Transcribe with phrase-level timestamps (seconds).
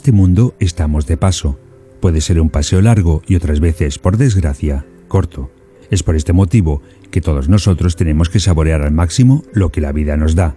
[0.00, 1.58] Este mundo estamos de paso.
[2.00, 5.50] Puede ser un paseo largo y otras veces, por desgracia, corto.
[5.90, 9.92] Es por este motivo que todos nosotros tenemos que saborear al máximo lo que la
[9.92, 10.56] vida nos da.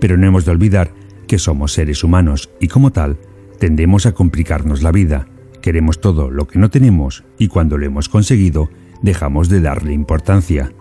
[0.00, 0.94] Pero no hemos de olvidar
[1.26, 3.18] que somos seres humanos y como tal
[3.58, 5.28] tendemos a complicarnos la vida.
[5.60, 8.70] Queremos todo lo que no tenemos y cuando lo hemos conseguido
[9.02, 10.72] dejamos de darle importancia.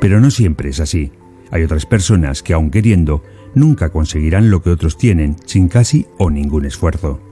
[0.00, 1.10] Pero no siempre es así.
[1.50, 3.24] Hay otras personas que aun queriendo
[3.56, 7.31] nunca conseguirán lo que otros tienen sin casi o ningún esfuerzo.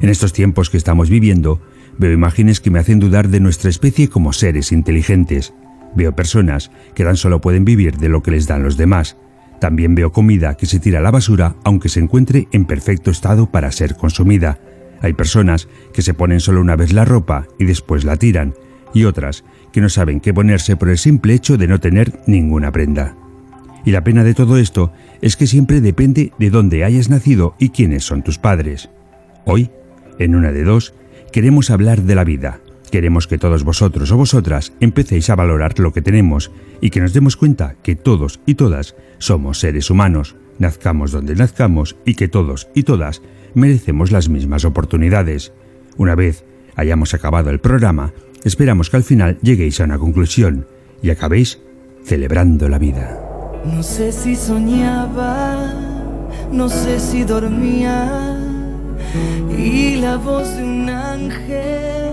[0.00, 1.60] En estos tiempos que estamos viviendo,
[1.98, 5.54] veo imágenes que me hacen dudar de nuestra especie como seres inteligentes.
[5.94, 9.16] Veo personas que tan solo pueden vivir de lo que les dan los demás.
[9.60, 13.50] También veo comida que se tira a la basura aunque se encuentre en perfecto estado
[13.50, 14.60] para ser consumida.
[15.00, 18.54] Hay personas que se ponen solo una vez la ropa y después la tiran,
[18.94, 22.72] y otras que no saben qué ponerse por el simple hecho de no tener ninguna
[22.72, 23.16] prenda.
[23.84, 27.70] Y la pena de todo esto es que siempre depende de dónde hayas nacido y
[27.70, 28.90] quiénes son tus padres.
[29.44, 29.70] Hoy,
[30.18, 30.94] en una de dos,
[31.32, 32.60] queremos hablar de la vida.
[32.90, 37.12] Queremos que todos vosotros o vosotras empecéis a valorar lo que tenemos y que nos
[37.12, 42.68] demos cuenta que todos y todas somos seres humanos, nazcamos donde nazcamos y que todos
[42.74, 43.22] y todas
[43.54, 45.52] merecemos las mismas oportunidades.
[45.96, 46.44] Una vez
[46.76, 48.12] hayamos acabado el programa,
[48.44, 50.66] esperamos que al final lleguéis a una conclusión
[51.02, 51.60] y acabéis
[52.04, 53.18] celebrando la vida.
[53.64, 55.74] No sé si soñaba,
[56.50, 58.37] no sé si dormía.
[59.56, 62.12] Y la voz de un ángel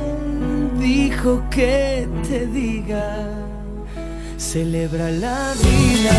[0.79, 3.27] dijo que te diga,
[4.37, 6.17] celebra la vida.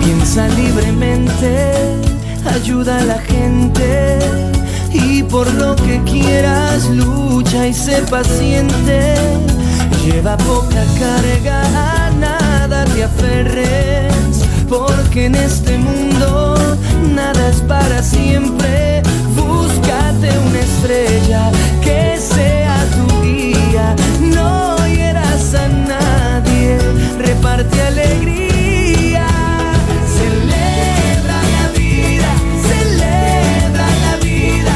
[0.00, 1.74] Piensa libremente,
[2.54, 4.18] ayuda a la gente
[4.92, 9.14] y por lo que quieras lucha y sé paciente.
[10.04, 12.03] Lleva poca carga,
[12.68, 16.54] nada te aferres, porque en este mundo
[17.14, 19.02] nada es para siempre.
[19.36, 21.50] Búscate una estrella
[21.82, 26.78] que sea tu guía, no hieras a nadie,
[27.18, 29.26] reparte alegría.
[30.18, 32.30] Celebra la vida,
[32.70, 34.74] celebra la vida,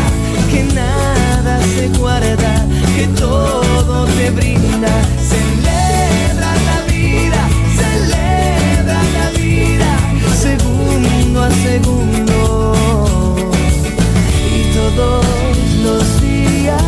[0.51, 2.67] que nada se guarda,
[2.97, 4.93] que todo te brinda.
[14.57, 15.25] Y todos
[15.83, 16.83] los días.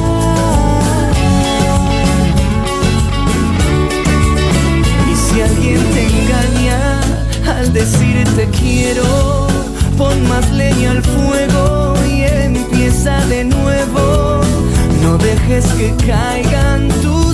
[5.10, 7.00] Y si alguien te engaña
[7.58, 9.46] al decirte quiero,
[9.96, 14.40] pon más leña al fuego y empieza de nuevo.
[15.02, 17.29] No dejes que caigan tus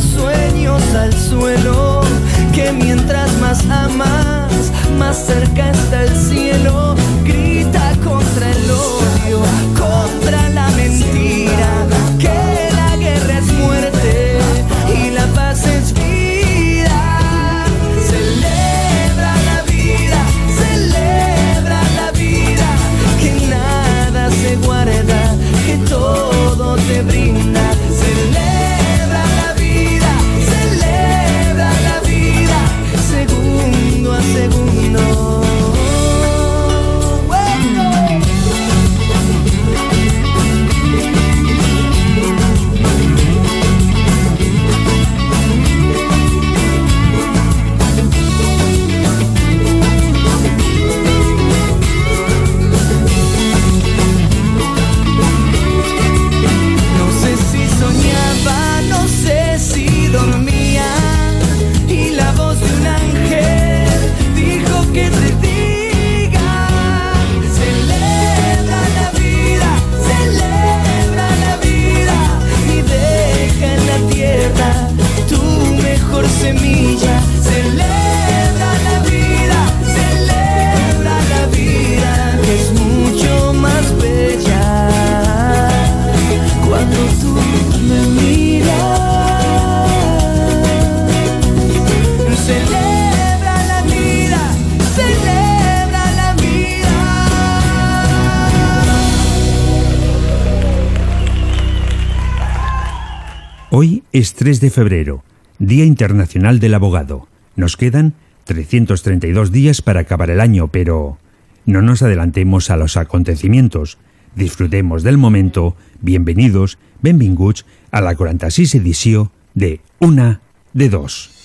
[104.56, 105.22] 3 de febrero,
[105.58, 107.28] Día Internacional del Abogado.
[107.56, 108.14] Nos quedan
[108.44, 111.18] 332 días para acabar el año, pero
[111.66, 113.98] no nos adelantemos a los acontecimientos.
[114.34, 115.76] Disfrutemos del momento.
[116.00, 120.40] Bienvenidos, benvinguts a la 46 edició de Una
[120.72, 121.35] de Dos.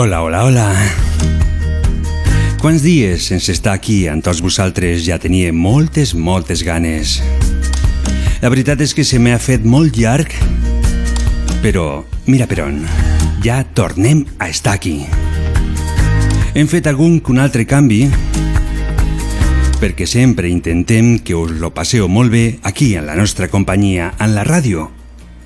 [0.00, 0.66] Hola, hola, hola.
[2.56, 7.18] Quants dies sense estar aquí amb tots vosaltres ja tenia moltes, moltes ganes.
[8.40, 10.32] La veritat és que se m'ha fet molt llarg,
[11.60, 11.84] però
[12.32, 12.78] mira per on,
[13.44, 15.02] ja tornem a estar aquí.
[16.54, 18.06] Hem fet algun que un altre canvi,
[19.84, 24.32] perquè sempre intentem que us lo passeu molt bé aquí en la nostra companyia, en
[24.32, 24.88] la ràdio,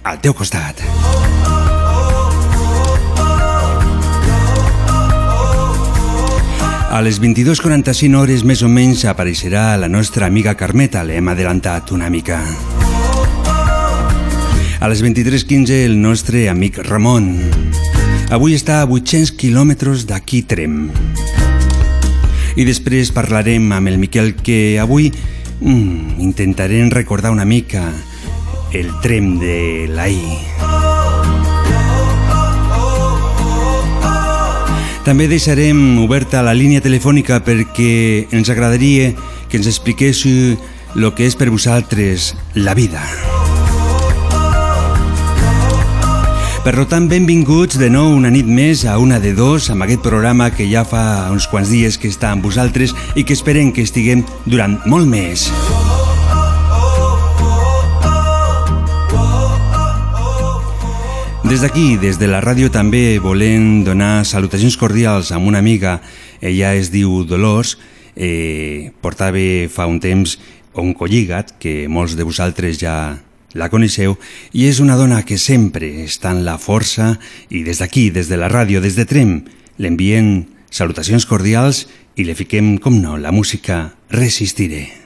[0.06, 0.86] al teu costat.
[6.94, 12.06] A les 22.45 hores més o menys apareixerà la nostra amiga Carmeta, l'hem adelantat una
[12.06, 12.37] mica.
[14.79, 17.26] A les 23.15 el nostre amic Ramon.
[18.31, 20.85] Avui està a 800 quilòmetres d'aquí Trem.
[22.55, 27.88] I després parlarem amb el Miquel que avui mm, intentarem recordar una mica
[28.70, 29.58] el Trem de
[29.90, 30.74] l'Aí.
[35.04, 39.10] També deixarem oberta la línia telefònica perquè ens agradaria
[39.50, 40.56] que ens expliquéssiu
[40.96, 43.02] el que és per vosaltres la vida.
[46.64, 50.48] Per tant, benvinguts de nou una nit més a una de dos amb aquest programa
[50.48, 54.24] que ja fa uns quants dies que està amb vosaltres i que esperem que estiguem
[54.48, 55.50] durant molt més.
[61.44, 66.00] Des d'aquí, des de la ràdio, també volem donar salutacions cordials a una amiga.
[66.41, 67.76] Ella es diu Dolors,
[68.17, 70.38] eh, portava fa un temps
[70.73, 73.20] un colligat, que molts de vosaltres ja
[73.52, 74.17] la coneixeu,
[74.52, 77.19] i és una dona que sempre està en la força
[77.50, 79.44] i des d'aquí, des de la ràdio, des de Trem,
[79.79, 81.87] l'enviem salutacions cordials
[82.17, 83.94] i le fiquem, com no, la música.
[84.11, 85.03] Resistiré,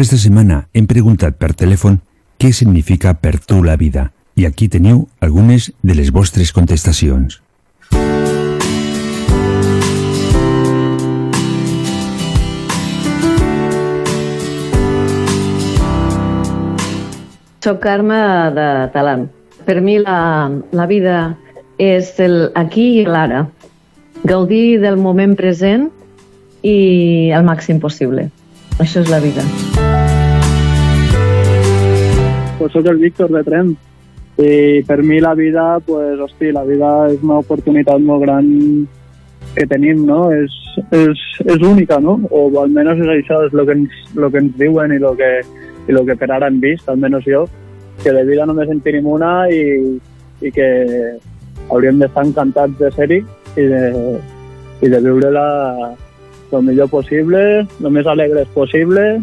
[0.00, 1.98] aquesta setmana hem preguntat per telèfon
[2.40, 7.36] què significa per tu la vida i aquí teniu algunes de les vostres contestacions.
[17.60, 18.16] Soc Carme
[18.56, 19.26] de Talant.
[19.68, 21.18] Per mi la, la vida
[21.76, 23.42] és el aquí i l'ara.
[24.24, 25.90] Gaudir del moment present
[26.64, 28.30] i el màxim possible.
[28.80, 29.44] Això és la vida.
[32.60, 33.68] Pues soc el Víctor de Trem
[34.36, 38.50] i per mi la vida, pues, hosti, la vida és una oportunitat molt gran
[39.54, 40.26] que tenim, no?
[40.28, 40.52] És,
[40.92, 42.18] és, és única, no?
[42.28, 45.30] O almenys és això, és el que ens, lo que ens diuen i el que,
[45.88, 47.46] i lo que per ara hem vist, almenys jo,
[48.04, 49.96] que de vida només en tenim una i,
[50.44, 50.68] i que
[51.70, 53.22] hauríem d'estar encantats de ser-hi
[53.56, 53.84] i de,
[54.84, 55.46] i de viure-la
[56.52, 59.14] el millor possible, el més alegres possible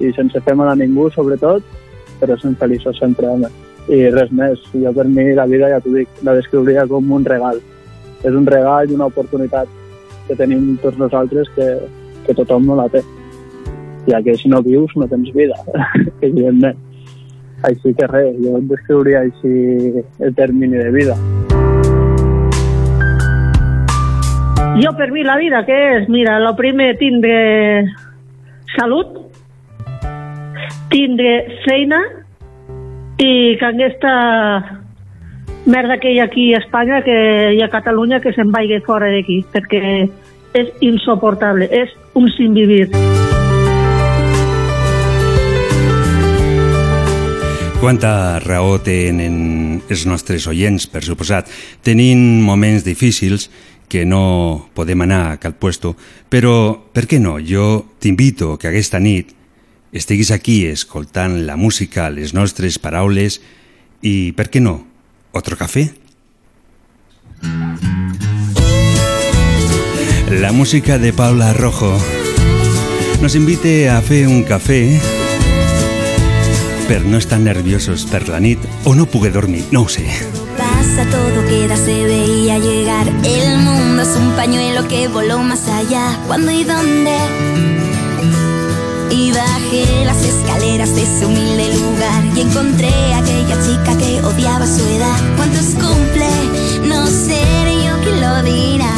[0.00, 1.76] i sense fer mal a ningú, sobretot,
[2.20, 3.50] però sent feliços sempre, home.
[3.88, 4.60] I res més.
[4.74, 7.60] Jo per mi la vida, ja t'ho dic, la descriuria com un regal.
[8.22, 9.70] És un regal i una oportunitat
[10.26, 11.68] que tenim tots nosaltres que,
[12.26, 13.02] que tothom no la té.
[14.08, 15.56] Ja que si no vius no tens vida,
[16.20, 16.76] evidentment.
[17.68, 21.16] Així que res, jo et descriuria així el termini de vida.
[24.78, 26.04] Jo per mi la vida què és?
[26.12, 27.38] Mira, el primer tindre
[28.76, 29.16] salut,
[30.90, 32.00] tindre feina
[33.18, 34.12] i que aquesta
[35.68, 37.16] merda que hi ha aquí a Espanya, que
[37.54, 40.08] hi ha a Catalunya, que se'n vagi fora d'aquí, perquè
[40.56, 42.88] és insoportable, és un sin vivir.
[47.78, 51.50] Quanta raó tenen els nostres oients, per suposat.
[51.86, 53.50] Tenint moments difícils,
[53.88, 55.94] que no podem anar a cap puesto,
[56.28, 57.38] però per què no?
[57.40, 59.37] Jo t'invito que aquesta nit
[59.92, 63.40] estiguis aquí escoltant la música, les nostres paraules
[64.02, 64.82] i, per què no,
[65.32, 65.88] otro cafè?
[70.30, 71.94] La música de Paula Rojo
[73.22, 74.82] nos invite a fer un cafè
[76.88, 80.06] per no estar nerviosos per la nit o no poder dormir, no ho sé.
[80.56, 83.08] Pasa todo queda, se veía llegar.
[83.24, 86.18] El mundo es un pañuelo que voló más allá.
[86.26, 87.16] ¿Cuándo y dónde?
[89.10, 94.66] Y bajé las escaleras de ese humilde lugar y encontré a aquella chica que odiaba
[94.66, 95.18] su edad.
[95.36, 96.28] ¿Cuántos cumple?
[96.86, 98.92] No seré yo quien lo dirá.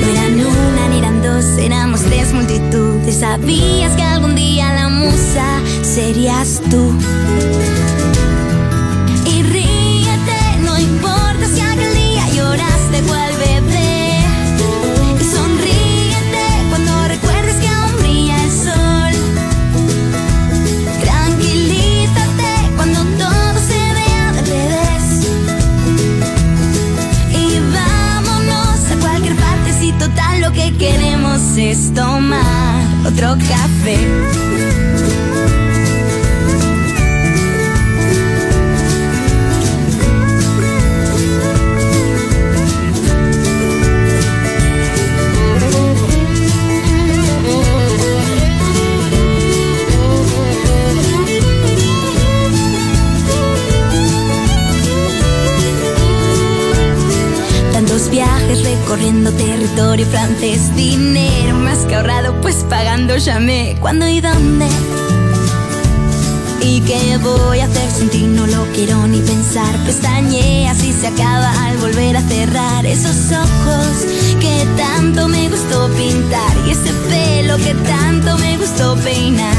[0.00, 3.16] No eran una ni eran dos, éramos tres multitudes.
[3.20, 6.92] Sabías que algún día la musa serías tú.
[31.58, 34.67] Es tomar otro café.
[58.88, 63.76] Recorriendo territorio francés, dinero más que ahorrado, pues pagando llamé.
[63.82, 64.66] ¿Cuándo y dónde?
[66.62, 68.22] ¿Y qué voy a hacer sin ti?
[68.22, 69.76] No lo quiero ni pensar.
[69.84, 74.06] Pestañe, así se acaba al volver a cerrar esos ojos
[74.40, 79.54] que tanto me gustó pintar y ese pelo que tanto me gustó peinar.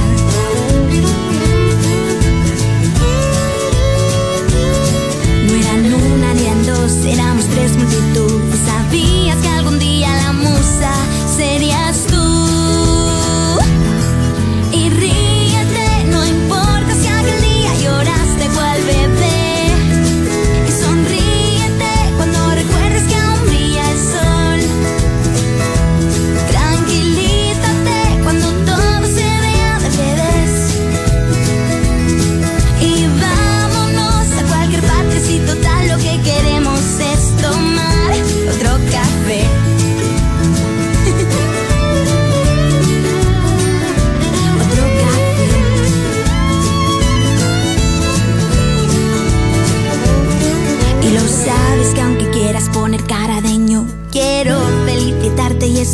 [5.46, 8.49] No eran una ni dos, éramos tres multitudes.
[8.90, 9.79] Sabías que algún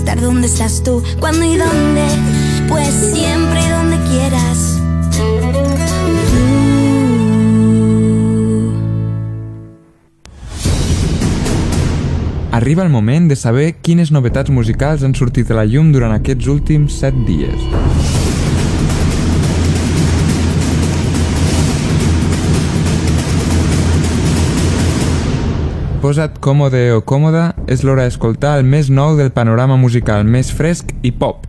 [0.06, 1.02] estar donde estás tú.
[1.20, 2.06] ¿Cuándo y dónde?
[2.68, 4.80] Pues siempre y donde quieras.
[12.52, 16.48] Arriba el moment de saber quines novetats musicals han sortit a la llum durant aquests
[16.48, 18.25] últims 7 dies.
[26.06, 30.92] Posa't còmode o còmoda, és l'hora d'escoltar el més nou del panorama musical més fresc
[31.02, 31.48] i pop.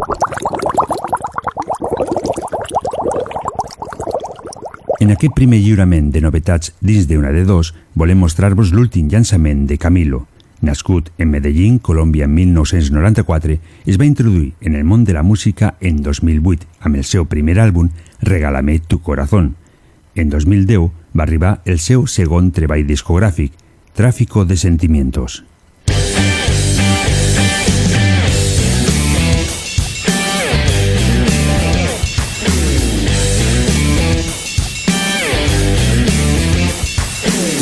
[5.04, 9.76] En aquest primer lliurament de novetats dins d'una de dos, volem mostrar-vos l'últim llançament de
[9.76, 10.22] Camilo.
[10.64, 15.74] Nascut en Medellín, Colòmbia, en 1994, es va introduir en el món de la música
[15.82, 17.92] en 2008 amb el seu primer àlbum
[18.22, 19.52] Regálame tu corazón.
[20.14, 23.52] En 2010 va arribar el seu segon treball discogràfic,
[23.96, 25.42] Tráfico de Sentimientos.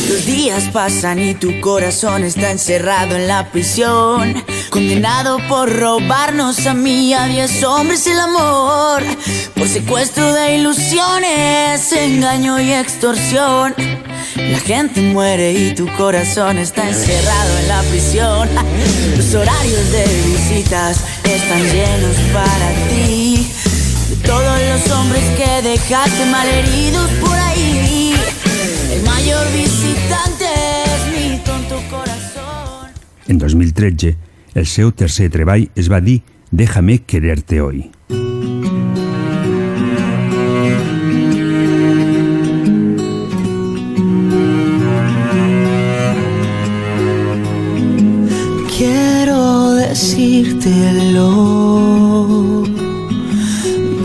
[0.08, 4.34] Los días pasan y tu corazón está encerrado en la prisión.
[4.70, 9.04] Condenado por robarnos a mí, a diez hombres el amor.
[9.54, 13.72] Por secuestro de ilusiones, engaño y extorsión.
[14.36, 18.48] La gente muere y tu corazón está encerrado en la prisión.
[19.16, 23.46] Los horarios de visitas están llenos para ti.
[24.10, 28.14] De todos los hombres que dejaste malheridos por ahí.
[28.92, 30.44] El mayor visitante
[30.84, 32.90] es mi tonto corazón.
[33.26, 34.16] En 2013,
[34.54, 36.22] el seu tercer treball es va dir
[36.54, 37.90] Déjame quererte hoy.
[49.94, 51.30] Decírtelo,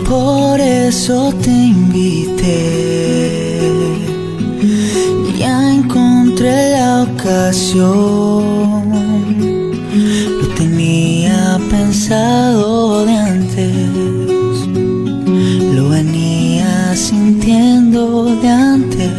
[0.08, 2.60] por eso te invité.
[5.36, 8.84] Ya encontré la ocasión,
[10.40, 13.74] lo tenía pensado de antes,
[15.74, 19.10] lo venía sintiendo de antes.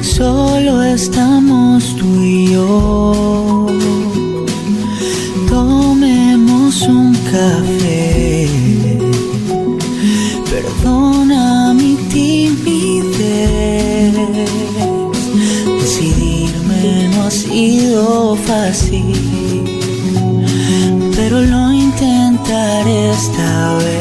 [0.00, 3.33] Solo estamos tú y yo.
[10.50, 13.24] Perdona mi timidez.
[15.80, 19.64] Decidirme no ha sido fácil.
[21.16, 23.93] Pero lo intentaré esta vez.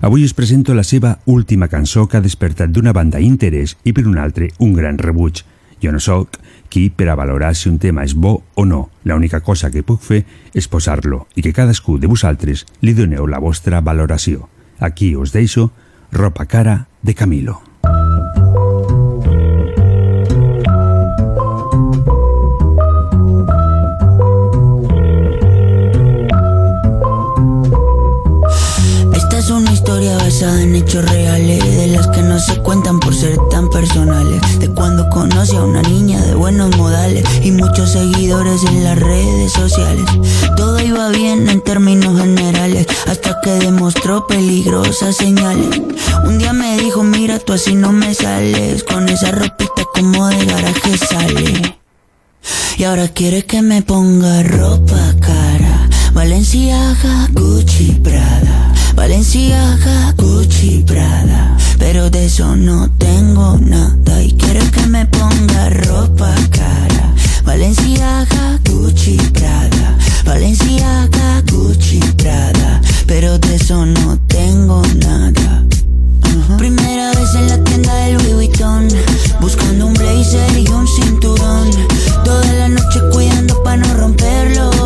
[0.00, 4.06] Avui us presento la seva última cançó que ha despertat d'una banda interès i per
[4.06, 5.42] un altre un gran rebuig.
[5.82, 6.38] Jo no sóc
[6.70, 8.88] qui per a valorar si un tema és bo o no.
[9.04, 13.42] L'única cosa que puc fer és posar-lo i que cadascú de vosaltres li doneu la
[13.42, 14.48] vostra valoració.
[14.78, 15.72] Aquí us deixo
[16.12, 17.67] Ropa cara de Camilo.
[30.28, 34.58] Basada en hechos reales, de las que no se cuentan por ser tan personales.
[34.58, 39.52] De cuando conocí a una niña de buenos modales y muchos seguidores en las redes
[39.52, 40.04] sociales.
[40.54, 45.80] Todo iba bien en términos generales, hasta que demostró peligrosas señales.
[46.26, 50.44] Un día me dijo, mira, tú así no me sales, con esa ropita como de
[50.44, 51.78] garaje sale.
[52.76, 55.88] Y ahora quiere que me ponga ropa cara.
[56.12, 58.77] Valenciaga, Gucci, Prada.
[58.98, 61.56] Valenciaga, Gucci, Prada.
[61.78, 64.20] Pero de eso no tengo nada.
[64.20, 67.14] Y quiere que me ponga ropa cara.
[67.44, 69.96] Valenciaga, Gucci, Prada.
[70.24, 72.80] Valenciaga, Gucci, Prada.
[73.06, 75.64] Pero de eso no tengo nada.
[76.58, 78.88] Primera vez en la tienda del Louis Vuitton
[79.40, 81.70] Buscando un blazer y un cinturón
[82.24, 84.77] Toda la noche cuidando para no romperlo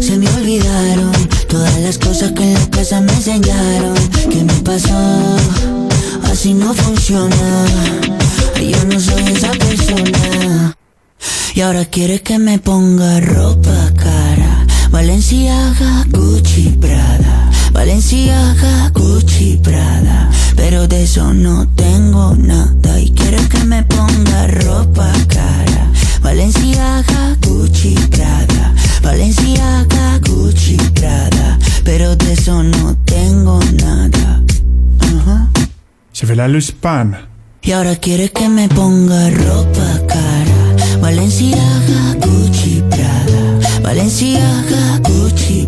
[0.00, 1.12] Se me olvidaron
[1.48, 3.94] Todas las cosas que en la casa me enseñaron.
[4.30, 5.36] ¿Qué me pasó?
[6.24, 7.64] Así no funciona.
[8.60, 10.76] Yo no soy esa persona.
[11.54, 14.66] Y ahora quiere que me ponga ropa cara.
[14.90, 17.50] Valenciaga, Gucci, Prada.
[17.72, 20.30] Valenciaga, Gucci, Prada.
[20.56, 22.75] Pero de eso no tengo nada
[37.62, 41.00] Y ahora quiere que me ponga ropa cara.
[41.00, 43.80] Valenciaga, Gucci, Prada.
[43.82, 45.65] Valenciaga, Gucci,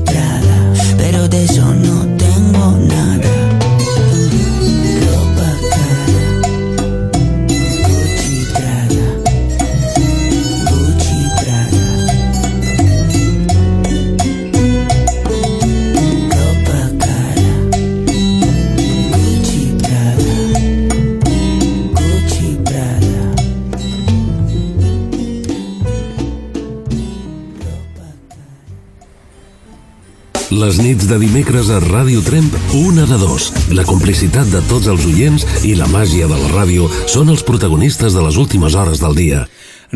[30.68, 33.46] Les nits de dimecres a Ràdio Tremp, una de dos.
[33.72, 38.12] La complicitat de tots els oients i la màgia de la ràdio són els protagonistes
[38.12, 39.46] de les últimes hores del dia.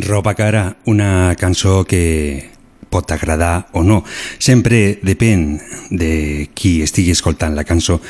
[0.01, 2.49] Ropa cara, una cançó que
[2.89, 4.01] pot agradar o no.
[4.41, 8.01] Sempre depèn de qui estigui escoltant la cançó.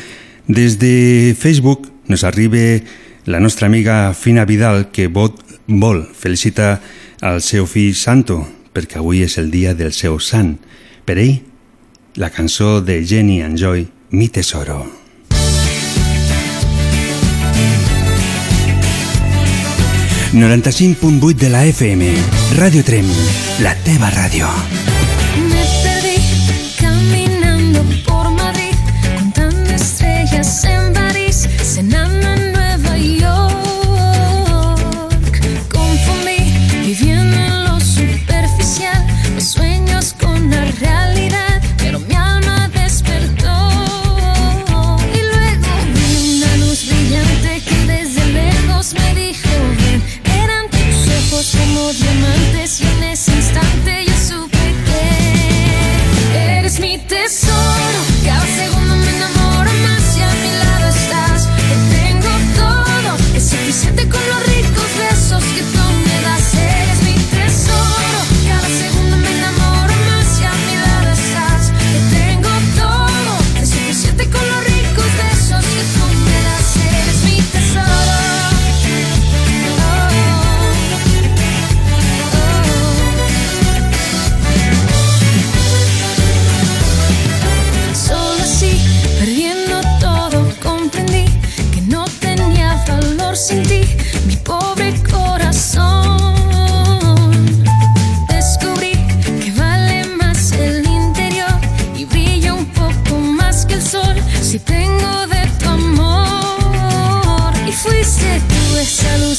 [0.46, 2.78] Des de Facebook nos arriba
[3.26, 5.34] la nostra amiga Fina Vidal que vol,
[5.66, 6.76] vol felicitar
[7.26, 10.60] al seu fill Santo perquè avui és el dia del seu sant.
[11.02, 11.40] Per ell,
[12.14, 15.00] la cançó de Jenny and Joy, Mi Tesoro.
[20.32, 22.14] ...95.8 de la FM...
[22.56, 23.04] Radio Trem...
[23.60, 24.91] ...la teva ràdio...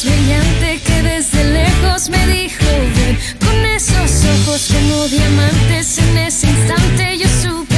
[0.03, 7.17] brillante que desde lejos me dijo ven con esos ojos como diamantes en ese instante
[7.17, 7.72] yo supe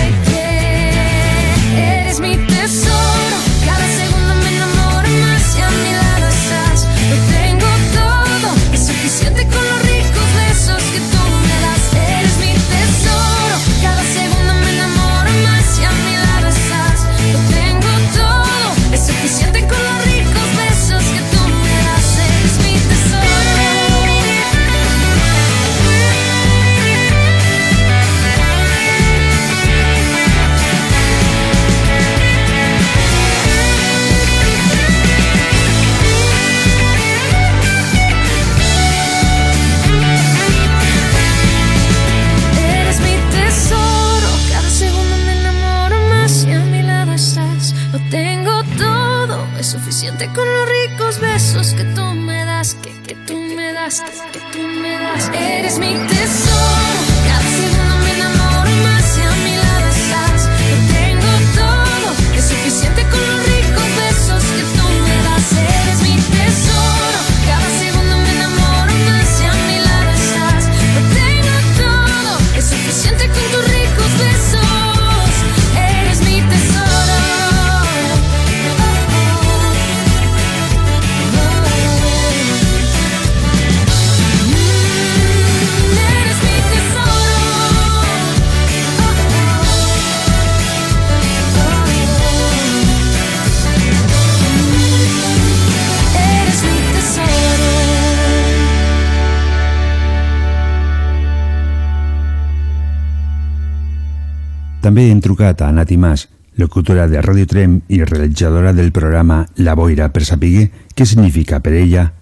[105.45, 110.25] trucat a Nati Mas, locutora de Radio Trem i realitzadora del programa La Boira per
[110.25, 112.13] saber què significa per ella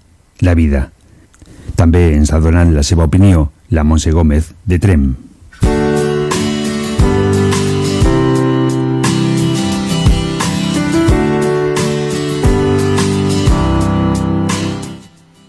[0.42, 0.90] la vida.
[1.80, 5.16] També ens ha donat la seva opinió la Montse Gómez de Trem.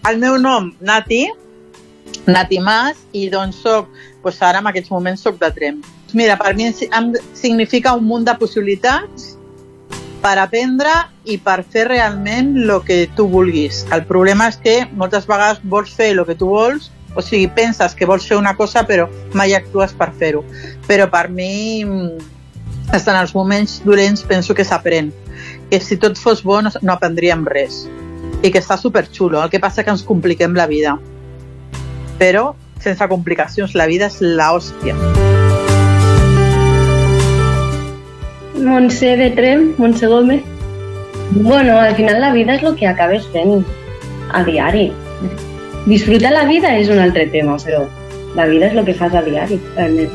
[0.07, 1.25] El meu nom, Nati,
[2.25, 3.91] Nati Mas, i doncs soc,
[4.23, 5.83] doncs ara en aquests moments soc de Trem.
[6.15, 9.33] Mira, per mi em significa un munt de possibilitats
[10.23, 10.93] per aprendre
[11.27, 13.83] i per fer realment el que tu vulguis.
[13.91, 17.97] El problema és que moltes vegades vols fer el que tu vols, o sigui, penses
[17.99, 20.45] que vols fer una cosa però mai actues per fer-ho.
[20.87, 25.11] Però per mi, en els moments dolents penso que s'aprèn.
[25.67, 27.83] Que si tot fos bo no, no aprendríem res.
[28.39, 29.43] I que està superxulo.
[29.43, 30.95] El que passa que ens compliquem la vida.
[32.23, 34.95] Però sense complicacions, la vida és la hòstia.
[38.63, 40.41] Montse de Trem, Montse Gómez.
[41.31, 43.65] Bueno, al final la vida és el que acabes fent
[44.31, 44.91] a diari.
[45.85, 47.83] Disfrutar la vida és un altre tema, però
[48.35, 50.09] la vida és el que fas a diari, realment.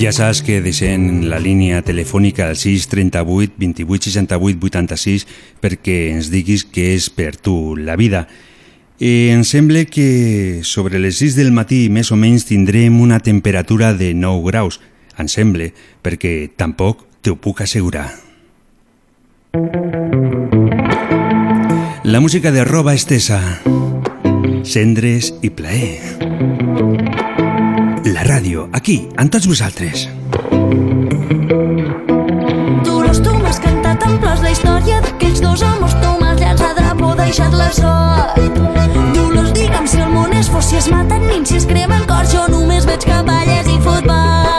[0.00, 5.26] Ja saps que deixem la línia telefònica al 638 28 68 86
[5.62, 8.24] perquè ens diguis què és per tu la vida.
[9.02, 13.88] I em sembla que sobre les 6 del matí més o menys tindrem una temperatura
[13.98, 14.78] de 9 graus.
[15.18, 15.72] Em sembla,
[16.06, 18.12] perquè tampoc t'ho puc assegurar.
[22.06, 23.40] La música de roba estesa,
[24.62, 25.98] cendres i plaer.
[28.06, 30.06] La ràdio, aquí, amb tots vosaltres.
[32.86, 36.31] Tu m'has cantat en plors la història d'aquells dos llançat drapó,
[37.32, 38.36] deixat la sort.
[39.16, 42.34] Dolors, digue'm si el món és fos, si es maten nins, si es cremen cors,
[42.36, 44.51] jo només veig cavalles i futbol.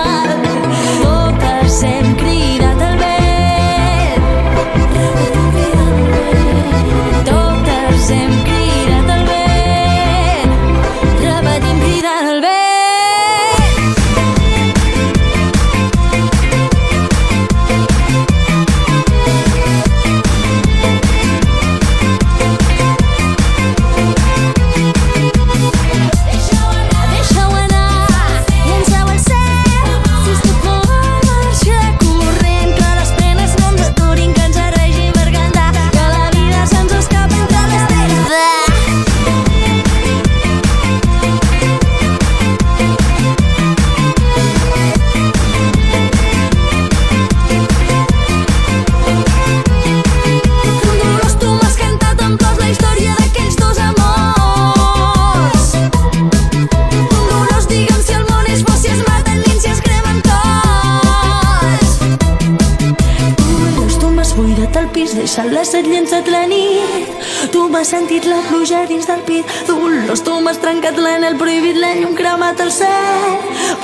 [67.93, 69.49] Sentit la pluja dins del pit.
[69.67, 73.35] Dolors, tu m'has trencat l'anel prohibit, la llum cremat al cel.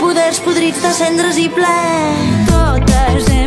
[0.02, 1.76] Poders podrits de cendres i ple.
[2.50, 3.39] Totes hem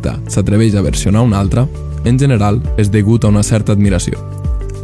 [0.00, 1.66] artista s'atreveix a versionar un altre,
[2.04, 4.18] en general és degut a una certa admiració.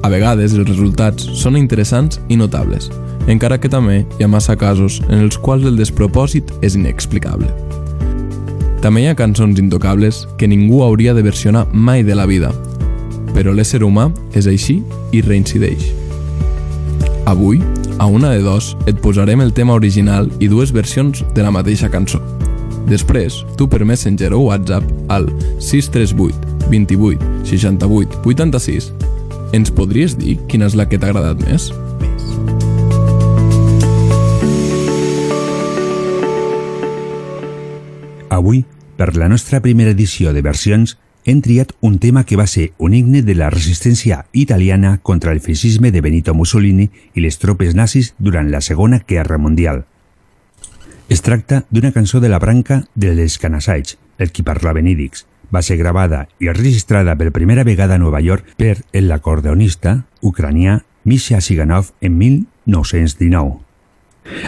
[0.03, 2.91] A vegades els resultats són interessants i notables,
[3.27, 7.49] encara que també hi ha massa casos en els quals el despropòsit és inexplicable.
[8.83, 12.53] També hi ha cançons intocables que ningú hauria de versionar mai de la vida,
[13.35, 15.93] però l'ésser humà és així i reincideix.
[17.27, 17.59] Avui,
[17.99, 21.91] a una de dos, et posarem el tema original i dues versions de la mateixa
[21.91, 22.21] cançó.
[22.87, 28.93] Després, tu per Messenger o WhatsApp al 638 28 68 86
[29.57, 31.71] ens podries dir quina és la que t'ha agradat més?
[38.37, 38.65] Avui,
[38.99, 42.95] per la nostra primera edició de versions, hem triat un tema que va ser un
[42.95, 48.13] himne de la resistència italiana contra el feixisme de Benito Mussolini i les tropes nazis
[48.19, 49.85] durant la Segona Guerra Mundial.
[51.09, 55.27] Es tracta d'una cançó de la branca dels Canasaigs, el qui parlava en.
[55.53, 61.41] Va ser gravada i registrada per primera vegada a Nova York per l'acordeonista ucranià Misha
[61.41, 63.61] Siganov en 1919.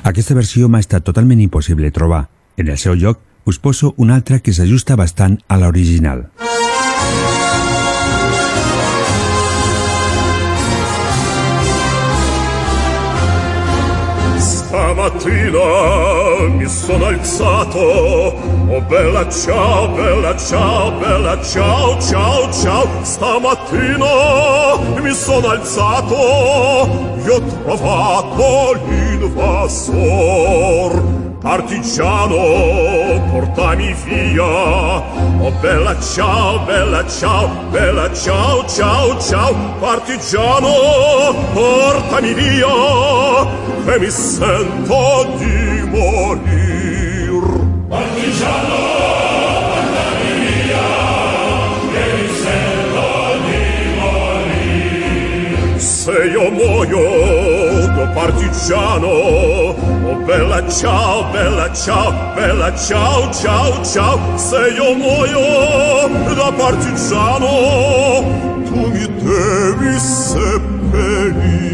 [0.03, 2.27] Aquesta versió m'ha estat totalment impossible trobar.
[2.57, 6.27] En el seu lloc us poso una altra que s'ajusta bastant a l'original.
[14.99, 18.35] Mattina mi sono alzato
[18.71, 26.17] Oh bella ciao, bella ciao, bella ciao, ciao, ciao Stamattina mi sono alzato
[27.25, 30.09] Io ho trovato l'invasor
[31.41, 34.43] Partigiano, portami via.
[34.43, 39.55] Oh bella ciao, bella ciao, bella ciao, ciao, ciao.
[39.79, 42.67] Partigiano, portami via
[43.85, 47.43] Che mi sento di morir.
[47.89, 48.77] Partigiano,
[49.71, 50.87] portami via
[51.93, 53.07] Che mi sento
[53.47, 53.63] di
[54.01, 55.79] morir.
[55.79, 57.68] Se io muoio
[57.99, 59.07] da partigiano.
[59.07, 59.75] Oh
[60.25, 64.19] bella ciao, bella ciao, bella ciao, ciao, ciao.
[64.37, 67.47] Se io muoio da partigiano
[68.65, 71.67] Tu mi devi seppellir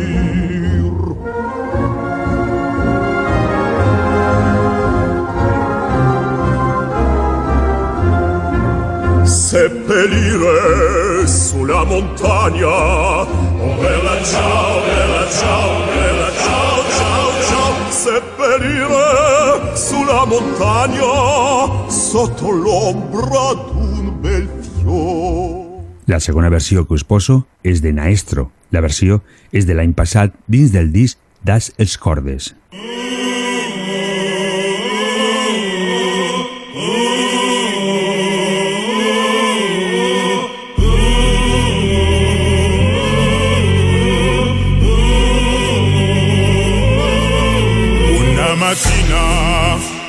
[9.24, 21.88] Seppellire sulla montagna Oh bella ciao, bella ciao, bella ciao, ciao, ciao Seppellire sulla montagna
[21.88, 28.50] Sotto l'ombra d'un bel fiore La segona versió que us poso és de Naestro.
[28.68, 32.52] La versió és de l'any passat dins del disc Das els Cordes.
[32.76, 33.23] Una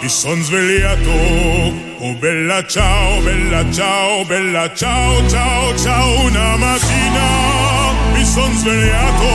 [0.06, 7.92] mattina mi son svegliato Oh bella ciao, bella ciao, bella ciao, ciao, ciao Una mattina
[8.14, 9.26] mi son svegliato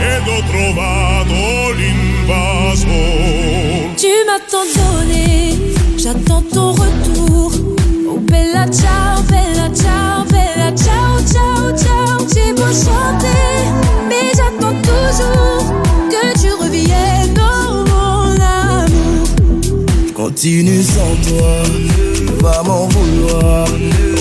[0.00, 2.90] Ed ho trovato l'invasor
[3.96, 5.58] Tu m'as tant donné,
[5.96, 7.52] j'attends ton retour.
[8.08, 12.26] Oh bella ciao, bella ciao, bella ciao, ciao, ciao.
[12.32, 13.68] J'ai beau chanter,
[14.08, 15.64] mais j'attends toujours
[16.10, 17.91] que tu reviennes, oh.
[20.22, 21.52] Continue sans toi,
[22.14, 23.66] tu vas m'en vouloir.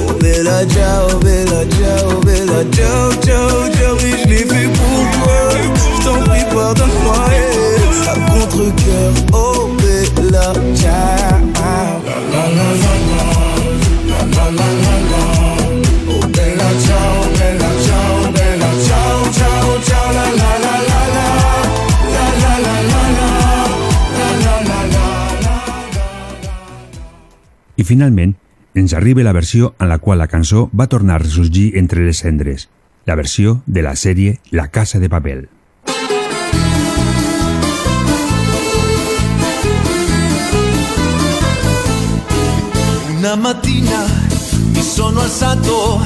[0.07, 3.95] Oh bella ciao, bella ciao, bella ciao, ciao, ciao.
[4.01, 5.51] Oui, je l'ai fait pour toi.
[5.53, 7.29] Je t'en prie, pardonne-moi.
[8.07, 11.37] À contre-cœur, oh bella ciao.
[11.53, 12.95] La la la la
[14.09, 15.40] la, la la la la
[27.81, 28.35] I finalment,
[28.77, 32.19] ens arriba la versió en la qual la cançó va tornar a ressorgir entre les
[32.21, 32.67] cendres,
[33.09, 35.49] la versió de la sèrie La Casa de Papel.
[43.17, 44.05] Una mattina
[44.75, 46.01] mi sono alzato,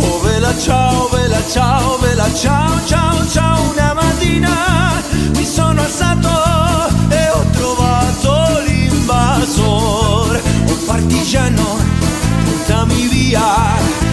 [0.00, 3.70] oh bella ciao, bella ciao, bella ciao, ciao, ciao.
[3.70, 5.00] Una mattina
[5.36, 6.28] mi sono alzato
[7.08, 10.39] e ho trovato l'invasor.
[10.90, 11.78] Partigiano,
[12.44, 13.40] portami via.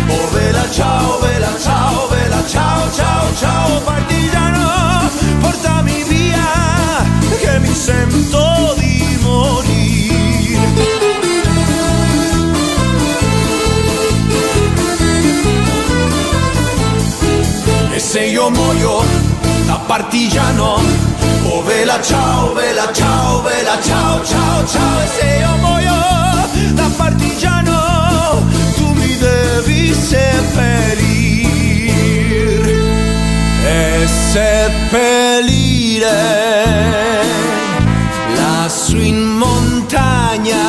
[0.10, 3.82] Oh bella ciao, bella ciao, bella ciao, ciao, ciao.
[3.82, 5.10] Partigiano,
[5.40, 7.04] portami via,
[7.40, 10.68] che mi sento di morire.
[17.92, 19.04] E se io muoio
[19.88, 20.80] partigiano.
[21.44, 25.02] Oh vela ciao, vela ciao, vela ciao, ciao, ciao.
[25.02, 26.27] E se io muoio
[26.78, 28.46] da partigiano,
[28.78, 31.48] tu mi devi seppellir
[33.66, 35.66] e seppellire
[38.36, 40.66] lassù in montagna.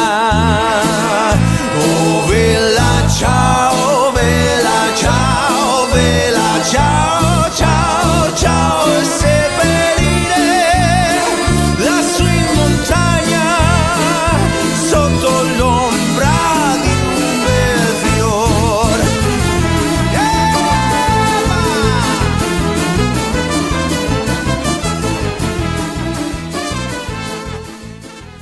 [1.80, 3.67] Oh vela ciao,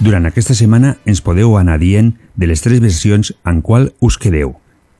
[0.07, 4.53] Durant aquesta setmana ens podeu anar dient de les tres versions en qual us quedeu.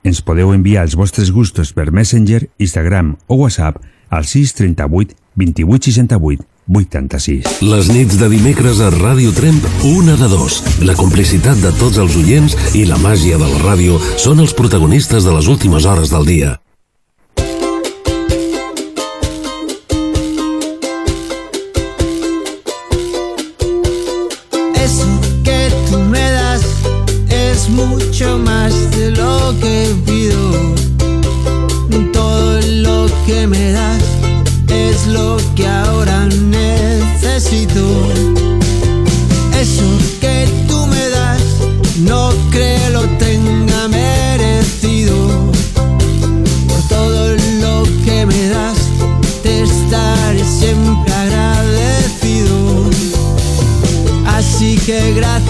[0.03, 3.79] Ens podeu enviar els vostres gustos per Messenger, Instagram o WhatsApp
[4.11, 7.63] al 638 28 68 86.
[7.63, 9.63] Les nits de dimecres a Ràdio Tremp,
[9.95, 10.59] una de dos.
[10.83, 15.23] La complicitat de tots els oients i la màgia de la ràdio són els protagonistes
[15.23, 16.57] de les últimes hores del dia.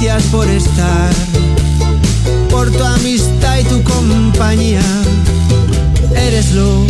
[0.07, 1.11] Gracias por estar,
[2.49, 4.83] por tu amistad y tu compañía.
[6.15, 6.87] Eres lo,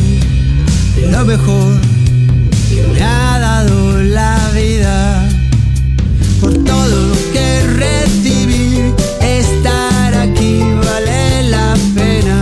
[1.11, 1.81] lo mejor
[2.69, 5.29] que me ha dado la vida.
[6.43, 8.93] Por todo lo que recibí,
[9.23, 12.39] estar aquí vale la pena.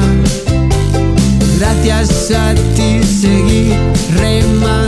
[1.58, 3.74] Gracias a ti seguí
[4.16, 4.83] remando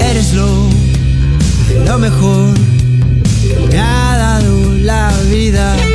[0.00, 0.68] Eres lo,
[1.86, 2.54] lo mejor
[3.42, 5.87] que me ha dado la vida.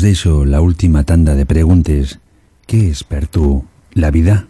[0.00, 2.20] Os deixo la última tanda de preguntes.
[2.66, 4.46] ¿Qué es per tu la vida?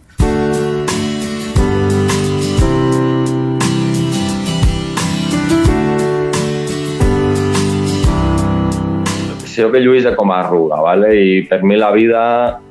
[9.43, 11.19] sé, que Lluís de com a arruga, ¿vale?
[11.19, 12.61] i per mi la vida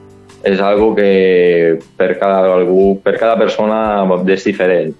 [0.42, 4.94] és algo que per cada, algú, per cada persona és diferent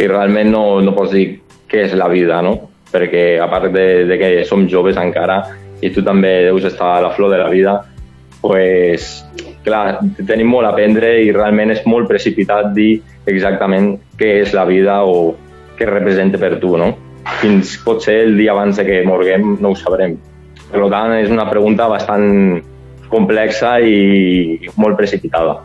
[0.00, 2.70] i realment no, no pots dir què és la vida, no?
[2.88, 5.42] Perquè a part de, de que som joves encara
[5.84, 7.74] i tu també deus estar a la flor de la vida,
[8.40, 9.24] pues,
[9.64, 14.64] clar, tenim molt a aprendre i realment és molt precipitat dir exactament què és la
[14.68, 15.34] vida o
[15.78, 16.92] què representa per tu, no?
[17.40, 20.16] Fins potser el dia abans que morguem no ho sabrem.
[20.70, 22.60] Per tant, és una pregunta bastant
[23.12, 25.60] complexa i molt precipitada.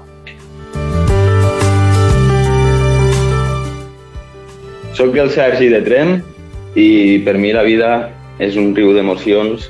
[4.99, 6.17] Soc el Sergi de Trem
[6.75, 7.91] i per mi la vida
[8.43, 9.69] és un riu d'emocions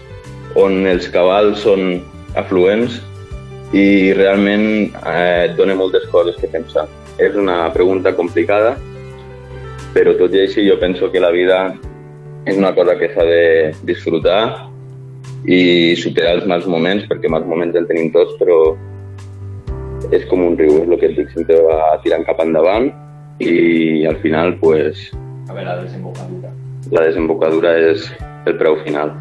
[0.55, 1.99] on els cabals són
[2.39, 2.99] afluents
[3.73, 4.65] i realment
[5.05, 6.87] eh, et dona moltes coses que pensar.
[7.19, 8.77] És una pregunta complicada,
[9.93, 11.59] però tot i així jo penso que la vida
[12.45, 14.69] és una cosa que s'ha de disfrutar
[15.45, 18.75] i superar els mals moments, perquè mals moments en tenim tots, però
[20.15, 22.89] és com un riu, és el que et dic, sempre va tirant cap endavant
[23.39, 25.09] i al final, pues,
[25.49, 26.51] A veure, la desembocadura.
[26.91, 28.09] la desembocadura és
[28.45, 29.13] el preu final.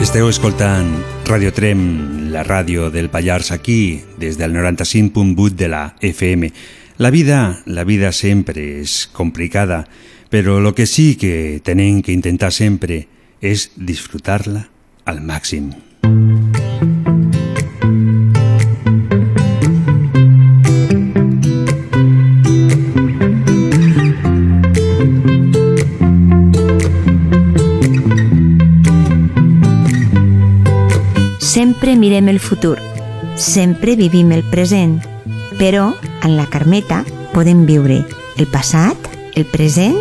[0.00, 0.94] Esteu escoltant
[1.28, 6.48] Radio Trem, la ràdio del Pallars aquí, des del 95.8 de la FM.
[6.96, 9.84] La vida, la vida sempre és complicada,
[10.32, 13.04] però lo que sí que tenem que intentar sempre
[13.44, 14.64] és disfrutar-la
[15.04, 15.68] al màxim.
[31.80, 32.76] Sempre mirem el futur,
[33.36, 34.98] sempre vivim el present,
[35.56, 36.98] però en la Carmeta
[37.32, 38.02] podem viure
[38.36, 39.94] el passat, el present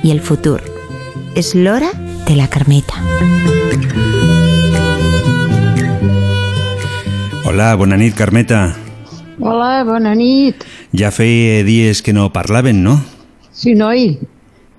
[0.00, 0.62] i el futur.
[1.36, 1.90] És l'hora
[2.24, 3.02] de la Carmeta.
[7.44, 8.62] Hola, bona nit, Carmeta.
[9.36, 10.64] Hola, bona nit.
[10.96, 13.02] Ja feia dies que no parlaven, no?
[13.52, 14.14] Sí, noi,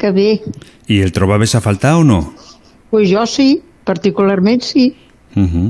[0.01, 0.41] que bé.
[0.89, 2.33] I el trobaves a faltar o no?
[2.89, 4.95] Pues jo sí, particularment sí.
[5.35, 5.69] Uh -huh.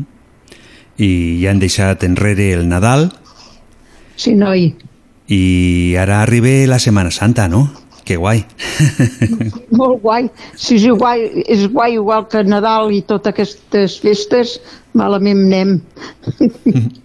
[0.99, 3.09] I ja han deixat enrere el Nadal
[4.19, 4.73] Sí, noi.
[5.31, 7.69] i ara arriba la Setmana Santa, no?
[8.03, 8.41] Que guai.
[9.77, 10.25] Molt guai.
[10.57, 11.43] Sí, sí, guai.
[11.45, 14.55] És guai igual que Nadal i totes aquestes festes,
[14.97, 15.75] malament anem.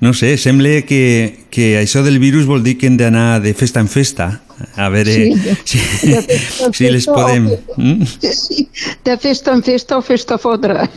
[0.00, 3.82] No sé, sembla que, que això del virus vol dir que hem d'anar de festa
[3.84, 4.40] en festa.
[4.76, 5.34] A veure Sí,
[5.64, 7.50] si, de festa si les festa podem...
[7.76, 8.06] Mm?
[8.20, 8.68] Sí,
[9.04, 10.88] de festa en festa o festa fotre.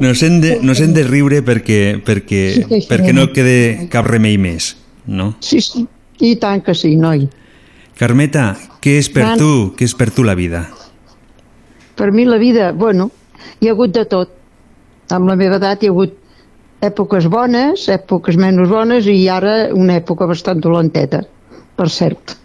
[0.00, 4.38] Nos hem de, nos hem de riure perquè, perquè, Sí perquè no quede cap remei
[4.40, 4.74] més,
[5.06, 5.34] no?
[5.44, 5.84] Sí, sí.
[6.24, 7.26] I tant que sí, noi.
[7.98, 9.38] Carmeta, què és per Tant.
[9.38, 10.64] tu, què és per tu la vida?
[11.94, 13.10] Per mi la vida, bueno,
[13.60, 14.32] hi ha hagut de tot.
[15.14, 16.16] Amb la meva edat hi ha hagut
[16.84, 21.22] èpoques bones, èpoques menys bones i ara una època bastant dolenteta,
[21.76, 22.36] per cert.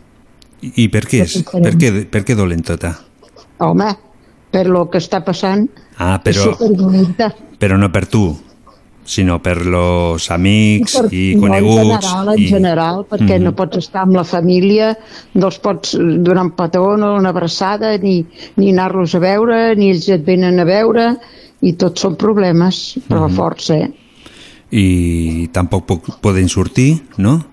[0.61, 1.39] I per què és?
[1.49, 2.93] Per què, per què dolentota?
[3.63, 3.89] Home,
[4.51, 5.67] per lo que està passant,
[5.99, 6.55] Ah, però,
[7.59, 8.23] però no per tu,
[9.03, 11.81] sinó per los amics Per- i no, coneguts.
[11.81, 12.47] En general, en i...
[12.47, 13.43] general, perquè Mhm.
[13.43, 14.93] no pots estar amb la família,
[15.33, 18.25] no els pots donar un petó, no una abraçada, ni,
[18.55, 21.17] ni anar-los a veure, ni ells et venen a veure,
[21.61, 23.35] i tots són problemes, però Mhm.
[23.35, 23.89] forts, eh?
[24.71, 27.43] I tampoc puc, poden sortir, no?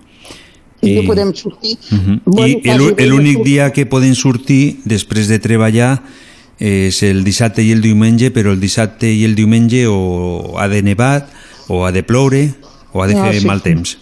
[0.83, 1.79] I no podem sortir.
[1.91, 2.21] Mhm.
[2.27, 6.03] Bueno, I l'únic no dia que poden sortir després de treballar
[6.59, 10.83] és el dissabte i el diumenge, però el dissabte i el diumenge o ha de
[10.83, 11.27] nevar,
[11.69, 12.55] o ha de ploure,
[12.93, 13.99] o ha de Ah, fer sí, mal temps.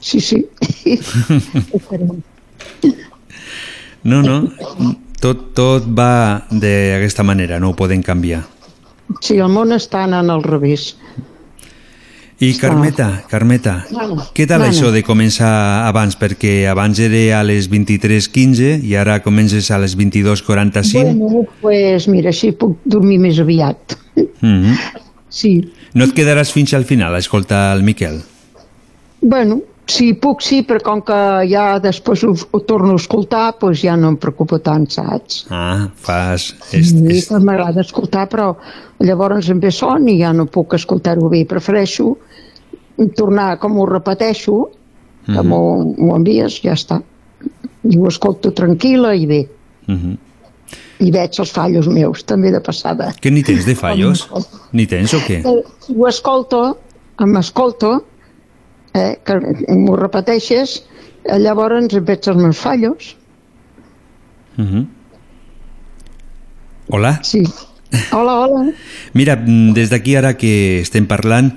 [0.00, 0.46] Sí, sí.
[4.04, 4.50] No, no,
[5.22, 8.42] tot, tot va d'aquesta manera, no ho poden canviar.
[9.20, 10.96] sí, el món està anant al revés.
[12.40, 14.72] I Carmeta, Carmeta, Bueno, què tal bueno.
[14.74, 16.16] això de començar abans?
[16.18, 21.14] Perquè abans era a les 23.15 i ara comences a les 22.45.
[21.14, 23.96] Bueno, pues mira, així puc dormir més aviat.
[24.40, 24.74] Mhm.
[25.28, 25.72] Sí.
[25.94, 28.20] No et quedaràs fins al final a escoltar el Miquel?
[29.20, 29.60] Bueno,
[29.92, 31.18] si puc sí, però com que
[31.50, 35.44] ja després ho, ho torno a escoltar, doncs ja no em preocupa tant, saps?
[35.52, 36.50] Ah, fas...
[36.72, 38.52] És, Sí, és, m'agrada escoltar, però
[39.02, 41.44] llavors em ve son i ja no puc escoltar-ho bé.
[41.48, 42.16] Prefereixo
[43.16, 44.58] tornar, com ho repeteixo,
[45.26, 45.62] que m'ho
[45.96, 47.00] m'ho envies, ja està.
[47.82, 49.40] I ho escolto tranquil·la i bé.
[49.88, 50.18] Mhm.
[51.02, 53.10] I veig els fallos meus, també de passada.
[53.20, 54.28] Que ni tens de fallos?
[54.72, 55.40] Ni tens o què?
[55.42, 55.62] Eh,
[55.96, 56.78] Ho escolto,
[57.18, 58.04] m'escolto,
[58.94, 59.38] eh, que
[59.76, 60.82] m'ho repeteixes,
[61.24, 63.16] eh, llavors veig els meus fallos.
[64.56, 64.86] Mhm.
[66.88, 67.20] Hola?
[67.22, 67.42] Sí.
[68.12, 68.72] Hola, hola.
[69.14, 71.52] Mira, des d'aquí ara que estem parlant,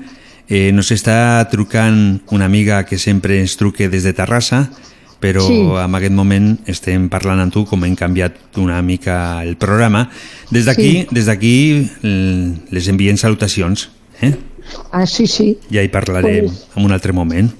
[0.47, 4.69] eh, nos està trucant una amiga que sempre ens truque des de Terrassa,
[5.19, 5.57] però Sí.
[5.63, 10.09] en aquest moment estem parlant amb tu com hem canviat una mica el programa.
[10.51, 11.07] Des d'aquí, Sí.
[11.11, 11.89] des d'aquí
[12.69, 13.89] les enviem salutacions.
[14.21, 14.35] Eh?
[14.91, 15.59] Ah, sí, sí.
[15.71, 17.51] Ja hi parlarem Pues- en un altre moment.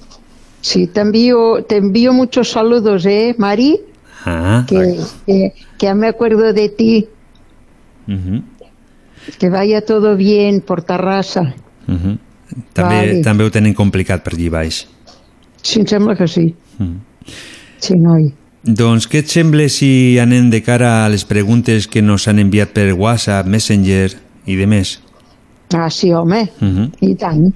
[0.61, 3.79] Sí, te envío, te envío muchos saludos, ¿eh, Mari?
[4.25, 4.97] Ah, Que,
[5.27, 7.07] que, que ya me acuerdo de ti.
[8.07, 8.43] mhm,
[9.39, 11.53] Que vaya todo bien por Terrassa.
[11.87, 12.17] mhm.
[12.73, 13.21] També, Vale.
[13.23, 14.87] també ho tenen complicat per allí baix.
[15.61, 16.55] Sí, em sembla que sí.
[16.79, 16.99] Mhm.
[17.79, 18.33] Sí, noi.
[18.63, 22.69] Doncs què et sembla si anem de cara a les preguntes que nos han enviat
[22.73, 24.11] per WhatsApp, Messenger
[24.45, 25.01] i de més?
[25.73, 26.51] Ah, sí, home.
[26.59, 26.91] Mhm.
[27.01, 27.55] I tant.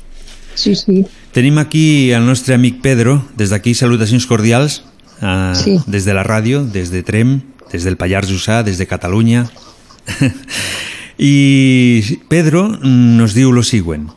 [0.56, 1.06] Sí, sí.
[1.32, 4.84] Tenim aquí el nostre amic Pedro, des d'aquí salutacions cordials,
[5.22, 5.80] eh, Sí.
[5.88, 7.42] des de la ràdio, des de Trem,
[7.72, 9.50] des del Pallars Jussà, des de Catalunya.
[11.18, 14.14] y Pedro nos diu lo siguiente.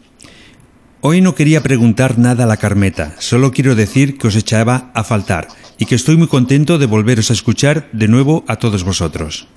[1.01, 5.03] Hoy no quería preguntar nada a la Carmeta, solo quiero decir que os echaba a
[5.03, 9.49] faltar y que estoy muy contento de volveros a escuchar de nuevo a todos vosotros.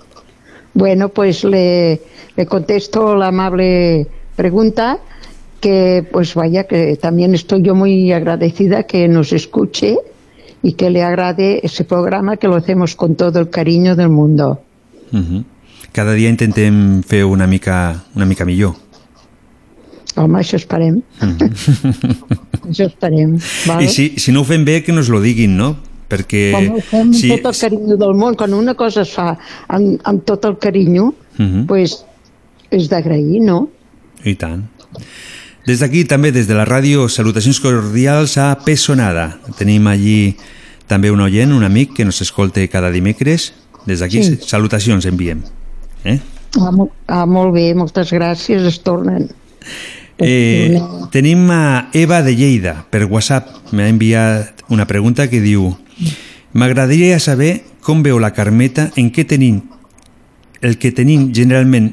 [0.74, 2.02] Bueno, pues le,
[2.36, 5.00] le contesto la amable pregunta
[5.62, 9.98] que pues vaya que también estoy yo muy agradecida que nos escuche
[10.62, 14.62] y que le agrade ese programa que lo hacemos con todo el cariño del mundo.
[15.12, 15.46] Mhm.
[15.92, 18.76] Cada dia intentem fer una mica, una mica millor.
[20.18, 21.02] Home, això esperem,
[22.70, 23.38] això esperem.
[23.68, 23.84] Val?
[23.84, 25.76] I si, si no ho fem bé, que nos lo diguin, no?
[26.10, 26.52] Perquè...
[26.54, 29.34] Com ho fem si, tot el carinyo del món, quan una cosa es fa
[29.68, 31.66] amb, amb tot el carinyo, Mhm.
[31.68, 32.06] pues,
[32.72, 33.70] és d'agrair, no?
[34.26, 34.66] I tant.
[35.66, 39.40] Des d'aquí també, des de la ràdio, salutacions cordials a Pessonada.
[39.58, 40.36] Tenim allí
[40.90, 43.54] també un oient, un amic que nos escolta cada dimecres.
[43.86, 44.38] Des d'aquí Sí.
[44.46, 45.42] salutacions enviem.
[46.04, 46.20] Eh?
[46.60, 46.72] Ah,
[47.08, 49.30] ah, molt bé, moltes gràcies, es tornen.
[50.18, 50.80] Eh,
[51.12, 53.50] tenim a Eva de Lleida per WhatsApp.
[53.74, 55.76] M'ha enviat una pregunta que diu
[56.56, 59.60] M'agradaria saber com veu la Carmeta en què tenim
[60.64, 61.90] el que tenim generalment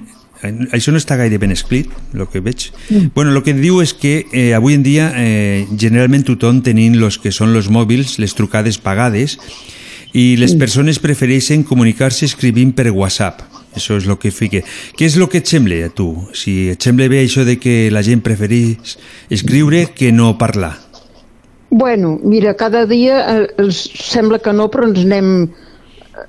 [0.72, 2.70] això no està gaire ben escrit, el que veig.
[2.90, 3.12] Mm.
[3.14, 7.18] Bueno, el que diu és que eh, avui en dia eh, generalment tothom tenim los
[7.18, 9.38] que són los mòbils, les trucades pagades,
[10.12, 10.58] i les Mm.
[10.58, 13.40] persones prefereixen comunicar-se escrivint per WhatsApp.
[13.72, 14.60] Això és el que fique.
[14.98, 16.28] Què és el que et sembla a tu?
[16.36, 18.98] Si et sembla bé això de que la gent prefereix
[19.30, 20.74] escriure que no parlar.
[21.70, 26.26] Bueno, mira, cada dia eh, els sembla que no, però ens anem eh,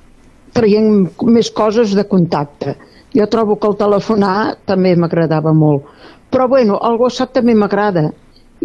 [0.56, 2.78] traient més coses de contacte.
[3.14, 4.36] Jo trobo que el telefonar
[4.66, 5.86] també m'agradava molt.
[6.34, 8.08] Però bueno, el WhatsApp també m'agrada.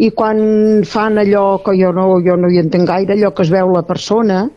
[0.00, 0.40] I quan
[0.88, 3.84] fan allò que jo no, jo no hi entenc gaire, allò que es veu la
[3.86, 4.48] persona,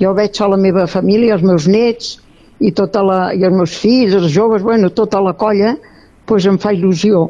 [0.00, 2.16] jo veig a la meva família, els meus nets
[2.58, 5.76] i, tota la, i els meus fills, els joves, bueno, tota la colla,
[6.26, 7.26] doncs em fa il·lusió.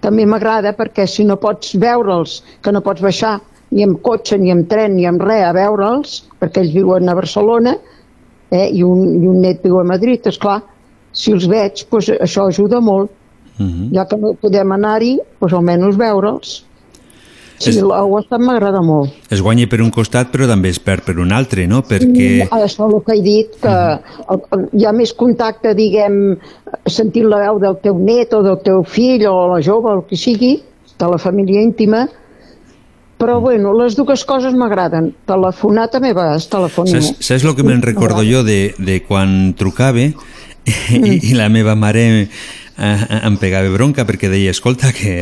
[0.00, 3.36] També m'agrada perquè si no pots veure'ls, que no pots baixar
[3.70, 7.16] ni amb cotxe, ni amb tren, ni amb res a veure'ls, perquè ells viuen a
[7.18, 7.76] Barcelona
[8.50, 10.60] eh, i, un, i un net viu a Madrid, és clar,
[11.12, 13.10] si els veig, doncs això ajuda molt.
[13.58, 13.90] Mhm.
[13.94, 16.64] Ja que no podem anar-hi, doncs almenys veure'ls.
[17.60, 19.12] Sí, És- el WhatsApp m'agrada molt.
[19.28, 21.82] Es guanya per un costat però també es perd per un altre, no?
[21.82, 22.48] Perquè...
[22.48, 23.74] Mm, Això és el que he dit, que
[24.32, 26.38] el, el, hi ha més contacte, diguem,
[26.86, 30.16] sentint la veu del teu net o del teu fill o la jove, el que
[30.16, 30.62] sigui,
[30.98, 32.06] de la família íntima,
[33.20, 35.10] però bueno, les dues coses m'agraden.
[35.28, 36.96] Telefonar també va, es telefona.
[36.96, 40.08] Saps, saps el que me'n recordo jo de, de quan trucava
[40.96, 42.04] i, i la meva mare
[42.80, 45.12] eh, em pegava bronca perquè deia, escolta, que,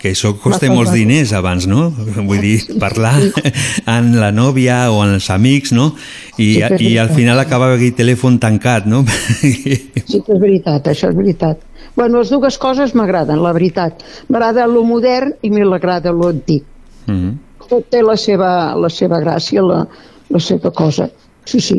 [0.00, 1.90] que això costa molts diners abans, no?
[1.92, 3.14] Vull dir, parlar
[3.96, 5.92] amb la nòvia o amb els amics, no?
[6.38, 9.04] I, Sí, i al final acabava aquell telèfon tancat, no?
[9.42, 11.60] Sí que és veritat, això és veritat.
[11.96, 14.00] Bueno, les dues coses m'agraden, la veritat.
[14.32, 16.64] M'agrada lo modern i m'agrada lo antic.
[17.06, 17.34] Mhm.
[17.68, 19.84] Tot té la seva, la seva gràcia, la,
[20.32, 21.08] la seva cosa.
[21.44, 21.78] Sí, sí.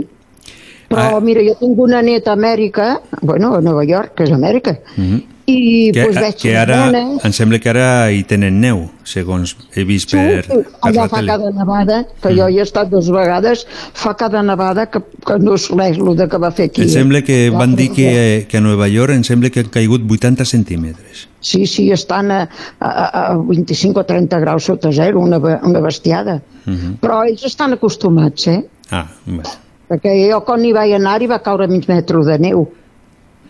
[0.95, 4.79] Però, mira, jo tinc una neta a Amèrica, bueno, a Nova York, que és Amèrica,
[4.97, 5.21] Mhm.
[5.45, 9.57] i que, pues, veig que ara, nenes, em sembla que ara hi tenen neu, segons
[9.75, 11.27] he vist per, per allà fa tele.
[11.33, 15.51] cada nevada, que jo hi he estat dues vegades, fa cada nevada que, que no
[15.57, 16.83] res el de que va fer aquí.
[16.83, 19.59] Em sembla que Ja, van però dir que, que a Nova York em sembla que
[19.65, 21.27] han caigut 80 centímetres.
[21.41, 22.47] Sí, sí, estan a,
[22.79, 26.41] a, a 25 o 30 graus sota zero, una, una bestiada.
[26.65, 26.99] Mhm.
[27.01, 28.61] Però ells estan acostumats, eh?
[28.91, 29.43] Ah, bé.
[29.93, 32.65] Perquè jo quan hi vaig anar hi va caure mig metre de neu.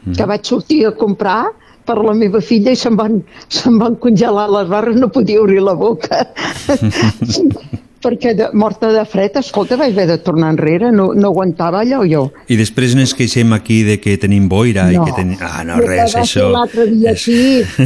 [0.04, 1.46] que vaig sortir a comprar
[1.88, 5.62] per la meva filla i se'm van, se'm van congelar les barres, no podia obrir
[5.64, 6.26] la boca.
[8.04, 12.02] perquè de, morta de fred, escolta, vaig haver de tornar enrere, no, no aguantava allò
[12.04, 12.26] jo.
[12.52, 15.06] I després no ens queixem aquí de que tenim boira i No.
[15.08, 15.40] que tenim...
[15.40, 16.50] Ah, no, Jo res, això...
[16.92, 17.16] dia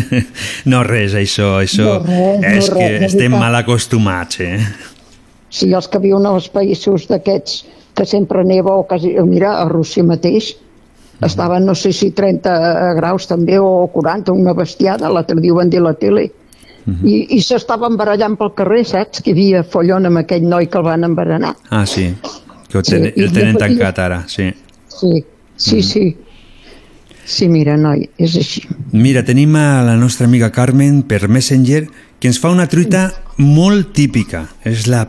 [0.73, 1.85] no, res, això, això...
[1.85, 4.57] No, res, no, és res, que estem mal acostumats, eh?
[5.49, 7.61] si els que viuen als països d'aquests
[7.97, 9.15] que sempre neva o quasi...
[9.25, 10.53] Mira, a Rússia mateix
[11.25, 15.71] estaven, no sé si 30 graus també o 40, una bestiada, l'altre dia ho van
[15.73, 16.27] dir a la tele.
[16.87, 19.19] I, i s'estaven barallant pel carrer, saps?
[19.19, 21.51] Que hi havia follon amb aquell noi que el van envenenar.
[21.67, 22.13] Ah, sí,
[22.69, 24.47] que ho Sí, ten, i el tenen tancat ara, sí.
[24.87, 25.11] Sí,
[25.57, 26.05] sí, sí.
[27.27, 28.63] Sí, mira, noi, és així.
[28.93, 31.89] Mira, tenim a la nostra amiga Carmen per Messenger
[32.21, 34.45] que ens fa una truita molt típica.
[34.63, 35.03] És la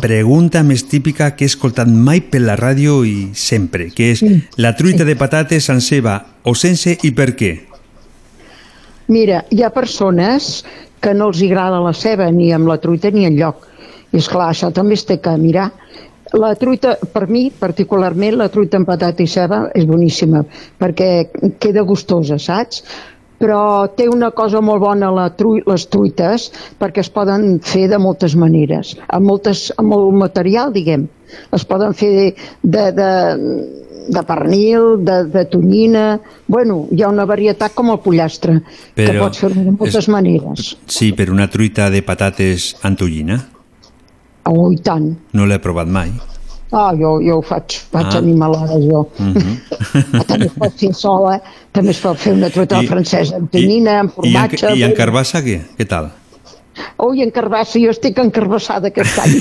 [0.00, 4.22] pregunta més típica que he escoltat mai per la ràdio i sempre, que és
[4.56, 7.52] la truita de patates amb ceba o sense i per què?
[9.12, 10.62] Mira, hi ha persones
[11.02, 13.66] que no els agrada la ceba ni amb la truita ni en lloc.
[14.12, 15.70] I és clar, això també es té que mirar.
[16.38, 20.44] La truita, per mi, particularment, la truita amb patata i ceba és boníssima,
[20.80, 21.08] perquè
[21.60, 22.84] queda gustosa, saps?
[23.42, 26.44] Però té una cosa molt bona la tru les truites,
[26.78, 31.08] perquè es poden fer de moltes maneres, amb, moltes, amb molt material, diguem.
[31.56, 32.26] Es poden fer de,
[32.62, 33.10] de, de,
[34.14, 36.04] de pernil, de, de tonyina...
[36.46, 38.60] Bueno, hi ha una varietat com el pollastre,
[38.94, 40.74] que Però pots fer de moltes és- maneres.
[40.86, 43.40] Sí, per una truita de patates amb tonyina.
[44.50, 45.08] Oh, i tant.
[45.34, 46.12] No l'he provat mai.
[46.72, 48.14] Ah, jo, jo ho faig, faig Ah.
[48.14, 48.18] ah.
[48.22, 49.02] animalades jo.
[49.18, 49.56] Mhm.
[50.30, 51.34] També es pot fer sola,
[51.72, 54.74] també es pot fer una truita I- francesa amb tonyina, amb I en, formatge...
[54.78, 55.58] I en carbassa què?
[55.78, 56.10] Què tal?
[56.96, 59.34] Oh, i en carbassa, jo estic encarbassada aquest any.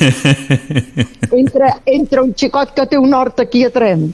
[1.40, 4.10] entre, entre un xicot que té un hort aquí a Trem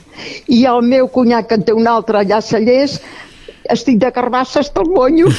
[0.54, 3.00] i el meu cunyat que en té un altre allà a Cellers,
[3.68, 5.32] estic de carbassa hasta el monyo.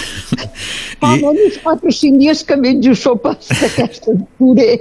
[1.00, 1.24] Fa I...
[1.24, 4.74] uns 4 o 5 dies que menjo sopes d'aquestes puré.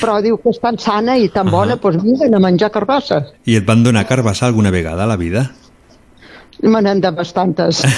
[0.00, 3.22] Però diu que és tan sana i tan bona, doncs vine a menjar carbassa.
[3.46, 5.50] I et van donar carbassa alguna vegada a la vida?
[6.62, 7.84] Me n'han de bastantes.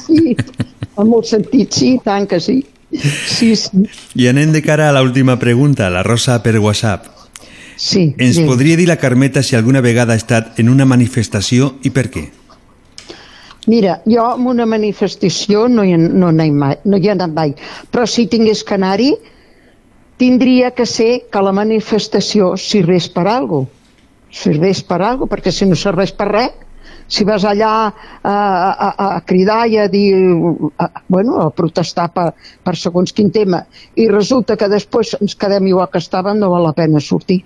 [0.00, 0.34] Sí,
[0.98, 2.64] en molt sentit, sí, tant que sí.
[2.90, 3.84] Sí, sí.
[4.18, 7.06] I anem de cara a l'última pregunta, la Rosa per WhatsApp.
[7.76, 8.44] Sí, Ens sí.
[8.44, 12.26] podria dir la Carmeta si alguna vegada ha estat en una manifestació i per què?
[13.70, 17.54] Mira, jo en una manifestació no hi, no n'he mai, no hi he anat mai,
[17.92, 19.14] però si tingués que anar-hi,
[20.20, 23.76] tindria que ser que la manifestació serveix per alguna cosa.
[24.30, 26.66] Serveix per alguna cosa, perquè si no serveix per res,
[27.10, 27.90] si vas allà a,
[28.30, 30.12] a, a, cridar i a dir,
[30.78, 32.28] a, bueno, a protestar per,
[32.62, 33.64] per segons quin tema,
[33.98, 37.40] i resulta que després ens quedem igual que estàvem, no val la pena sortir.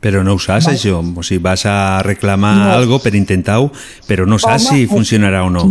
[0.00, 1.02] Però no ho saps, això.
[1.04, 2.72] O sigui, vas a reclamar No.
[2.72, 3.68] algo per intentar-ho,
[4.08, 5.66] però no saps Home, si funcionarà o no.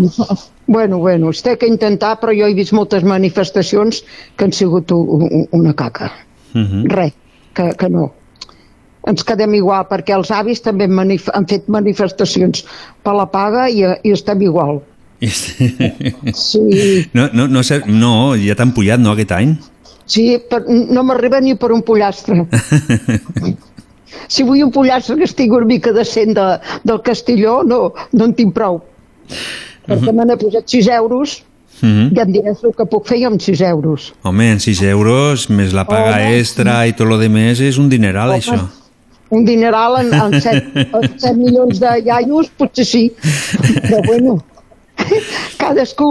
[0.69, 4.03] Bueno, bueno, es té que intentar, però jo he vist moltes manifestacions
[4.37, 6.11] que han sigut una caca.
[6.53, 6.85] Mhm.
[6.89, 7.13] Res,
[7.53, 8.11] que, que no.
[9.07, 12.65] Ens quedem igual, perquè els avis també han, manif han fet manifestacions
[13.03, 14.81] per la paga i, i estem igual.
[16.33, 19.57] Sí, No, no, no, sé, no, ja t'han pujat, no, aquest any?
[20.09, 22.47] sí per, no m'arriba ni per un pollastre.
[24.33, 26.47] si vull un pollastre que estigui una mica decent de,
[26.83, 28.81] del Castelló, no, no en tinc prou.
[29.85, 31.35] Perquè me n'he posat 6 euros
[31.81, 32.11] Mhm.
[32.15, 34.13] i em diràs el que puc fer jo amb 6 euros.
[34.23, 37.77] Home, en 6 euros, més la paga Home, extra i tot lo de més, és
[37.77, 38.39] un dineral, Home.
[38.39, 38.59] això.
[39.31, 43.11] Un dineral en, en 7, 7 milions de iaios, potser sí.
[43.85, 44.39] Però bueno,
[45.59, 46.09] cadascú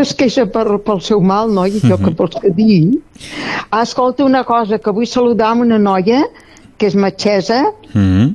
[0.00, 1.66] es queixa per, pel seu mal, no?
[1.66, 2.50] I jo que vols que?
[3.70, 6.24] Ah, escolta una cosa, que vull saludar amb una noia
[6.78, 7.64] que és metgessa
[7.94, 8.34] Mhm.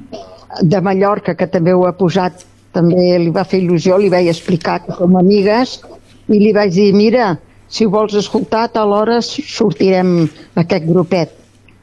[0.62, 4.84] de Mallorca, que també ho ha posat, també li va fer il·lusió, li vaig explicar
[4.86, 5.80] que som amigues,
[6.30, 11.32] i li vaig dir, mira, si vols escoltar, a l'hora sortirem aquest grupet.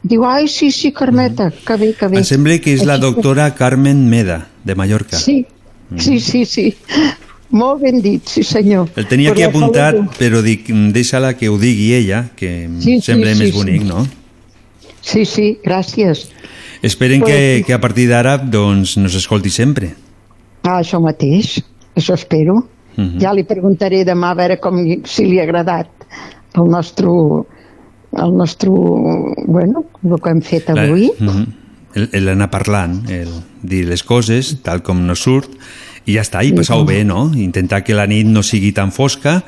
[0.02, 2.18] Diu, ai, sí, sí, Carmeta, que bé, que bé.
[2.18, 5.16] Em sembla que és la que- doctora Carmen Meda, de Mallorca.
[5.16, 5.46] Sí,
[5.96, 6.74] sí, sí, sí.
[7.50, 8.88] Molt ben dit, sí senyor.
[8.96, 10.12] El tenia Pues aquí la apuntat, saludo.
[10.18, 13.56] però dic, deixa-la que ho digui ella, que Sí, sí, sembla sí, més sí.
[13.56, 14.06] bonic, no?
[15.02, 16.28] Sí, sí, gràcies.
[16.82, 17.64] Esperen Pues que, sí.
[17.64, 19.94] que a partir d'ara doncs, nos escolti sempre.
[20.62, 21.60] Ah, això mateix,
[21.94, 22.68] això espero.
[22.96, 23.18] Mhm.
[23.20, 25.88] Ja li preguntaré demà a veure com, si li ha agradat
[26.54, 28.68] el nostre, el nostre,
[29.46, 31.10] bueno, el que hem fet La- avui.
[31.18, 31.46] Mhm.
[31.94, 33.28] El- el anar parlant, el
[33.62, 35.50] dir les coses tal com no surt,
[36.06, 37.30] i ja està, i passar-ho com- bé, no?
[37.34, 39.44] Intentar que la nit no sigui tan fosca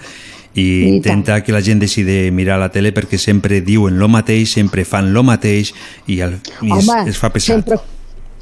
[0.54, 4.52] i intentar que la gent deixi de mirar la tele perquè sempre diuen lo mateix,
[4.52, 5.72] sempre fan lo mateix
[6.06, 7.56] i, el, i es, Home, es fa pesat.
[7.64, 7.76] sempre,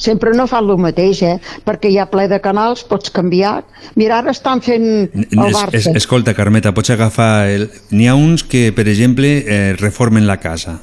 [0.03, 1.37] Sempre no fan el mateix, eh?
[1.63, 3.61] Perquè hi ha ple de canals, pots canviar.
[3.95, 5.77] Mira, ara estan fent el Es, Barça.
[5.79, 7.47] es, escolta, Carmeta, pots agafar...
[7.53, 7.69] El...
[7.95, 10.81] N'hi ha uns que, per exemple, eh, reformen la casa.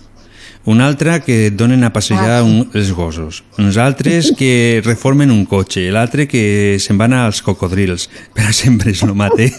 [0.70, 3.44] Un altre que donen a passejar Ah, un, els gossos.
[3.58, 5.88] Uns altres que reformen un cotxe.
[5.92, 8.08] L'altre que se'n van als cocodrils.
[8.36, 9.56] Però sempre és el mateix.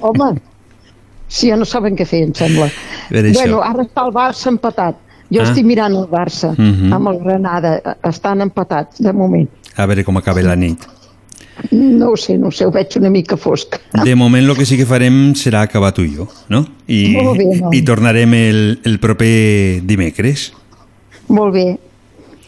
[0.00, 0.32] Home,
[1.28, 2.70] sí, ja no saben què fer, em sembla.
[3.10, 3.38] Per això.
[3.42, 5.04] Bueno, ara està el Barça empatat.
[5.30, 5.44] Jo Ah.
[5.44, 6.92] estic mirant el Barça Mhm.
[6.92, 7.96] amb el Granada.
[8.02, 9.48] Estan empatats, de moment.
[9.76, 10.78] A veure com acaba la nit.
[11.72, 13.76] No ho sé, no ho sé, ho veig una mica fosc.
[14.04, 16.64] De moment el que sí que farem serà acabar tu i jo, no?
[16.86, 17.70] I, Molt bé, no?
[17.72, 20.52] i tornarem el, el proper dimecres.
[21.28, 21.78] Molt bé.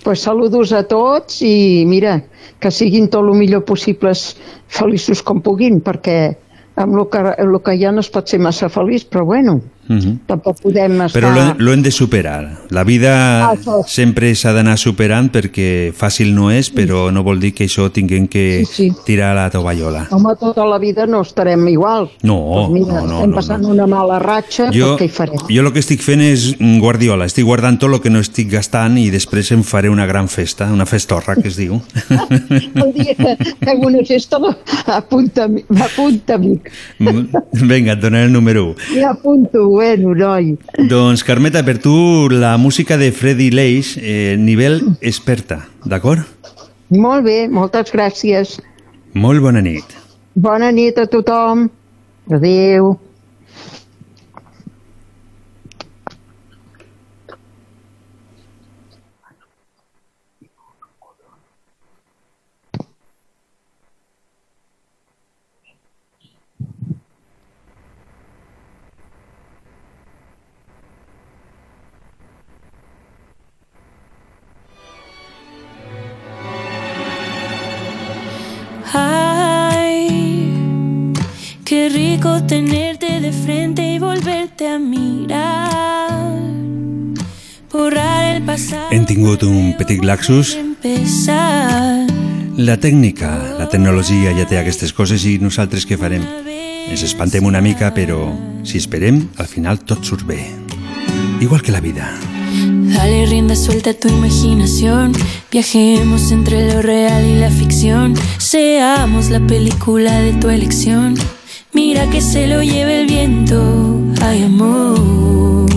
[0.04, 2.22] Pues saludos a tots i mira,
[2.60, 4.36] que siguin tot el millor possibles
[4.68, 6.36] feliços com puguin, perquè
[6.76, 9.60] amb el que, el que hi ha no es pot ser massa feliç, però bueno,
[9.90, 10.20] Mhm.
[10.30, 11.18] tampoc podem estar...
[11.20, 12.60] Però lo, lo hem de superar.
[12.70, 13.80] La vida Ah, això.
[13.90, 18.28] sempre s'ha d'anar superant perquè fàcil no és, però no vol dir que això tinguem
[18.30, 18.92] que Sí, sí.
[19.04, 20.06] tirar a la tovallola.
[20.14, 22.08] Home, tota la vida no estarem igual.
[22.22, 25.08] No, Pues mira, no, no, estem no, passant una mala ratxa, Jo, doncs què hi
[25.08, 25.42] farem?
[25.50, 28.96] jo el que estic fent és Guardiola, estic guardant tot el que no estic gastant
[28.98, 31.80] i després em faré una gran festa, una festorra que es diu.
[32.50, 34.38] El dia que fem una festa,
[34.86, 35.48] apunta,
[35.82, 36.70] apunta, amic.
[37.52, 38.98] Vinga, et donaré el número 1.
[39.00, 40.58] I apunto, bueno, noi.
[40.76, 46.20] Doncs, Carmeta, per tu la música de Freddy Leis, eh, nivell experta, d'acord?
[46.92, 48.58] Molt bé, moltes gràcies.
[49.16, 49.96] Molt bona nit.
[50.34, 51.70] Bona nit a tothom.
[52.28, 52.98] Adéu.
[81.70, 86.32] Qué rico tenerte de frente y volverte a mirar.
[87.70, 88.88] Borrar el pasado.
[88.90, 90.56] Hem tingut un petit laxus.
[92.56, 96.26] La tècnica, la tecnologia ja té aquestes coses i nosaltres què farem?
[96.90, 98.18] Ens espantem una mica, però
[98.66, 100.42] si esperem, al final tot surt bé.
[101.38, 102.10] Igual que la vida.
[102.96, 105.12] Dale rienda suelta a tu imaginación.
[105.52, 108.16] Viajemos entre lo real y la ficción.
[108.38, 111.14] Seamos la película de tu elección.
[111.72, 114.02] Mira que se lo lleve el viento.
[114.20, 115.68] Ay, amor.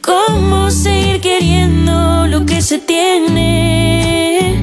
[0.00, 4.56] ¿Cómo seguir queriendo lo que se tiene?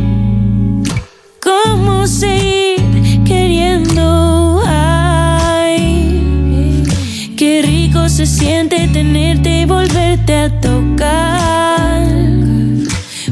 [1.41, 2.81] ¿Cómo seguir
[3.25, 4.61] queriendo?
[4.67, 6.13] Ay,
[7.37, 12.03] qué rico se siente tenerte y volverte a tocar.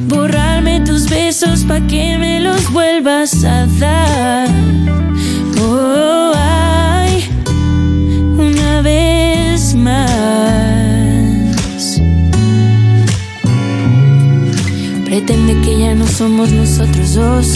[0.07, 4.46] Borrarme tus besos pa' que me los vuelvas a dar.
[15.27, 17.55] Pretende que ya no somos nosotros dos,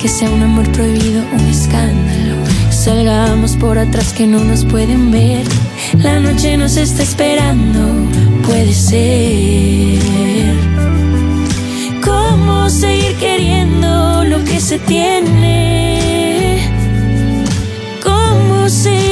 [0.00, 2.34] que sea un amor prohibido, un escándalo.
[2.70, 5.44] Salgamos por atrás que no nos pueden ver.
[5.98, 8.08] La noche nos está esperando,
[8.46, 10.00] puede ser.
[12.02, 16.58] ¿Cómo seguir queriendo lo que se tiene?
[18.02, 19.09] ¿Cómo seguir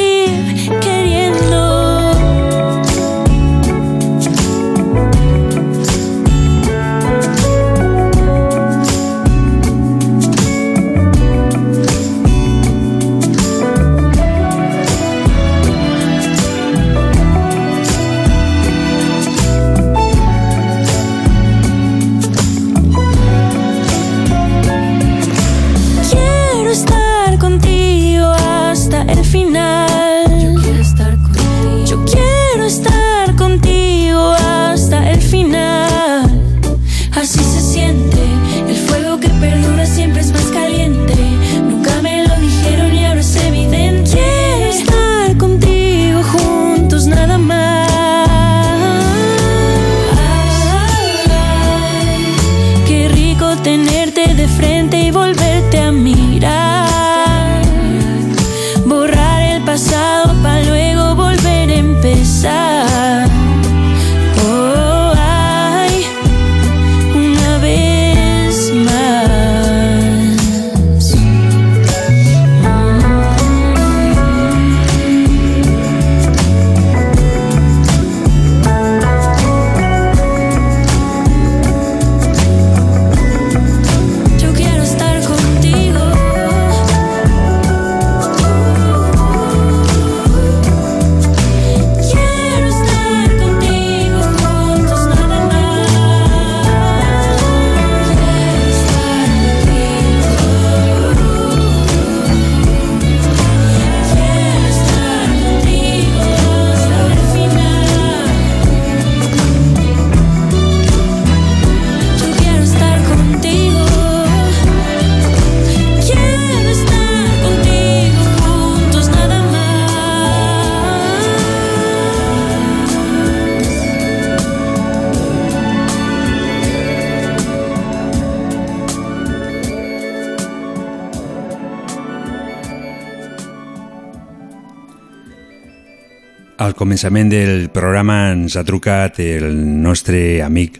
[136.88, 139.52] començament del programa ens ha trucat el
[139.84, 140.78] nostre amic,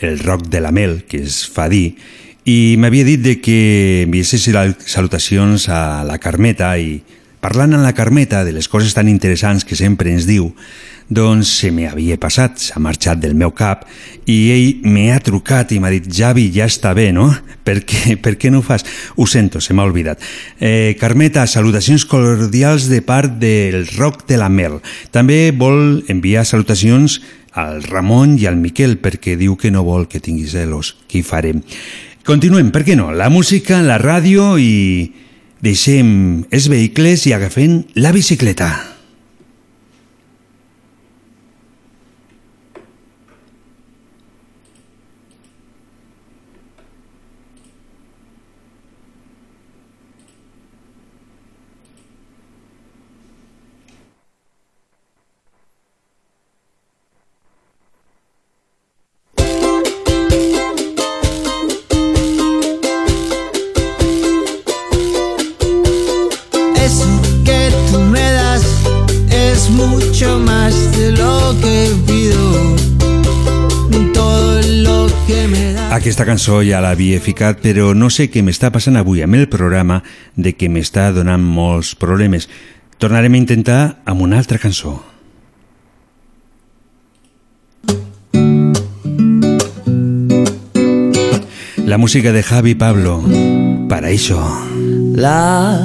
[0.00, 1.66] el Roc de la Mel, que es fa
[2.48, 4.48] i m'havia dit de que enviessis
[4.88, 7.02] salutacions a la Carmeta i
[7.44, 10.48] parlant amb la Carmeta de les coses tan interessants que sempre ens diu,
[11.10, 13.82] doncs se m'havia passat, s'ha marxat del meu cap
[14.30, 17.26] i ell m'ha trucat i m'ha dit Javi, ja està bé, no?
[17.66, 18.82] Per què, per què no ho fas?
[19.14, 20.22] Ho sento, se m'ha oblidat.
[20.58, 24.80] Eh, Carmeta, salutacions cordials de part del Roc de la Mel.
[25.14, 27.20] També vol enviar salutacions
[27.52, 30.96] al Ramon i al Miquel perquè diu que no vol que tingui celos.
[31.06, 31.62] Què hi farem?
[32.26, 33.12] Continuem, per què no?
[33.14, 35.12] La música, la ràdio i
[35.62, 38.89] deixem els vehicles i agafem la bicicleta.
[76.40, 79.98] Cançó ja l'havia ficat, però no sé què m'està passant avui amb el programa
[80.40, 82.46] de que m'està donant molts problemes.
[82.96, 84.56] Tornarem a intentar amb una altra.
[91.84, 93.20] La música de Javi Pablo,
[93.90, 94.40] Paraíso.
[95.20, 95.76] La,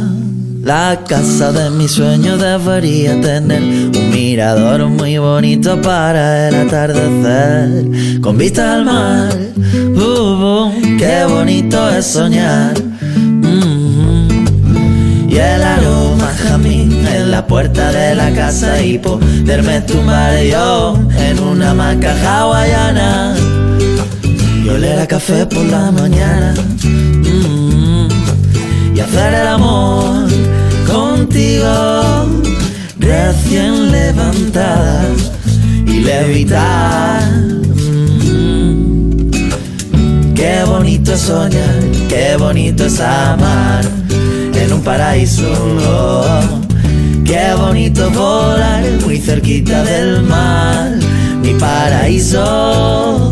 [0.66, 8.20] la casa de mis sueños debería tener un mirador muy bonito para el atardecer.
[8.20, 9.30] Con vista al mar,
[9.96, 12.74] uh, uh, qué bonito es soñar.
[13.14, 14.28] Mm.
[15.30, 21.40] Y el aroma jamín en la puerta de la casa y poderme tumbar yo en
[21.42, 23.36] una hamaca hawaiana.
[24.64, 26.56] Y oler a café por la mañana.
[26.84, 28.08] Mm.
[28.96, 30.26] Y hacer el amor
[33.00, 35.04] recién levantada
[35.86, 37.24] y levitar.
[40.34, 43.84] Qué bonito es soñar, qué bonito es amar
[44.54, 45.52] en un paraíso.
[47.26, 50.92] Qué bonito volar muy cerquita del mar,
[51.42, 53.32] mi paraíso.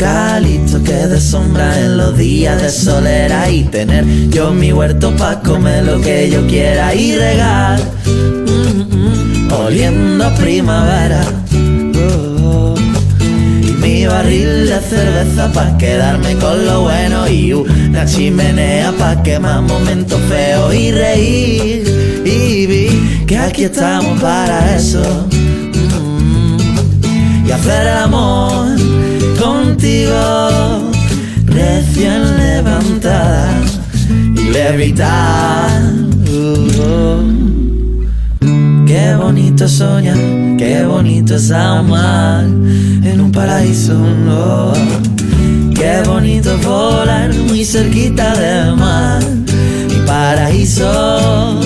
[0.00, 5.40] Eucalipto que de sombra en los días de solera y tener yo mi huerto pa'
[5.40, 7.78] comer lo que yo quiera y regar.
[8.06, 11.20] Mm, mm, oliendo a primavera.
[12.42, 12.74] Oh,
[13.60, 19.60] y mi barril de cerveza pa' quedarme con lo bueno y una chimenea pa' quemar
[19.60, 22.22] momentos feos y reír.
[22.24, 25.28] Y vi que aquí estamos para eso.
[25.74, 28.79] Mm, y hacer el amor
[29.80, 30.90] contigo
[31.46, 33.50] recién levantada
[34.10, 35.82] y levitar.
[36.30, 37.30] Uh,
[38.86, 40.18] Qué bonito soñar,
[40.58, 43.94] qué bonito es amar en un paraíso.
[43.94, 44.72] no.
[45.74, 49.22] Qué bonito volar muy cerquita del mar,
[49.88, 51.58] mi paraíso.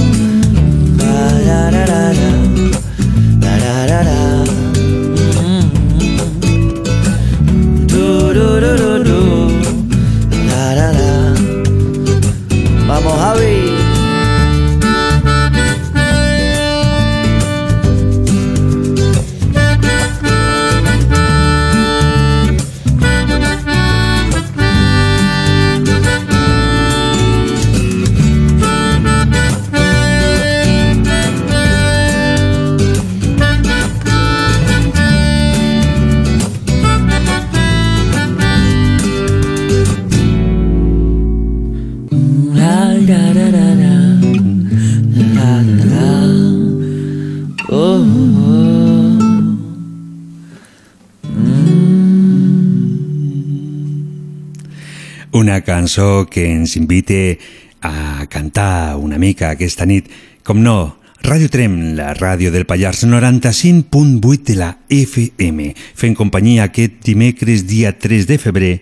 [55.35, 57.39] Una cançó que ens invite
[57.83, 60.07] a cantar una mica aquesta nit.
[60.43, 67.01] Com no, Ràdio Trem, la ràdio del Pallars 95.8 de la FM, fent companyia aquest
[67.07, 68.75] dimecres dia 3 de febrer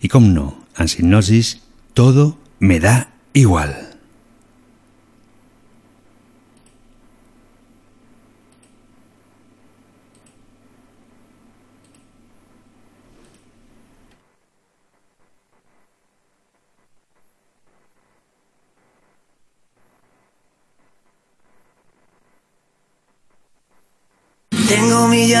[0.00, 1.58] i com no, en Sinopsis,
[1.92, 3.89] todo me da igual.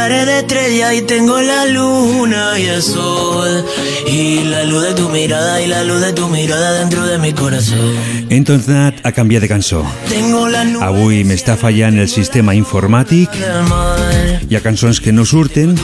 [0.00, 3.64] Millares de estrellas y tengo la luna y el sol.
[4.06, 7.32] Y la luz de tu mirada y la luz de tu mirada dentro de mi
[7.32, 7.94] corazón.
[8.30, 9.84] Hem tornat a canviar de cançó.
[10.08, 13.34] Tengo la nube Avui m'està fallant el sistema informàtic,
[14.48, 15.76] hi ha cançons que no surten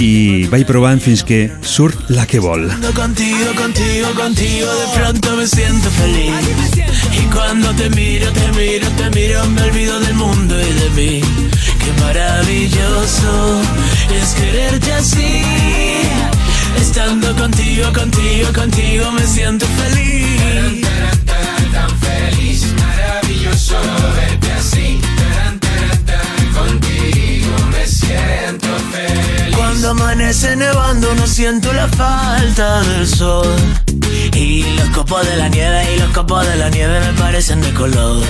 [0.00, 2.66] i vaig provant fins que surt la que vol.
[2.96, 6.34] Contigo, contigo, contigo, de pronto me siento feliz.
[7.12, 11.20] Y cuando te miro, te miro, te miro, me olvido del mundo y de mí.
[11.86, 13.60] Qué maravilloso
[14.12, 15.42] es quererte así.
[16.80, 20.84] Estando contigo, contigo, contigo, me siento feliz.
[21.72, 23.76] Tan feliz, maravilloso
[24.16, 25.00] verte así.
[26.58, 29.56] Contigo me siento feliz.
[29.56, 33.54] Cuando amanece nevando no siento la falta del sol
[34.34, 37.72] Y los copos de la nieve y los copos de la nieve me parecen de
[37.74, 38.24] color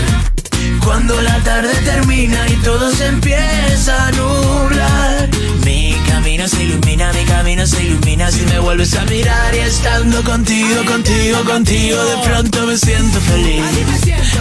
[0.85, 5.29] Cuando la tarde termina y todo se empieza a nublar
[5.65, 8.31] Mi camino se ilumina, mi camino se ilumina.
[8.31, 13.65] Si me vuelves a mirar Y estando contigo, contigo, contigo de pronto me siento feliz.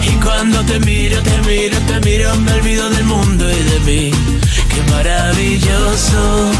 [0.02, 4.10] Y cuando te miro, te miro, te miro me olvido del mundo y de mí.
[4.68, 6.50] Qué maravilloso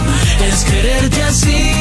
[0.49, 1.73] es quererte así.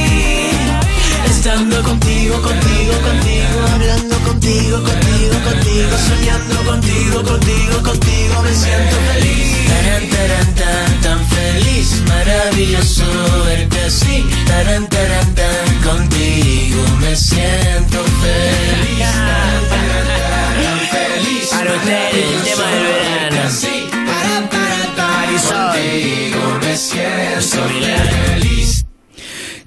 [1.26, 9.68] Estando contigo, contigo, contigo, hablando contigo, contigo, contigo, soñando contigo, contigo, contigo, me siento feliz.
[9.68, 13.04] Taran, taran, tan, tan feliz, maravilloso
[13.46, 14.26] verte así.
[14.48, 19.00] Taran, taran, tan, contigo me siento feliz.
[19.00, 21.50] Taran, taran, tan, tan feliz.
[21.50, 23.52] Para ustedes, el tema del verano.
[23.52, 23.90] Sí,
[25.50, 28.86] contigo me siento feliz.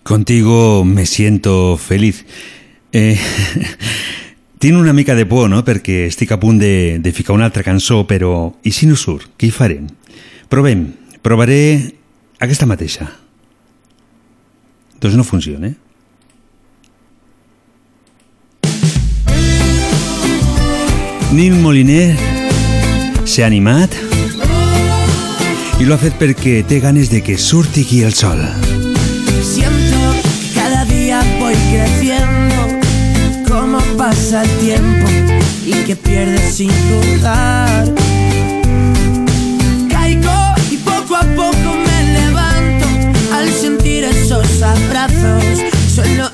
[0.09, 2.25] Contigo me siento feliç.
[2.93, 3.19] Eh,
[4.59, 7.61] tinc una mica de por, no?, perquè estic a punt de, de ficar una altra
[7.61, 9.29] cançó, però i si no surt?
[9.37, 9.85] Què hi farem?
[10.49, 10.87] Provem.
[11.21, 11.93] Provaré
[12.41, 13.05] aquesta mateixa.
[14.97, 15.77] Doncs no funciona, eh?
[21.37, 22.17] Nil Moliner
[23.29, 23.93] s'ha animat
[25.77, 28.41] i lo ha fet perquè té ganes de que surti aquí el sol.
[31.71, 32.81] Creciendo,
[33.49, 35.09] cómo pasa el tiempo
[35.65, 37.85] y que pierdes sin dudar.
[39.91, 42.87] Caigo y poco a poco me levanto
[43.35, 45.45] al sentir esos abrazos,
[45.95, 46.31] solo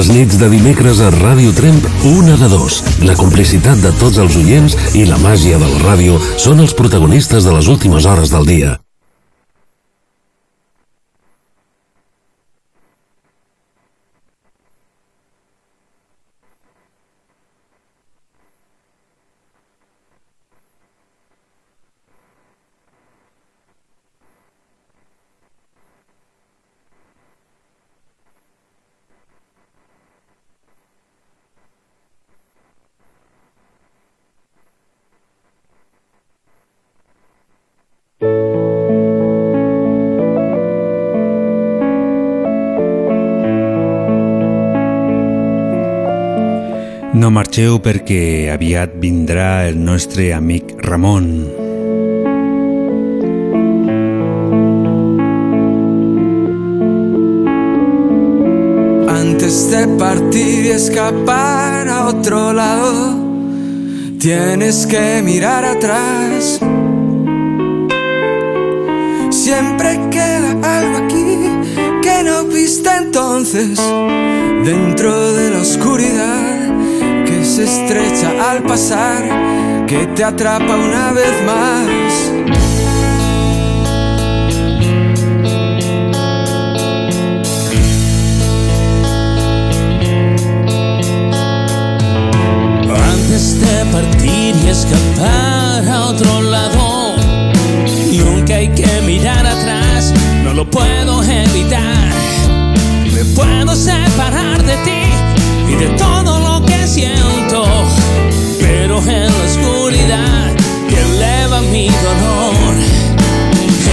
[0.00, 2.78] Les nits de dimecres a Ràdio Tremp, una de dos.
[3.04, 7.44] La complicitat de tots els oients i la màgia de la ràdio són els protagonistes
[7.44, 8.78] de les últimes hores del dia.
[47.60, 51.26] Marxeu perquè aviat vindrà el nostre amic Ramon.
[59.12, 63.18] Antes de partir y escapar a otro lado,
[64.18, 66.60] tienes que mirar atrás.
[69.28, 71.36] Siempre queda algo aquí
[72.00, 73.78] que no viste entonces,
[74.64, 76.49] dentro de la oscuridad
[77.44, 82.59] se estrecha al pasar, que te atrapa una vez más.
[111.70, 112.74] Mi dolor,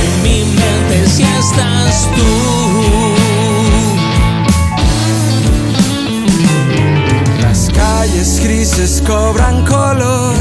[0.01, 2.33] en mi mente si estás tú.
[7.41, 10.35] Las calles grises cobran color.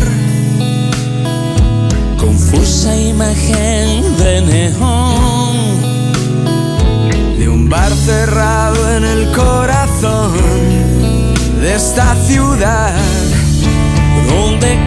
[2.18, 5.56] Confusa imagen de neón.
[7.38, 10.32] de un bar cerrado en el corazón
[11.60, 12.94] de esta ciudad
[14.28, 14.85] donde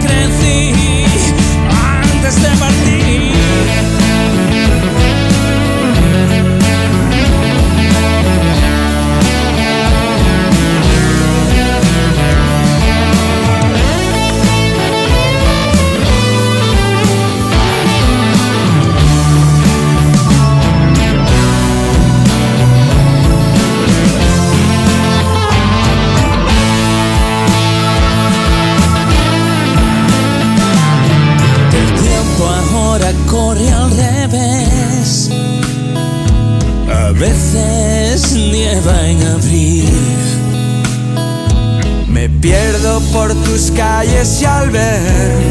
[43.12, 45.42] por tus calles y al ver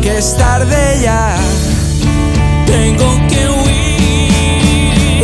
[0.00, 1.36] que es tarde ya
[2.66, 5.22] Tengo que huir.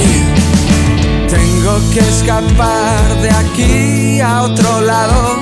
[1.28, 5.38] tengo que escapar de aquí a otro lado.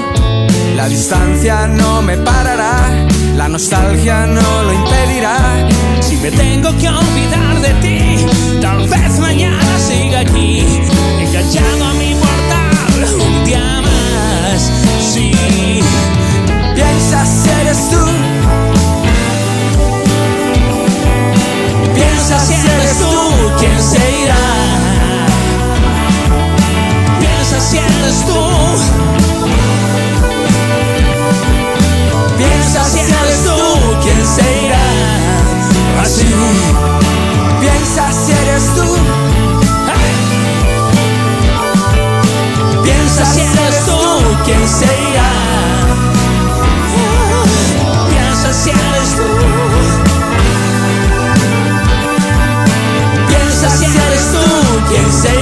[0.76, 3.06] La distancia no me parará
[3.36, 5.68] la nostalgia no lo impedirá.
[6.00, 8.26] Si me tengo que olvidar de ti,
[8.60, 10.64] tal vez mañana siga aquí,
[11.20, 13.14] enganchado a mi portal.
[13.20, 13.81] Un día
[17.60, 18.02] eres tú
[22.32, 24.36] piensa si eres tú quien se irá.
[27.20, 28.40] Piensa si eres tú.
[32.38, 34.84] Piensa si eres tú quien se irá
[36.02, 36.34] así.
[37.60, 38.96] Piensa si eres tú.
[42.82, 43.98] Piensa si eres tú
[44.44, 45.41] quien se irá.
[54.92, 55.32] Tú quien se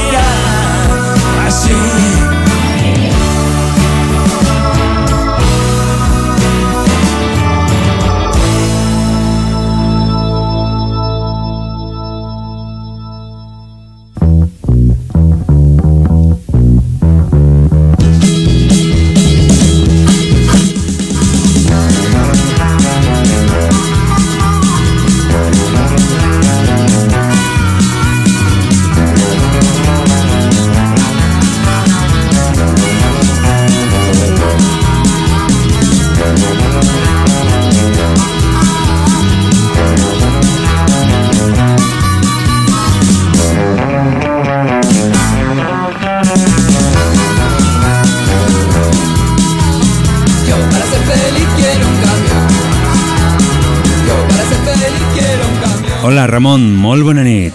[56.40, 57.52] Ramon, molt bona nit.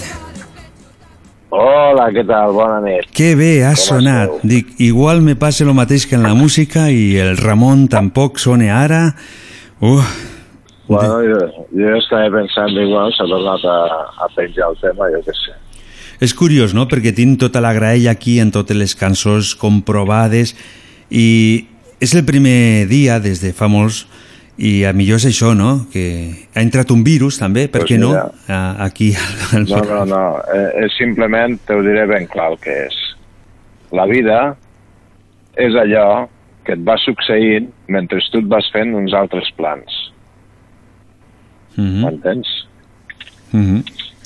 [1.49, 2.51] Hola, què tal?
[2.53, 3.07] Bona nit.
[3.17, 4.29] Que bé, ha Com sonat.
[4.35, 4.49] esteu?
[4.51, 8.69] Dic, igual me passa el mateix que en la música i el Ramon tampoc sone
[8.69, 9.15] ara.
[9.81, 10.03] Uh,
[10.85, 11.39] Bueno, jo,
[11.73, 13.77] jo estava pensant, igual s'ha tornat a,
[14.21, 15.55] a penjar el tema, jo què sé.
[16.21, 20.53] és curiós, no?, perquè tinc tota la graella aquí en totes les cançons comprovades
[21.09, 21.65] i
[21.99, 24.05] és el primer dia des de fa molts
[24.57, 26.03] i a millor és això, no?, que
[26.55, 28.13] ha entrat un virus també, per Pues què no?,
[28.47, 30.21] a- aquí al, al No, no, no,
[30.53, 32.95] eh, simplement, te ho diré ben clar el que és.
[33.91, 34.55] La vida
[35.57, 36.27] és allò
[36.65, 39.85] que et va succeint mentre tu et vas fent uns altres plans.
[41.75, 42.01] Mhm.
[42.05, 42.47] M'entens?
[43.51, 43.83] Mhm.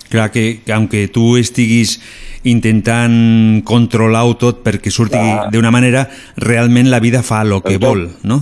[0.10, 2.00] Clar que, que aunque tu estiguis
[2.44, 5.20] intentant controlar-ho tot perquè surti
[5.52, 6.08] d'una manera,
[6.38, 8.40] realment la vida fa el que teu- vol, no?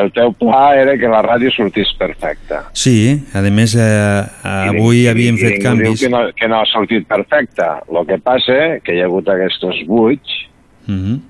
[0.00, 2.62] El teu pla era que la ràdio sortís perfecta.
[2.72, 6.00] Sí, a més eh, avui I- havíem i fet ningú canvis.
[6.00, 7.82] Diu que, no, que no ha sortit perfecta.
[7.90, 10.38] El que passa que hi ha hagut aquests buits
[10.86, 11.20] Mhm.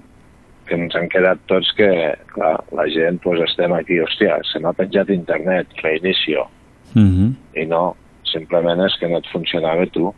[0.67, 4.73] que ens han quedat tots que, clar, la gent, pues, estem aquí, hòstia, se m'ha
[4.73, 6.47] penjat internet, reinicio.
[6.95, 7.35] Mhm.
[7.57, 7.97] I no,
[8.33, 10.15] simplement és que no et funcionava tu.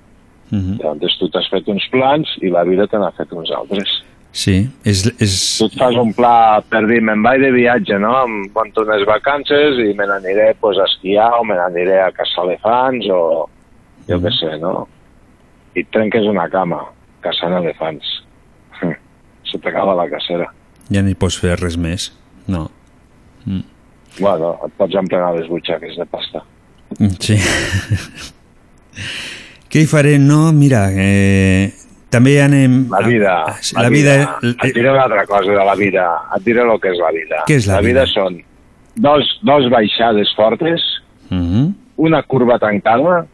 [0.50, 0.78] Mhm.
[0.78, 4.04] Llavors tu t'has fet uns plans i la vida te n'ha fet uns altres.
[4.34, 5.34] Sí, és, és...
[5.60, 8.16] Tu et fas un pla per dir, me'n vaig de viatge, no?
[8.26, 12.48] Em monto unes vacances i me n'aniré pues, a esquiar o me n'aniré a caçar
[12.48, 13.20] elefants o
[14.08, 14.88] jo què sé, no?
[15.78, 16.80] I et trenques una cama
[17.22, 18.10] caçant elefants.
[19.46, 20.50] Se t'acaba la cacera.
[20.90, 22.10] Ja no hi pots fer res més.
[22.50, 22.66] No.
[23.46, 23.62] Mm.
[24.18, 26.42] Bueno, et pots emplenar les butxaques de pasta.
[27.22, 27.38] Sí.
[29.70, 30.52] Què hi farem, no?
[30.54, 31.70] Mira, eh,
[32.14, 32.78] també anem...
[32.92, 33.34] La vida,
[33.76, 34.14] La vida...
[34.62, 36.06] Et diré una altra cosa de la vida.
[36.38, 37.42] Et diré el que és la vida.
[37.48, 38.04] Què és la vida?
[38.04, 38.06] vida?
[38.14, 38.38] són
[38.96, 40.82] dos, dos baixades fortes,
[41.30, 41.72] Mhm.
[41.96, 43.24] una curva tancada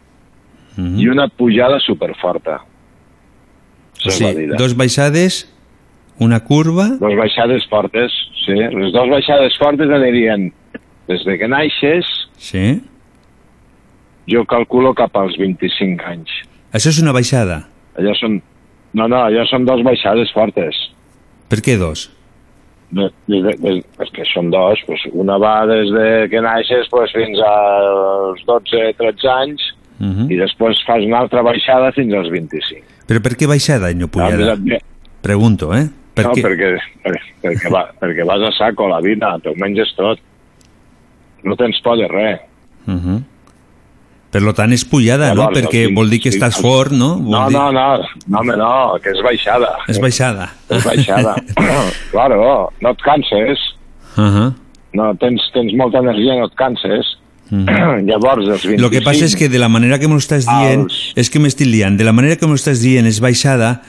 [0.79, 2.61] i una pujada superforta.
[4.01, 4.57] Això la Sí, vida.
[4.57, 5.41] dos baixades,
[6.19, 6.87] una curva...
[7.01, 8.13] Dos baixades fortes,
[8.47, 8.55] sí.
[8.55, 10.53] Les dues baixades fortes anirien
[11.09, 12.07] des de que naixes,
[12.39, 12.81] Sí.
[14.31, 16.31] jo calculo cap als 25 anys.
[16.73, 17.67] Això és una baixada.
[17.99, 18.41] Allò són...
[18.95, 20.75] No, no, allò són dos baixades fortes.
[21.51, 22.09] Per què dos?
[22.91, 27.13] De, de, de, de, perquè són dos, pues, una va des de que naixes pues,
[27.15, 29.69] fins als 12-13 anys
[30.01, 30.31] Mhm.
[30.33, 32.83] i després fas una altra baixada fins als 25.
[33.07, 34.55] Però per què baixada i no pujada?
[34.57, 34.83] Llavors,
[35.21, 35.85] Pregunto, eh?
[36.15, 36.43] Per no, què?
[36.43, 36.71] perquè,
[37.05, 40.19] per- perquè, va, perquè vas a saco la vida, t'ho menges tot.
[41.45, 42.41] No tens por de res.
[42.87, 43.19] Mhm.
[44.31, 45.43] Per lo tant és pujada, no?
[45.49, 47.17] Llavors, Perquè els vol dir que vint- estàs fort, no?
[47.19, 47.57] Vol No, dir...
[47.57, 47.87] no, no,
[48.29, 48.71] no, home, no,
[49.03, 49.73] que és baixada.
[49.89, 50.51] És baixada.
[50.71, 51.35] És baixada.
[52.13, 53.59] claro, no et canses,
[54.17, 54.55] Uh -huh.
[54.93, 57.07] no, tens, tens molta energia, no et canses.
[57.51, 58.81] Llavors, els 25...
[58.81, 60.87] Lo que passa és que de la manera que m'ho estàs dient,
[61.17, 63.83] és que m'estic liant, de la manera que m'ho estàs dient és baixada,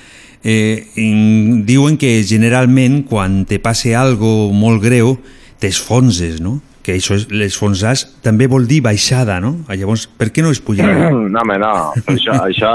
[0.43, 5.19] eh, in, diuen que generalment quan te passe algo molt greu
[5.59, 6.61] t'esfonses, no?
[6.81, 7.93] Que això és, l'esfonsar
[8.25, 9.57] també vol dir baixada, no?
[9.69, 11.09] Ah, Llavors, per què no és pujada?
[11.31, 11.73] No, home, no.
[12.09, 12.71] Això, això,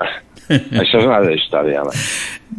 [0.00, 1.82] eh, això és una altra història.
[1.84, 1.94] home.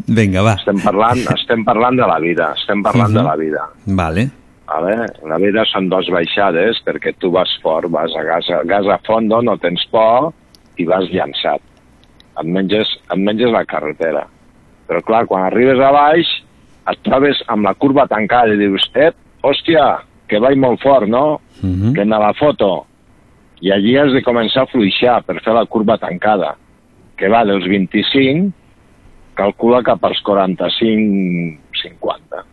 [0.08, 0.54] Vinga, va.
[0.62, 3.66] Estem parlant, estem parlant de la vida, estem parlant de la vida.
[3.86, 4.30] Vale.
[4.72, 4.94] Vale?
[5.28, 8.96] La vida són dos baixades perquè tu vas fort, vas a gas, a gas a
[9.04, 10.30] fondo, no tens por
[10.80, 11.60] i vas llançat.
[12.40, 14.24] Et menges, et menges la carretera.
[14.88, 16.30] Però clar, quan arribes a baix
[16.88, 21.42] et trobes amb la curva tancada i dius, ep, hòstia, que vaig molt fort, no?
[21.62, 21.94] Mhm.
[21.96, 22.86] Que me la foto.
[23.62, 26.56] I allí has de començar a fluixar per fer la curva tancada,
[27.18, 28.52] que va dels 25,
[29.36, 32.44] calcula cap als 45-50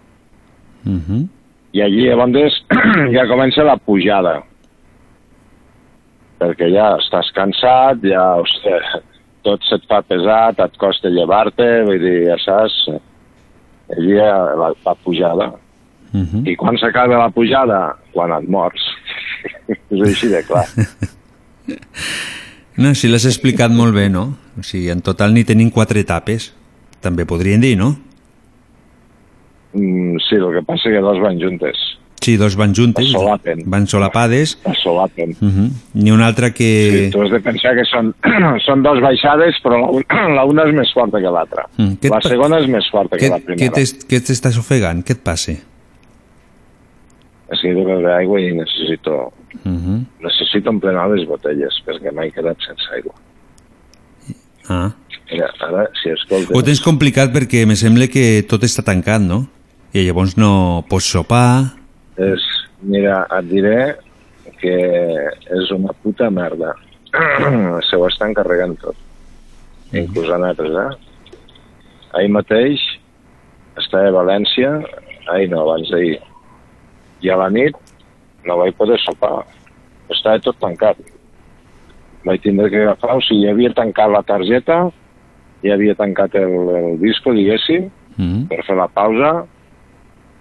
[0.85, 1.29] Mhm.
[1.73, 2.65] i allí llavors
[3.17, 4.43] ja comença la pujada
[6.39, 8.79] perquè ja estàs cansat ja hòstia,
[9.47, 12.89] tot se't fa pesat et costa llevar-te vull dir, ja saps
[13.97, 15.53] allí ja la, la pujada
[16.13, 16.47] Mhm.
[16.49, 17.97] i quan s'acaba la pujada?
[18.13, 18.81] quan et mors
[19.69, 20.65] és així de clar
[22.79, 24.37] No, si l'has explicat molt bé, no?
[24.59, 26.53] O sigui, en total n'hi tenim quatre etapes.
[27.03, 27.97] També podrien dir, no?
[29.75, 31.77] mm, sí, el que passa que dos van juntes
[32.21, 33.63] Sí, dos van juntes, Es solapen.
[33.67, 34.59] van solapades.
[34.65, 35.71] es solapen Uh -huh.
[36.11, 37.11] Ha una altra Sí, que...
[37.13, 38.15] tu has de pensar que són,
[38.67, 41.67] són dos baixades, però la, un- la una és més forta que l'altra.
[41.77, 43.73] Mm, La segona és més forta que Què, la primera.
[44.09, 45.05] què t'estàs ofegant?
[45.05, 45.53] Què et passa?
[47.49, 49.33] És que he de beure aigua i necessito,
[49.65, 50.05] Uh -huh.
[50.21, 53.15] necessito emplenar les botelles, perquè m'he quedat sense aigua.
[54.69, 54.93] Ah.
[55.31, 56.57] Mira, ara, si escoltes...
[56.57, 59.47] Ho tens complicat perquè me sembla que tot està tancat, no?
[59.93, 61.75] I llavors no pots sopar...
[62.17, 62.45] És,
[62.83, 63.97] mira, et diré
[64.61, 64.77] que
[65.59, 66.75] és una puta merda.
[67.89, 68.97] Se ho estan carregant tot.
[69.93, 70.93] Inclús a nosaltres, eh?
[72.19, 72.81] Ahir mateix
[73.79, 74.73] estava a València,
[75.33, 76.19] ahir no, abans d'ahir,
[77.21, 77.77] i a la nit
[78.47, 79.45] no vaig poder sopar.
[80.09, 80.97] Estava tot tancat.
[82.25, 84.91] Vaig tindre que agafar, o sigui, havia tancat la targeta,
[85.63, 88.49] ja havia tancat el, el disco, diguéssim, Mm.
[88.51, 89.47] per fer la pausa,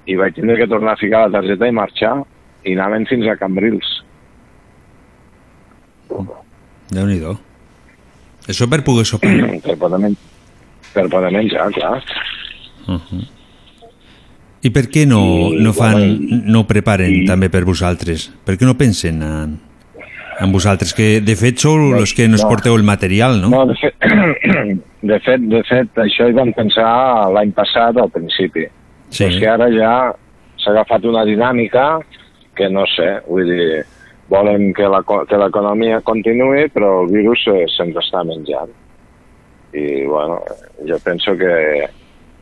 [0.10, 2.24] i vaig tindre que tornar a ficar la targeta i marxar,
[2.66, 3.91] i anaven fins a Cambrils.
[6.90, 7.36] Déu-n'hi-do.
[8.48, 9.30] Això per poder sopar.
[9.62, 10.16] per poder, men
[10.94, 12.02] per poder menjar, clar.
[12.88, 13.22] Uh -huh.
[14.66, 15.22] I per què no,
[15.54, 16.02] no fan,
[16.50, 18.30] no ho preparen també per vosaltres?
[18.46, 19.52] Per què no pensen en,
[20.42, 20.94] en vosaltres?
[20.98, 22.50] Que de fet sou els que nos no.
[22.50, 23.52] porteu el material, no?
[23.54, 23.94] No, de fet,
[25.14, 26.88] de fet, de fet això hi vam pensar
[27.36, 28.66] l'any passat al principi.
[29.10, 29.24] Sí.
[29.24, 29.94] Però és que ara ja
[30.58, 31.86] s'ha agafat una dinàmica
[32.58, 33.84] que no sé, vull dir,
[34.28, 38.74] volen que l'economia continuï, però el virus se- se'ns està menjant.
[39.78, 40.42] I, bueno,
[40.90, 41.86] jo penso que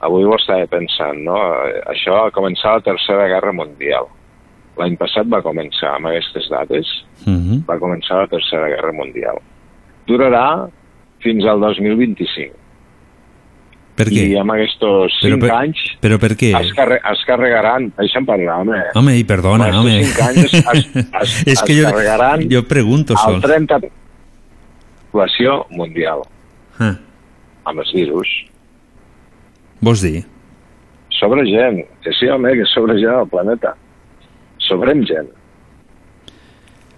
[0.05, 1.35] avui ho estava pensant, no?
[1.91, 4.07] Això ha començat la Tercera Guerra Mundial.
[4.77, 6.87] L'any passat va començar amb aquestes dates,
[7.25, 7.59] Uh -huh.
[7.65, 9.37] va començar la Tercera Guerra Mundial.
[10.07, 10.67] Durarà
[11.23, 12.53] fins al 2025.
[13.95, 14.25] Per què?
[14.27, 16.49] I amb aquests Però 5 per- anys Però per què?
[16.59, 18.81] es, carre es carregaran, deixa'm parlar, home.
[18.93, 20.03] Home, i perdona, Amb home.
[20.03, 20.85] cinc anys es,
[21.21, 23.41] es, És que es jo, carregaran jo pregunto el sol.
[23.41, 23.93] 30 de la
[25.11, 26.19] població mundial
[26.77, 26.97] Ah,
[27.63, 28.27] amb els virus.
[29.81, 30.23] Vols dir?
[31.15, 33.75] Sobre gent, que sí, home, que sobre gent al planeta.
[34.67, 35.29] Sobrem gent.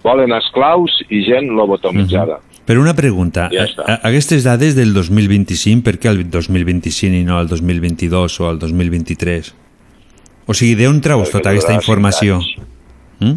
[0.02, 2.38] Volen esclaus i gent lobotomitzada.
[2.68, 3.84] Però una pregunta, Ja està.
[3.86, 8.58] a- aquestes dades del 2025, per què el 2025 i no el 2022 o el
[8.58, 9.54] 2023?
[10.46, 12.40] O sigui, d'on treus tota aquesta informació?
[13.20, 13.36] Mm?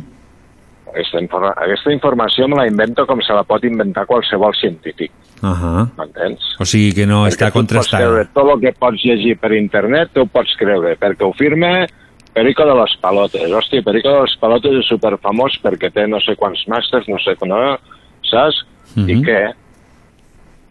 [0.91, 5.11] Aquesta, informa aquesta informació me la invento com se la pot inventar qualsevol científic,
[5.41, 5.87] Ahà.
[5.97, 6.41] m'entens?
[6.59, 8.03] O sigui que no Perquè està tu et Pots contrastada.
[8.03, 11.87] creure tot el que pots llegir per internet, tu ho pots creure, perquè ho firma
[12.33, 13.49] Perico de los Palotes.
[13.51, 17.35] Hòstia, Perico de los Palotes és superfamós perquè té no sé quants màsters, no sé
[17.47, 17.77] no,
[18.23, 18.65] saps?
[18.95, 19.23] I Mhm.
[19.23, 19.53] què?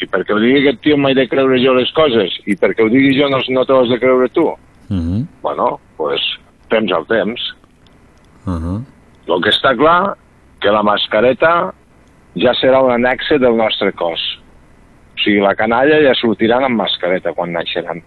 [0.01, 2.89] I perquè ho digui aquest tio m'he de creure jo les coses, i perquè ho
[2.89, 4.47] digui jo no, no te has de creure tu.
[4.89, 5.27] Mhm.
[5.43, 6.21] Bueno, doncs pues,
[6.71, 7.41] temps al temps.
[8.47, 8.81] Ahà.
[9.29, 10.15] El que està clar
[10.61, 11.73] que la mascareta
[12.41, 14.21] ja serà un anexe del nostre cos.
[15.17, 18.03] O sigui, la canalla ja sortiran amb mascareta quan naixeran.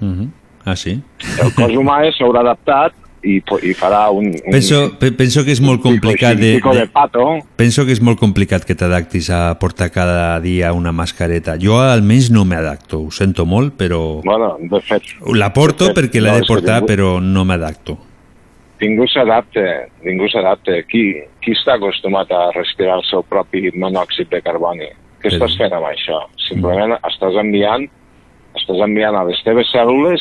[0.00, 0.30] Mhm.
[0.64, 1.00] Ah, sí?
[1.42, 2.94] El cos humà s'haurà adaptat
[3.26, 4.28] i, i farà un...
[4.30, 7.24] un Penso, pe- penso que és molt complicat de, de de, pato.
[7.58, 11.56] penso que és molt complicat que t'adaptis a portar cada dia una mascareta.
[11.58, 15.02] Jo almenys no m'adapto, ho sento molt, però Bueno, de fet...
[15.34, 17.98] la porto de fet, perquè l'he no, de portar, però no m'adapto.
[18.82, 19.62] Ningú s'adapta,
[20.02, 20.80] ningú s'adapta.
[20.90, 21.04] Qui,
[21.42, 24.88] qui està acostumat a respirar el seu propi monòxid de carboni?
[25.22, 25.36] Què Sí.
[25.36, 26.18] estàs fent amb això?
[26.48, 27.86] Simplement estàs enviant,
[28.58, 30.20] estàs enviant a les teves cèl·lules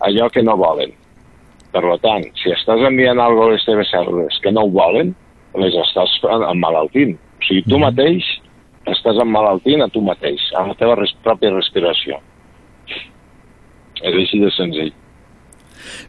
[0.00, 0.92] allò que no volen.
[1.72, 5.14] Per tant, si estàs enviant alguna a les teves cèl·lules que no ho volen,
[5.54, 6.16] les estàs
[6.50, 7.12] emmalaltint.
[7.14, 8.24] O sigui, tu mateix
[8.86, 12.16] estàs emmalaltint a tu mateix, a la teva res pròpia respiració.
[12.88, 14.92] És així de senzill.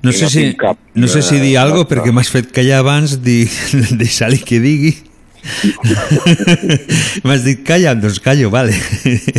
[0.04, 1.96] No sé no si, cap, no sé si eh, dir alguna dubte.
[1.96, 3.44] perquè m'has fet callar abans, di,
[4.02, 4.94] deixar-li que digui.
[7.24, 8.74] m'has dit calla, doncs callo, vale.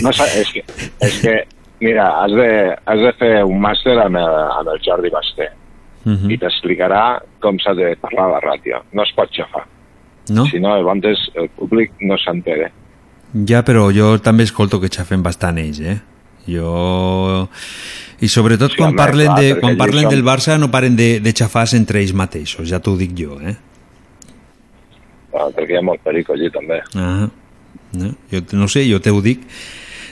[0.02, 0.62] No és que,
[1.06, 1.34] és que
[1.80, 2.48] mira, has de,
[2.86, 5.50] has de fer un màster amb el, amb el Jordi Basté
[6.00, 6.30] Mhm.
[6.32, 8.78] i t'explicarà com s'ha de parlar a la ràdio.
[8.96, 9.66] No es pot xafar.
[10.32, 10.46] No?
[10.48, 12.70] Si no, llavors el públic no s'entera.
[13.46, 15.98] Ja, però jo també escolto que xafen bastant ells, eh?
[16.48, 17.48] Jo...
[18.20, 21.22] I sobretot Sí, quan home, parlen, clar, de, quan parlen del Barça no paren de,
[21.24, 23.54] de xafar-se entre ells mateixos, ja t'ho dic jo, eh?
[25.32, 26.82] Ah, perquè hi ha molt perico allí també.
[27.00, 27.30] Ah,
[27.96, 29.46] no, jo no sé, jo te ho dic.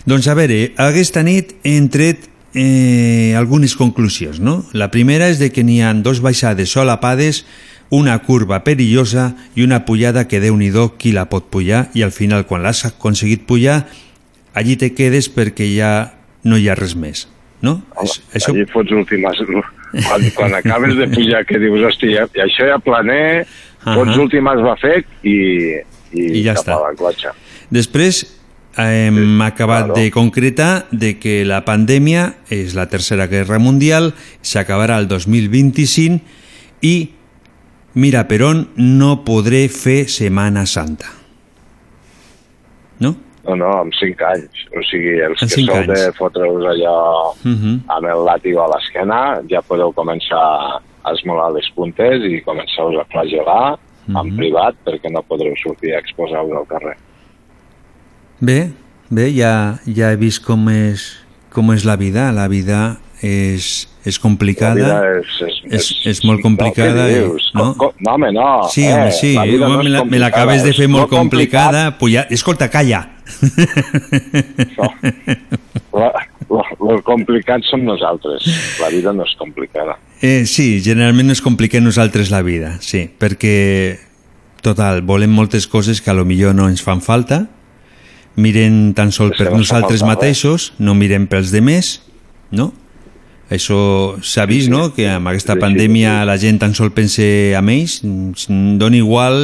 [0.09, 4.63] Doncs a veure, aquesta nit hem tret eh, algunes conclusions, no?
[4.73, 7.45] La primera és de que n'hi ha dos baixades solapades,
[7.91, 12.13] una curva perillosa i una pujada que déu nhi qui la pot pujar i al
[12.13, 13.87] final quan l'has aconseguit pujar
[14.53, 16.18] allí te quedes perquè ja
[16.49, 17.27] no hi ha res més,
[17.65, 17.79] no?
[18.05, 18.55] És- Això...
[18.55, 19.45] Allí fots últimes...
[19.89, 23.47] Quan, quan acabes de pujar, que dius, hòstia, i això ja planer,
[23.87, 24.19] fots Ahà.
[24.21, 25.37] últimes bafec i,
[26.13, 27.31] i, I ja cap està.
[27.31, 27.33] a.
[27.73, 28.21] Després
[28.79, 34.13] hem acabat de concretar de que la pandèmia és la tercera guerra mundial,
[34.45, 36.21] s'acabarà el 2025
[36.85, 36.95] i
[37.99, 41.09] mira per on no podré fer Setmana Santa.
[43.01, 43.17] No?
[43.49, 44.51] No, no, amb 5 anys.
[44.77, 46.17] O sigui, els En que cinc sou de anys.
[46.19, 47.81] fotre-us allò Uh -huh.
[47.97, 53.05] amb el làtigo a l'esquena, ja podeu començar a esmolar les puntes i començar-vos a
[53.11, 56.97] flagelar en privat perquè no podreu sortir a exposar-vos al carrer.
[58.41, 58.71] Bé,
[59.11, 61.19] bé, ja, ja he vist com és,
[61.53, 62.31] com és la vida.
[62.33, 64.75] La vida és, és complicada.
[64.81, 67.03] La vida és- és- és, és molt complicada.
[67.03, 67.75] No, què i- no?
[67.75, 68.63] Co- co- no, home, no.
[68.71, 69.35] Sí, eh, home, sí.
[69.35, 71.99] la vida no home, és me la- l'acabes de fer molt complicada.
[71.99, 73.09] Pues ja, escolta, calla.
[75.99, 76.11] La,
[76.51, 78.47] la, el complicat som nosaltres.
[78.83, 79.99] La vida no és complicada.
[80.23, 83.99] Eh, sí, generalment ens compliquem nosaltres la vida, sí, perquè,
[84.65, 87.45] total, volem moltes coses que a lo millor no ens fan falta,
[88.39, 91.99] miren tan sol per nosaltres mateixos, no mirem pels demés,
[92.55, 92.73] no?
[93.49, 97.25] Això s'ha vist, no?, que amb aquesta pandèmia la gent tan sol pense
[97.57, 99.39] en ells, dona igual,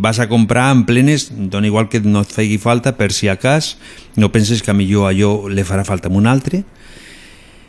[0.00, 3.36] vas a comprar en plenes, dona igual que no et faci falta, per si a
[3.36, 3.76] cas,
[4.16, 6.64] no penses que a millor allò li farà falta a un altre,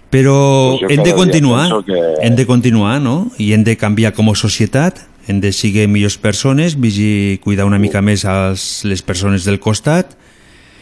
[0.10, 3.30] però Pues jo hem de continuar, que- hem de continuar, no?
[3.38, 7.77] I hem de canviar com a societat, hem de ser millors persones, vigi cuidar una
[7.77, 10.15] mica més als, les persones del costat,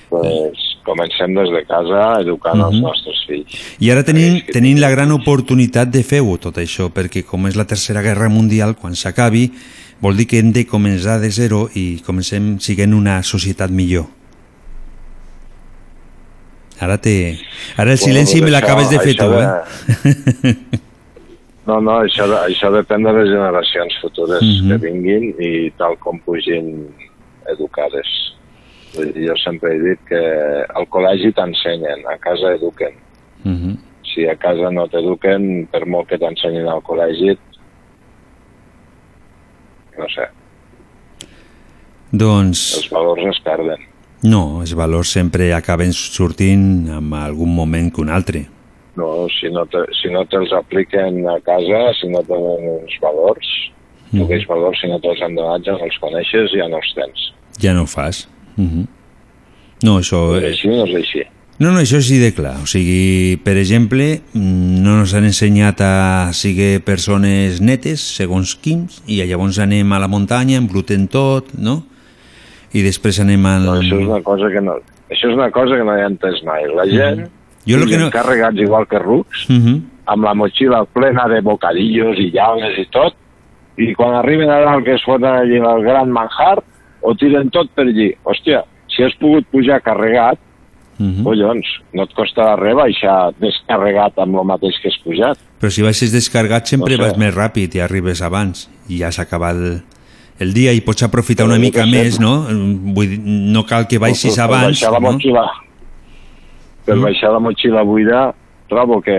[0.07, 0.53] Pues,
[0.85, 2.81] comencem des de casa educant els Mhm.
[2.85, 3.51] nostres fills.
[3.79, 7.65] i ara tenim, tenim la gran oportunitat de fer-ho, tot això, perquè com és la
[7.65, 9.51] tercera guerra mundial, quan s'acabi,
[9.99, 14.05] vol dir que hem de començar de zero i comencem siguent una societat millor.
[16.79, 17.39] Ara, te...
[17.77, 19.63] Ara el Bueno, silenci pues me l'acabes de fer tu, això
[20.43, 20.55] eh?
[21.65, 24.67] No, no, això, de- això depèn de les generacions futures Mhm.
[24.69, 26.85] que vinguin i tal com pugin
[27.49, 28.05] educades.
[28.95, 30.21] Jo sempre he dit que
[30.75, 32.93] al col·legi t'ensenyen, a casa eduquen.
[33.43, 33.75] Mhm.
[34.13, 37.35] Si a casa no t'eduquen, per molt que t'ensenyin al col·legi,
[39.97, 40.27] no sé,
[42.15, 42.61] Doncs...
[42.77, 43.81] els valors es perden.
[44.25, 48.45] No, els valors sempre acaben sortint en algun moment que un altre.
[48.95, 53.49] No, si no, te, si no te'ls apliquen a casa, si no tenen uns valors,
[54.11, 54.19] Mhm.
[54.19, 56.93] tu aquells valors, si no te'ls han donat, ja no els coneixes, ja no els
[56.95, 57.33] tens.
[57.59, 58.27] Ja no ho fas.
[58.57, 58.85] Mhm.
[59.83, 60.37] No, això...
[60.39, 61.23] És així o no és així?
[61.59, 62.55] No, no, això és així de clar.
[62.63, 69.01] O sigui, per exemple, mm, no ens han ensenyat a seguir persones netes, segons quins,
[69.07, 71.83] i llavors anem a la muntanya, embrutem tot, no?
[72.75, 73.63] I després anem al...
[73.63, 74.73] No, això és una cosa que no,
[75.11, 76.65] això és una cosa que no he entès mai.
[76.75, 77.31] La gent, Mhm.
[77.67, 79.81] Jo lo que no- carregats igual que rucs, Mhm.
[80.05, 83.15] amb la motxilla plena de bocadillos i llaunes i tot,
[83.77, 86.61] i quan arriben a dalt que es foten allí el gran manjar,
[87.05, 88.09] ho tiren tot per allí.
[88.25, 90.39] Hòstia, si has pogut pujar carregat,
[90.97, 91.23] Mhm.
[91.25, 95.37] collons, no et costarà res baixar descarregat amb el mateix que has pujat.
[95.59, 97.09] Però si baixes descargat sempre No sé.
[97.09, 99.81] vas més ràpid i arribes abans i ja s'ha acabat el,
[100.39, 102.45] el dia i pots aprofitar una mica més, no?
[102.95, 105.11] Vull dir, no cal que baixis abans, Per baixar la no?
[105.11, 105.45] motxilla,
[106.85, 108.33] per baixar la motxilla buida,
[108.69, 109.17] trobo que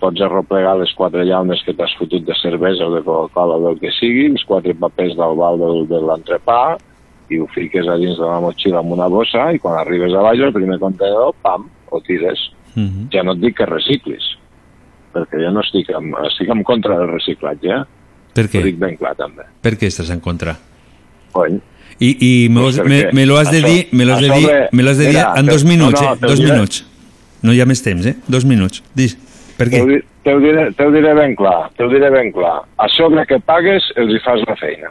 [0.00, 3.80] pots arreplegar les quatre llaunes que t'has fotut de cervesa o de Coca-Cola o del
[3.82, 6.78] que sigui, els quatre papers del val del, de l'entrepà,
[7.30, 10.24] i ho fiques a dins de la motxilla amb una bossa i quan arribes a
[10.26, 12.50] baix, el primer contenedor, pam, ho tires.
[12.74, 13.08] Mhm.
[13.12, 14.26] Ja no et dic que reciclis,
[15.14, 17.82] perquè jo no estic en, estic en contra del reciclatge, eh?
[18.34, 18.62] Per Ho què?
[18.62, 19.42] dic ben clar, també.
[19.62, 20.54] Per què estàs en contra?
[21.34, 21.58] Cony.
[22.00, 24.48] I, i me, Pues me, me lo has de dir, me lo has de dir,
[24.72, 26.16] me lo has de dir en dos no, minuts, no, eh?
[26.20, 26.84] te Dos minuts.
[27.42, 28.14] No hi ha més temps, eh?
[28.28, 28.82] Dos minuts.
[28.94, 29.16] Dis,
[29.60, 29.82] per què?
[29.86, 30.64] di- te, ho diré,
[30.96, 32.56] diré ben clar, te ho diré ben clar.
[32.80, 34.90] A sobre que pagues, els hi fas la feina.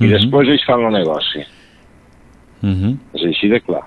[0.00, 0.12] I Mhm.
[0.12, 1.42] després ells fan el negoci.
[2.62, 2.94] Mhm.
[3.14, 3.82] És així de clar.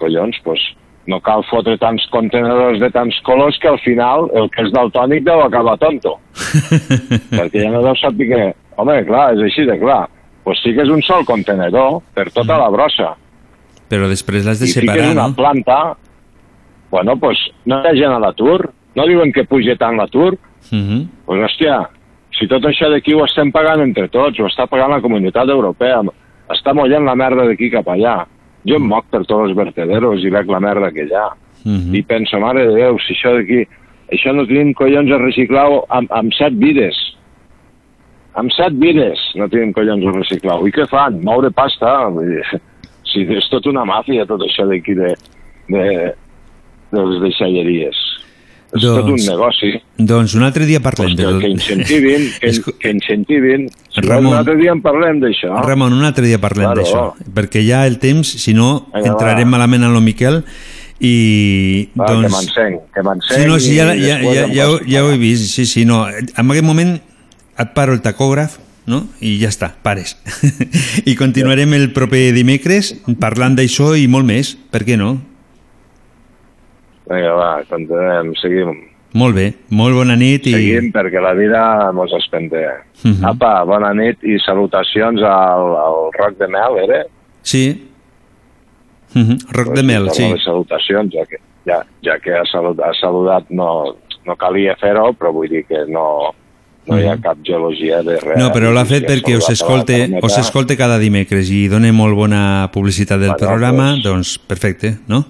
[0.00, 0.62] Collons, doncs,
[1.06, 5.24] no cal fotre tants contenedors de tants colors que al final el que és daltònic
[5.24, 6.18] deu acabar tonto.
[7.36, 8.42] Perquè ja no deu saber que...
[8.80, 10.06] Home, clar, és així de clar.
[10.46, 13.12] Doncs fiques un sol contenedor per tota la brossa.
[13.90, 15.34] Però després l'has de I separar, una no?
[15.36, 15.80] planta...
[16.92, 17.38] Bueno, doncs
[17.68, 18.70] no hi ha gent a l'atur.
[18.96, 20.36] No diuen que puja tant l'atur.
[20.70, 21.08] Mhm.
[21.26, 21.88] Pues hòstia,
[22.38, 26.00] si tot això d'aquí ho estem pagant entre tots, ho està pagant la comunitat europea,
[26.52, 28.22] està mollant la merda d'aquí cap allà.
[28.64, 31.30] Jo em moc per tots els vertederos i veig la merda que hi ha.
[31.64, 31.94] Mhm.
[31.94, 33.66] I penso, mare de Déu, si això d'aquí...
[34.12, 36.96] Això no tenim collons a reciclar-ho amb, amb set vides.
[38.36, 40.66] Amb set vides no tenim collons a reciclar-ho.
[40.68, 41.22] I què fan?
[41.24, 42.10] Moure pasta?
[43.12, 45.10] Si és tot una màfia, tot això d'aquí de,
[45.68, 45.82] de,
[46.94, 47.98] de les deixalleries.
[48.72, 49.70] És tot un Doncs- negoci.
[49.98, 53.66] Doncs un altre dia parlem que, de que incentivin, que, que incentivin.
[53.92, 54.32] Si Ramon.
[54.32, 55.58] un altre dia en parlem d'això.
[55.66, 56.80] Ramon, un altre dia parlem Claro.
[56.80, 57.02] d'això,
[57.34, 59.58] perquè ja el temps, si no, Vinga, entrarem va.
[59.58, 60.42] malament en lo Miquel
[61.00, 62.32] i Va, que doncs...
[62.32, 63.40] m'encenc, que m'encenc.
[63.40, 66.06] Sí, no, sí, ja, ja, ja, ja, ho- ja ho he vist, sí, sí, no.
[66.08, 66.94] En aquest moment
[67.58, 69.04] et paro el tacògraf, no?
[69.20, 70.16] I ja està, pares.
[71.04, 75.18] I continuarem el proper dimecres parlant d'això i molt més, per què no?
[77.10, 78.74] Vinga, va, continuem, seguim.
[79.18, 79.46] Molt bé,
[79.76, 80.54] molt bona nit i...
[80.54, 81.62] Seguim perquè la vida
[81.92, 82.62] mos espente.
[83.02, 83.24] Mhm.
[83.28, 87.02] Apa, bona nit i salutacions al, al Roc de Mel, era?
[87.42, 87.64] Sí.
[89.12, 90.30] Mhm, Roc de Mel, sí.
[90.32, 93.68] Les salutacions, ja que, ja, ja que ha, saludat, ha saludat no,
[94.24, 96.06] no calia fer-ho, però vull dir que no,
[96.88, 98.32] no hi ha cap geologia de res.
[98.32, 98.40] Mhm.
[98.40, 102.70] No, però l'ha fet perquè us escolte, us escolte cada dimecres i dona molt bona
[102.72, 105.26] publicitat del programa, doncs perfecte, no?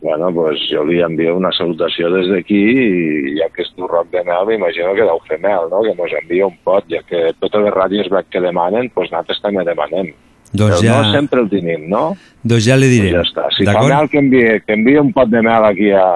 [0.00, 4.08] Bueno, pues jo li envio una salutació des d'aquí i ja que és tu Roc
[4.14, 5.82] de Mel, m'imagino que deu fer mel, no?
[5.84, 9.66] Que mos envia un pot, ja que totes les ràdios que demanen, doncs nosaltres també
[9.68, 10.14] demanem.
[10.50, 12.16] Doncs Però ja, no sempre el tenim, no?
[12.42, 13.12] doncs ja li diré.
[13.12, 13.44] Ja està.
[13.54, 16.06] Si fa mel que envia, que envia un pot de mel aquí a...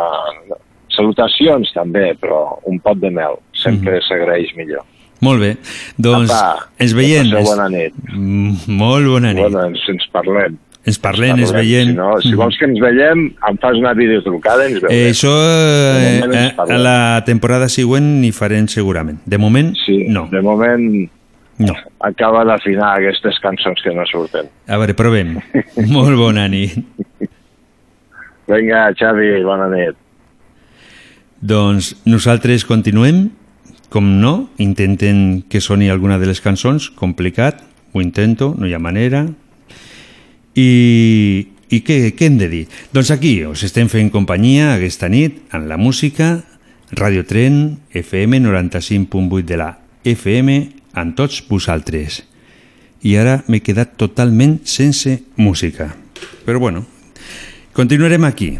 [0.95, 4.85] Salutacions també, però un pot de mel sempre s'agraeix millor.
[5.27, 5.49] Molt bé.
[5.99, 7.33] Doncs Apa, ens veiem.
[7.35, 7.97] bona nit.
[8.13, 9.43] Mm, Molt bona nit.
[9.43, 10.55] Bueno, ens, ens parlem.
[10.85, 11.89] Ens parlem, ens veiem.
[11.89, 12.37] Si, no, si Mhm.
[12.37, 14.99] vols que ens veiem, em fas una videotrucada i ens veurem.
[14.99, 19.19] Eh, això eh, a la temporada següent n'hi farem segurament.
[19.25, 20.27] De moment, sí, no.
[20.31, 21.09] De moment
[21.59, 21.75] no.
[22.01, 24.51] acaba d'afinar aquestes cançons que no surten.
[24.69, 25.39] A veure, provem.
[25.89, 26.77] Molt bona nit.
[28.47, 29.97] Vinga, Xavi, bona nit.
[31.41, 33.31] Doncs nosaltres continuem,
[33.89, 37.63] com no, intenten que soni alguna de les cançons, complicat,
[37.93, 39.27] ho intento, no hi ha manera.
[40.55, 42.65] I, i què, què hem de dir?
[42.95, 46.45] Doncs aquí us estem fent companyia aquesta nit en la música,
[46.95, 49.71] Radio Tren, FM 95.8 de la
[50.07, 50.59] FM,
[50.95, 52.23] amb tots vosaltres.
[53.05, 55.91] I ara m'he quedat totalment sense música.
[56.47, 56.85] Però bueno,
[57.75, 58.55] continuarem aquí.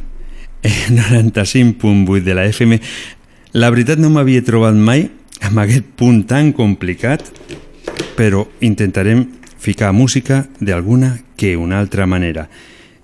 [0.65, 2.81] 95.8 de la FM.
[3.55, 5.07] La veritat no m'havia trobat mai
[5.45, 7.23] amb aquest punt tan complicat,
[8.19, 9.27] però intentarem
[9.65, 12.51] ficar música d'alguna que una altra manera.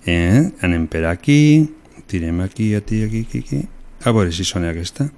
[0.05, 0.51] Eh?
[0.61, 1.73] Anem per aquí,
[2.05, 3.63] tirem aquí, aquí, aquí, aquí.
[4.05, 5.09] A veure si sona aquesta.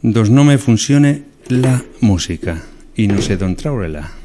[0.00, 1.12] Doncs no me funciona
[1.50, 2.56] la música
[2.94, 4.19] i no sé d'on treure-la.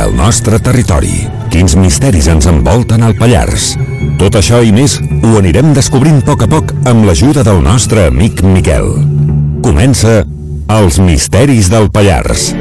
[0.00, 1.12] Amaga el nostre territori?
[1.52, 3.74] Quins misteris ens envolten al Pallars?
[4.20, 8.06] Tot això i més ho anirem descobrint a poc a poc amb l'ajuda del nostre
[8.08, 8.88] amic Miquel.
[9.60, 10.22] Comença
[10.80, 12.52] Els misteris del Pallars.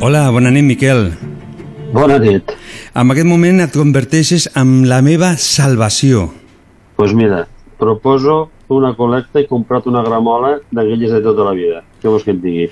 [0.00, 1.08] Hola, bona nit, Miquel.
[1.92, 2.52] Bona nit.
[2.94, 6.28] En aquest moment et converteixes en la meva salvació.
[6.28, 7.40] Doncs pues mira,
[7.80, 8.36] proposo
[8.70, 11.82] una col·lecta i comprar una gramola d'aquelles de tota la vida.
[11.98, 12.68] Què vols que et digui?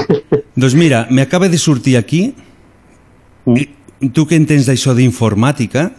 [0.60, 2.24] Doncs mira, m'acaba de sortir aquí,
[3.46, 3.68] i
[4.14, 5.92] tu que entens d'això d'informàtica,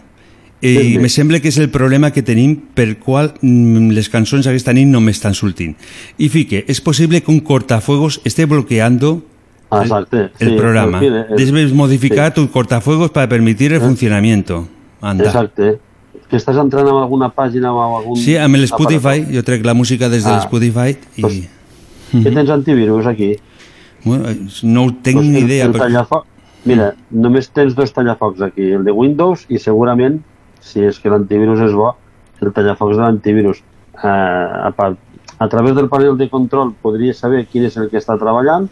[0.60, 0.98] i Sí, sí.
[0.98, 4.88] me sembla que és el problema que tenim per qual mm, les cançons aquesta nit
[4.88, 5.72] no m'estan sortint.
[6.16, 9.20] I fique, és possible que un cortafuegos esté bloqueando
[9.70, 10.30] Ah, exacte.
[10.38, 11.00] el sí, programa.
[11.02, 12.34] eh, Debes modificar sí.
[12.40, 13.84] tu cortafuegos para permitir el Eh.
[13.84, 14.68] funcionamiento.
[15.00, 15.24] Anda.
[15.24, 15.78] Exacte.
[16.28, 18.16] Que estàs entrant en alguna pàgina o en algun...
[18.16, 20.36] Sí, amb el Spotify, jo trec la música des de Ah.
[20.38, 21.22] l'Spotify i...
[22.12, 23.36] Què tens antivirus aquí?
[24.04, 24.24] Bueno,
[24.62, 25.64] no ho tenc Pues ni el- idea.
[25.66, 26.24] El però- tallafoc...
[26.64, 30.20] Mira, només tens dos tallafocs aquí, el de Windows i segurament,
[30.60, 31.92] si és que l'antivirus és bo,
[32.40, 33.60] el tallafocs de l'antivirus.
[34.02, 34.98] Eh, a, part,
[35.38, 38.66] a través del panel de control podries saber quin és el que està treballant,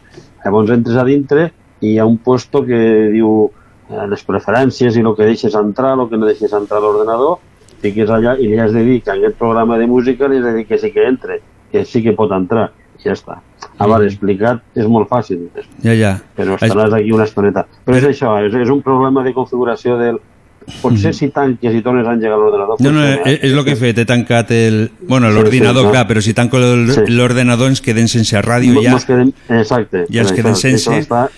[0.45, 1.49] llavors entres a dintre
[1.81, 2.79] i hi ha un puesto que
[3.13, 3.51] diu
[3.91, 7.41] eh, les preferències i el que deixes entrar, el que no deixes entrar a l'ordenador,
[7.85, 10.49] fiques allà i li has de dir que en aquest programa de música li has
[10.49, 11.41] de dir que sí que entre,
[11.73, 13.41] que sí que pot entrar, i ja està.
[13.75, 15.49] A veure, explicat és molt fàcil,
[15.83, 16.13] Ja, ja.
[16.37, 17.67] però estaràs aquí una estoneta.
[17.85, 20.21] Però és això, és, és un problema de configuració del...
[20.81, 22.77] Potser si tanques i tornes a engegar l'ordenador...
[22.81, 24.91] No, no, funciona, és, és el que he fet, he tancat el...
[25.03, 25.93] Bueno, Sí, l'ordinador, sí, no.
[25.93, 27.01] clar, però si tanco el- Sí.
[27.67, 28.97] ens queden sense ràdio ja.
[29.07, 30.07] Quedem, exacte.
[30.11, 30.91] Ja ens per queden això, sense.
[30.91, 31.29] Això està,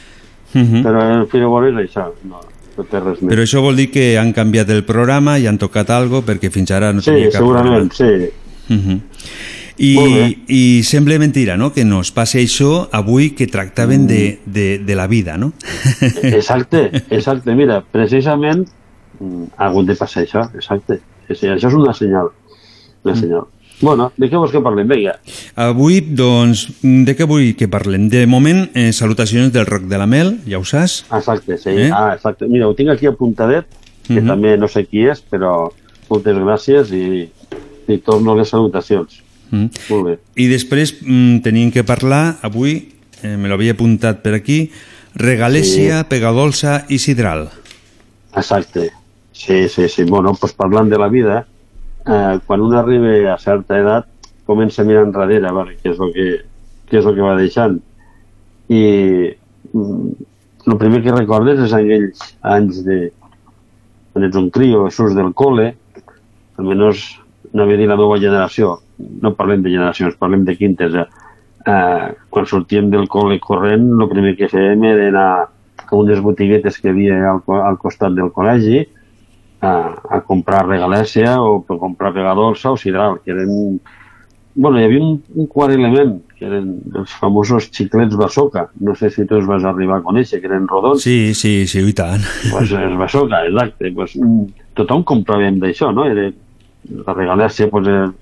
[0.54, 0.82] Mhm.
[0.84, 2.06] Però el fil és això.
[2.24, 2.40] No.
[2.78, 3.30] no té res més.
[3.32, 6.70] Però això vol dir que han canviat el programa i han tocat algo perquè fins
[6.70, 8.30] ara no Sí, tenia cap segurament, programa.
[8.68, 8.72] sí.
[8.72, 9.00] Uh -huh.
[9.78, 14.94] I, I sembla mentira, no?, que nos passi això avui que tractaven de, de, de
[14.94, 15.52] la vida, no?
[16.22, 17.54] Exacte, exacte.
[17.54, 18.75] Mira, precisament mm,
[19.56, 21.00] ha hagut de passar això, exacte.
[21.28, 22.30] Això és una senyal.
[23.04, 23.20] Una Mm.
[23.20, 23.44] senyal.
[23.80, 24.88] Bueno, de què vols que parlem?
[24.88, 25.18] Vinga.
[25.54, 28.08] Avui, doncs, de què vull que parlem?
[28.08, 31.04] De moment, eh, salutacions del Roc de la Mel, ja ho saps?
[31.12, 31.70] Exacte, sí.
[31.70, 31.90] Eh?
[31.92, 32.46] Ah, exacte.
[32.48, 33.66] Mira, ho tinc aquí apuntadet,
[34.06, 34.26] que Mhm.
[34.26, 35.70] també no sé qui és, però
[36.08, 37.28] moltes gràcies i,
[37.92, 39.22] i torno les salutacions.
[39.50, 39.66] Mm.
[39.90, 40.18] Molt bé.
[40.36, 44.70] I després mm, tenim que parlar, avui, eh, me l'havia apuntat per aquí,
[45.14, 46.06] Regalèsia, sí.
[46.08, 47.50] Pegadolsa i Sidral.
[48.36, 48.90] Exacte.
[49.36, 50.04] Sí, sí, sí.
[50.04, 51.46] Bueno, pues parlant de la vida,
[52.06, 54.06] eh, quan un arriba a certa edat,
[54.46, 56.26] comença a mirar enrere, vale, què és el que,
[56.88, 57.76] què és el que va deixant.
[58.72, 58.80] I
[59.74, 60.08] mm,
[60.72, 62.24] el primer que recordes és aquells
[62.56, 62.98] anys de
[64.14, 65.68] quan ets un crio, surts del col·le,
[66.56, 67.04] almenys
[67.52, 68.78] anava a dir la meva generació,
[69.20, 71.06] no parlem de generacions, parlem de quintes, eh?
[71.68, 75.30] eh, quan sortíem del col·le corrent, el primer que fèiem era anar
[75.84, 78.86] a unes botiguetes que hi havia al, al costat del col·legi
[79.60, 79.72] a,
[80.18, 83.80] a comprar regalèsia o per comprar pegadolsa o sidral, que eren...
[84.56, 88.66] Bueno, hi havia un, un quart element, que eren els famosos xiclets Basoca.
[88.80, 91.04] No sé si tu els vas arribar a conèixer, que eren rodons.
[91.04, 92.24] Sí, sí, sí, i tant.
[92.52, 93.92] Pues els Basoca, exacte.
[93.96, 96.08] Pues, mm, tothom compràvem d'això, no?
[96.08, 96.30] Era
[96.88, 98.12] la regalèsia, pues, el,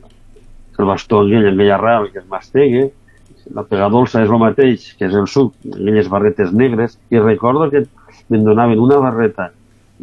[0.78, 2.86] el bastó aquell, aquella arrel que es mastegui,
[3.54, 7.84] la pegadolsa és el mateix, que és el suc, aquelles barretes negres, i recordo que
[8.32, 9.50] me'n donaven una barreta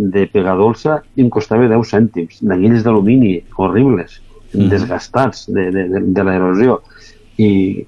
[0.09, 4.21] de pegadolsa i em costava 10 cèntims, d'aquells d'alumini, horribles,
[4.53, 4.67] Mhm.
[4.69, 6.81] desgastats de, de, de, de l'erosió.
[7.37, 7.85] I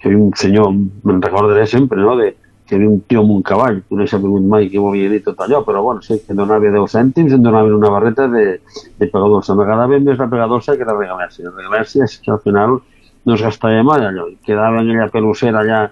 [0.00, 0.72] que hi havia un senyor,
[1.04, 2.32] me'n recordaré sempre, no?, de,
[2.66, 5.08] que hi havia un tio amb un cavall, que no he sabut mai què volia
[5.12, 8.60] dir tot allò, però bueno, sí, que donava 10 cèntims, em donaven una barreta de,
[8.98, 9.54] de pegadolsa.
[9.54, 11.44] M'agradava més la pegadolsa que la regalèsia.
[11.50, 12.80] La regalèsia és que al final
[13.24, 15.84] no es gastava mai allò, i quedava aquella pelucera allà,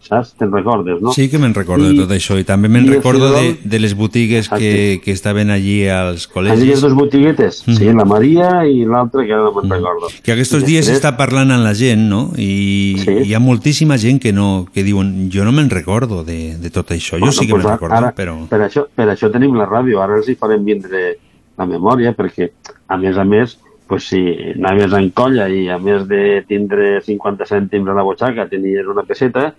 [0.00, 0.32] saps?
[0.40, 1.12] Te'n recordes, no?
[1.12, 3.94] Sí que me'n recordo de I- tot això i també me'n recordo de, de les
[3.94, 6.80] botigues que, que estaven allí als Aquelles col·legis.
[6.80, 10.08] dues botiguetes, sí, la Maria i l'altra que ara no me'n recordo.
[10.24, 12.22] Que aquests dies està parlant amb la gent, no?
[12.40, 13.16] I sí.
[13.28, 16.90] hi ha moltíssima gent que no que diuen jo no me'n recordo de, de tot
[16.96, 17.16] això.
[17.18, 18.36] Jo Bueno, sí que pues me'n recordo, ara, però...
[18.48, 21.18] Per això, per això tenim la ràdio, ara els hi farem vindre
[21.60, 22.50] la memòria, perquè,
[22.88, 24.20] a més a més, pues, si
[24.56, 29.02] anaves en colla i a més de tindre 50 cèntims a la butxaca tenies una
[29.04, 29.50] peseta,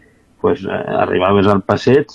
[0.41, 2.07] pues, eh, arribaves al passeig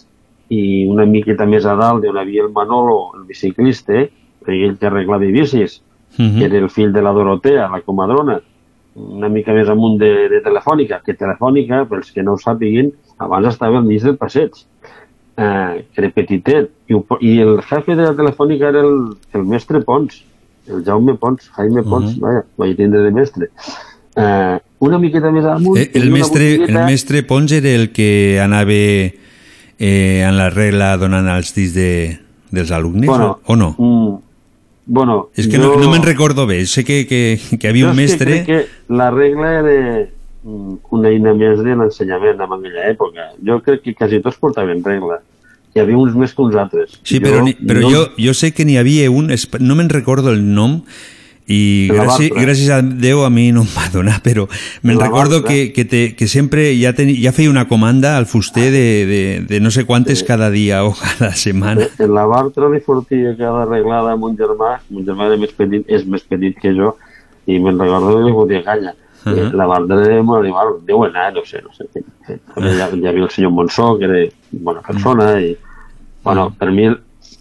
[0.51, 4.05] i una miqueta més a dalt on havia el Manolo, el biciclista,
[4.43, 5.83] aquell que arreglava bicis,
[6.19, 6.39] Mhm.
[6.39, 8.41] que era el fill de la Dorotea, la comadrona,
[8.97, 13.49] una mica més amunt de, de Telefònica, que Telefònica, pels que no ho sàpiguin, abans
[13.49, 14.53] estava al mig del passeig,
[15.37, 19.83] eh, que era petitet, i, i el jefe de la Telefònica era el, el mestre
[19.85, 20.23] Pons,
[20.69, 22.21] el Jaume Pons, Jaime Pons, Mhm.
[22.21, 23.51] vaja, vaig tindre de mestre.
[24.17, 25.77] Eh, una miqueta més amunt...
[25.81, 30.49] Eh, hi el, mestre, el botigueta- mestre Pons era el que anava eh, en la
[30.51, 32.19] regla donant els discs de,
[32.51, 33.75] dels alumnes, Bueno, o no?
[33.79, 34.15] Mm,
[34.87, 36.65] bueno, És que jo- no, no me'n recordo bé.
[36.67, 38.43] Sé que, que, que havia Jo un mestre...
[38.45, 40.09] Que que la regla era
[40.45, 43.31] mm, una eina més de l'ensenyament en aquella època.
[43.45, 45.21] Jo crec que quasi tots portaven regla.
[45.77, 46.95] Hi havia uns més que uns altres.
[47.05, 49.29] Sí, però, ni, però jo, jo sé que n'hi havia un,
[49.61, 50.79] no me'n recordo el nom,
[51.47, 52.43] gràcies, Bartra.
[52.43, 54.49] gràcies a Déu a mi no em va donar, però
[54.83, 58.73] me'n recordo que, que, te, que sempre ja, ten, ja feia una comanda al fuster
[58.75, 61.87] de, de, de no sé quantes cada dia o cada setmana.
[62.03, 65.87] En la Bartra li sortia cada arreglada a mon germà, mon germà era més petit,
[65.87, 66.97] és més petit que jo,
[67.47, 68.97] i me'n recordo que li fotia canya.
[69.27, 69.31] Uh.
[69.31, 69.53] -huh.
[69.55, 71.87] La Bartra era molt animal, deu anar, no sé, no sé.
[72.55, 75.57] També hi havia el senyor Monsó, que era bona persona, i,
[76.25, 76.91] bueno, per mi,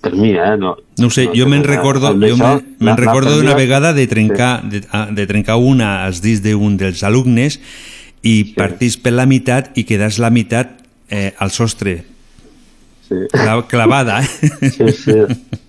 [0.05, 3.33] per mi, eh, no, No ho sé, jo me'n recordo, jo això, me'n la- recordo
[3.39, 7.57] d'una vegada de trencar, de, a- de trencar una als dits d'un dels alumnes
[8.21, 10.77] i partís per la meitat i quedàs la meitat
[11.09, 12.03] eh, al sostre.
[13.05, 13.15] Sí.
[13.33, 14.69] Cla- Clavada, eh?
[14.69, 15.11] Sí, sí,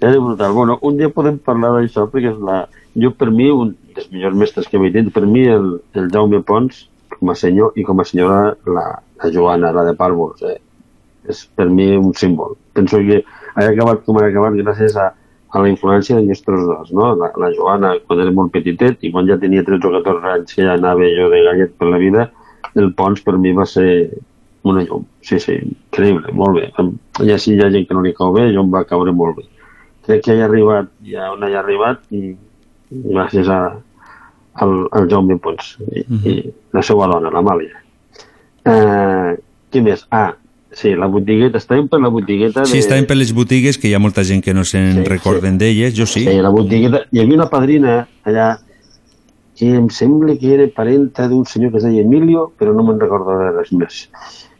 [0.00, 0.52] era brutal.
[0.56, 2.62] Bueno, un dia podem parlar d'això, perquè és la...
[2.96, 6.40] jo per mi, un dels millors mestres que m'he dit, per mi el, el Jaume
[6.48, 6.86] Pons,
[7.18, 8.86] com a senyor, i com a senyora la,
[9.20, 10.56] la Joana, la de Pàrvols, eh?
[11.28, 12.54] és per mi un símbol.
[12.72, 13.20] Penso que
[13.56, 15.10] ha acabat com ha acabat gràcies a,
[15.50, 17.12] a la influència de nostres dos, no?
[17.20, 20.56] La, la Joana quan era molt petitet i quan ja tenia 13 o 14 anys
[20.56, 22.30] que ja anava jo de gallet per la vida,
[22.76, 23.88] el Pons per mi va ser
[24.66, 25.04] una llum.
[25.22, 26.70] Sí, sí, increïble, molt bé.
[27.28, 29.38] Ja si hi ha gent que no li cau bé, jo em va caure molt
[29.40, 29.46] bé.
[30.06, 32.34] Crec que hi ha arribat, ja on hi ha arribat, i
[32.90, 33.60] gràcies a,
[34.62, 36.36] al, al Jaume Pons i, i
[36.74, 37.82] la seva dona, l'Amàlia.
[38.66, 39.36] Eh,
[39.70, 40.04] què més?
[40.10, 40.32] Ah,
[40.72, 42.66] Sí, la botigueta, estàvem per la botigueta de...
[42.66, 45.56] Sí, estaven per les botigues, que hi ha molta gent que no se'n Sí, recorden
[45.58, 46.24] d'elles, jo sí.
[46.26, 47.04] Sí, la botigueta.
[47.12, 48.48] Hi havia una padrina allà
[49.56, 52.98] que em sembla que era parenta d'un senyor que es deia Emilio, però no me'n
[53.00, 54.02] recordo de res més.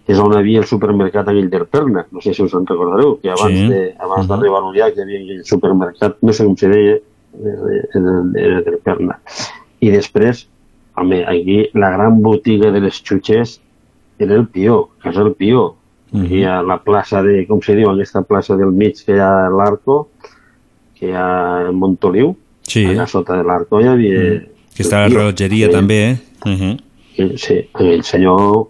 [0.07, 3.29] És on havia el supermercat aquell del Perna, no sé si us en recordareu, que
[3.35, 3.67] abans Sí.
[3.69, 7.01] de abans d'arribar a l'Urià que hi havia aquell supermercat, no sé com se deia,
[8.35, 9.19] era, Perna.
[9.83, 10.47] I després,
[10.97, 13.59] home, aquí la gran botiga de les xutxes
[14.19, 15.75] era el Pió, Casa el Pió.
[16.15, 19.49] Aquí a la plaça de, com se diu, aquesta plaça del mig que hi ha
[19.51, 20.09] l'Arco,
[20.95, 22.85] que hi ha Montoliu, Sí.
[22.87, 24.23] allà sota de l'Arco hi havia...
[24.75, 26.17] Que està la rellotgeria també, eh?
[26.45, 26.79] Uh -huh.
[27.17, 28.69] I, sí, el senyor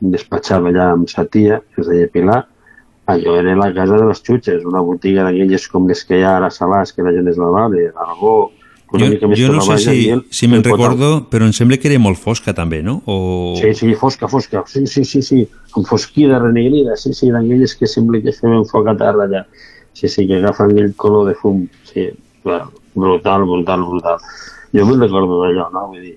[0.00, 2.46] despatxava allà amb sa tia, que es deia Pilar,
[3.06, 6.36] allò era la casa de les xutxes, una botiga d'aquelles com les que hi ha
[6.36, 8.52] ara a Salàs, que la gent es la va, d'Aragó,
[8.92, 11.52] una Jo, mica més jo no sé si, el- si me'n el recordo, però em
[11.56, 13.00] sembla que era molt fosca també, no?
[13.06, 13.54] O...
[13.60, 15.42] Sí, sí, fosca, fosca, sí, sí, sí, sí,
[15.76, 19.44] amb fosquida, renegrida, sí, sí, d'aquelles que sembla que fem foc a terra allà.
[19.92, 22.08] Sí, sí, que agafen aquell color de fum, sí,
[22.42, 24.18] clar, brutal, brutal, brutal.
[24.72, 25.86] Jo me'n recordo d'allò, no?
[25.92, 26.14] Vull dir,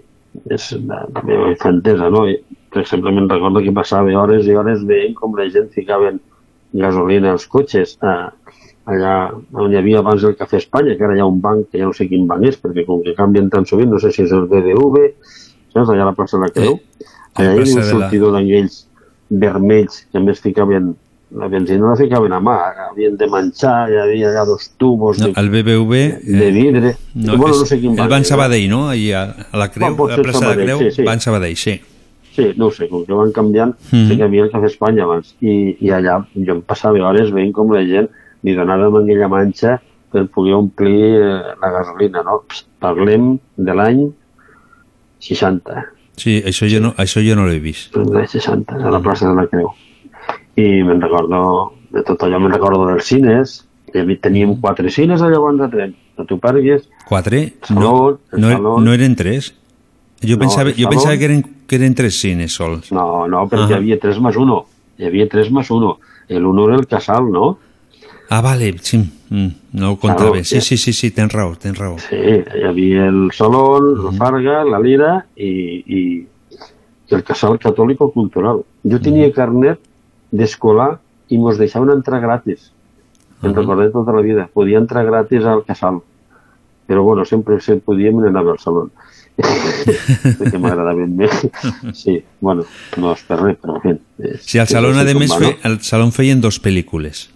[0.51, 2.23] és la, la meva infantesa, no?
[2.27, 2.37] I,
[2.71, 6.19] per exemple, me'n recordo que passava hores i hores veient com la gent ficaven
[6.75, 8.31] gasolina als cotxes a,
[8.85, 9.13] allà
[9.53, 11.85] on hi havia abans el Cafè Espanya, que ara hi ha un banc, que ja
[11.89, 14.31] no sé quin banc és, perquè com que canvien tan sovint, no sé si és
[14.35, 14.99] el BBV,
[15.73, 16.77] saps, allà a la plaça de la Creu,
[17.35, 18.83] allà hi havia un sortidor d'aquells
[19.29, 20.93] vermells que a més ficaven
[21.35, 22.53] la benzina la ficaven a mà,
[22.91, 25.93] havien de menjar, hi havia allà dos tubos No, de, el BBV...
[26.37, 26.93] de vidre.
[27.15, 28.29] No, bueno, no sé quin el banc Ban era.
[28.29, 28.83] Sabadell, no?
[28.93, 31.03] Allà a la Creu, pot a la plaça de la Sabadell, Creu, sí, sí.
[31.09, 31.75] Ban Sabadell, sí.
[32.35, 34.05] Sí, no sé, com que van canviant, Mhm.
[34.09, 35.33] sí que hi havia el Cafè Espanya abans.
[35.41, 38.07] I, I allà jo em passava hores veient com la gent
[38.45, 39.79] li donava amb aquella manxa
[40.13, 42.43] per poder omplir eh, la gasolina, no?
[42.79, 44.05] Parlem de l'any
[45.25, 45.83] 60,
[46.15, 47.95] Sí, això jo no, això jo no l'he vist.
[47.97, 49.67] l'any 60, a la plaça de la Creu.
[50.55, 53.57] I me'n recordo de tot allò, me'n recordo dels cines,
[53.91, 57.41] hi teníem quatre cines allà abans de tren, no t'ho pergues, Quatre?
[57.67, 58.77] Saló, No, no, saló.
[58.81, 59.51] no eren tres?
[60.23, 62.91] Jo No, pensava, jo pensava que eren, que eren tres cines sols.
[62.95, 63.81] No, no, perquè hi Ahà.
[63.83, 64.55] havia 3 més 1.
[64.97, 65.91] Hi havia 3 més 1.
[66.29, 67.57] El 1 era el casal, no?
[68.29, 68.97] Ah, vale, sí,
[69.29, 70.31] mm, no ho comptava.
[70.31, 70.77] Claro, sí, sí.
[70.77, 71.97] sí, sí, tens raó, tens raó.
[71.99, 75.49] Sí, hi havia el Salón, la Farga, la Lira i,
[75.85, 76.01] i,
[77.09, 78.63] el casal catòlico cultural.
[78.83, 79.81] Jo tenia carnet
[80.31, 80.95] d'escolar
[81.29, 82.71] i mos deixaven entrar gratis.
[83.43, 84.47] Em recordé tota la vida.
[84.53, 86.01] Podia entrar gratis al casal.
[86.87, 88.89] Però bueno, sempre se podia me n'anava al saló.
[90.39, 91.41] perquè m'agradaven més.
[91.97, 92.63] Sí, bueno,
[93.01, 93.79] no és per res, però
[94.39, 97.27] Sí, al Salón, a més, fe, al Salón feien dos pel·lícules.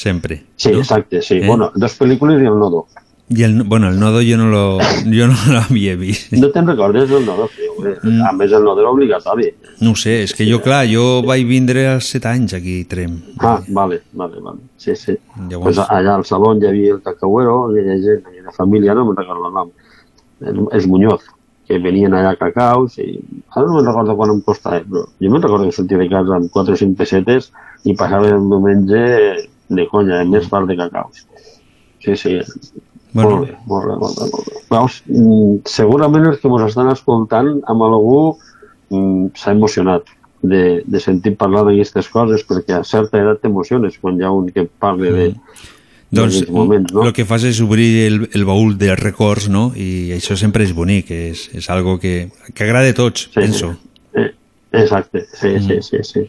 [0.00, 0.42] Sempre.
[0.56, 1.38] Sí, exacte, sí.
[1.42, 1.46] Eh?
[1.46, 2.86] Bueno, dos pel·lícules i el nodo.
[3.30, 4.62] I el, bueno, el nodo jo no lo,
[5.16, 6.32] jo no l'havia vist.
[6.34, 7.44] No te'n recordes del nodo?
[7.76, 7.92] Home.
[8.02, 8.22] Mm.
[8.26, 9.50] A més, el nodo era obligatori.
[9.84, 13.18] No sé, és que jo, clar, jo vaig vindre als set anys aquí, Trem.
[13.38, 14.64] Ah, vale, vale, vale.
[14.80, 15.14] Sí, sí.
[15.50, 19.20] Llavors- Pues allà al saló hi havia el cacauero, aquella gent, aquella família, no me'n
[19.20, 19.70] recordo el nom,
[20.72, 21.22] els Muñoz,
[21.68, 23.12] que venien allà a cacaus, i
[23.54, 26.34] ara no me'n recordo quan em costava, però jo me'n recordo que sortia de casa
[26.40, 27.52] amb 4 o 5 pessetes
[27.86, 29.04] i passava el diumenge
[29.70, 31.24] de conya, més part de cacaus.
[32.04, 32.38] Sí, sí.
[33.12, 33.40] Bueno.
[33.40, 34.62] Molt bé, molt bé, molt bé, molt bé.
[34.70, 38.20] Veus, mm, segurament els que ens estan escoltant amb algú
[38.90, 40.06] mm, s'ha emocionat
[40.42, 44.48] de, de sentir parlar d'aquestes coses perquè a certa edat t'emociones quan hi ha un
[44.54, 45.26] que parla de,
[46.10, 47.04] Doncs moments, no?
[47.06, 49.68] el que fas és obrir el, el baúl de records, no?
[49.78, 53.76] I això sempre és bonic, és, és algo que, que agrada a tots, sí, penso.
[54.18, 54.32] Eh,
[54.72, 55.68] exacte, sí, Mm.
[55.68, 56.24] sí, sí, sí.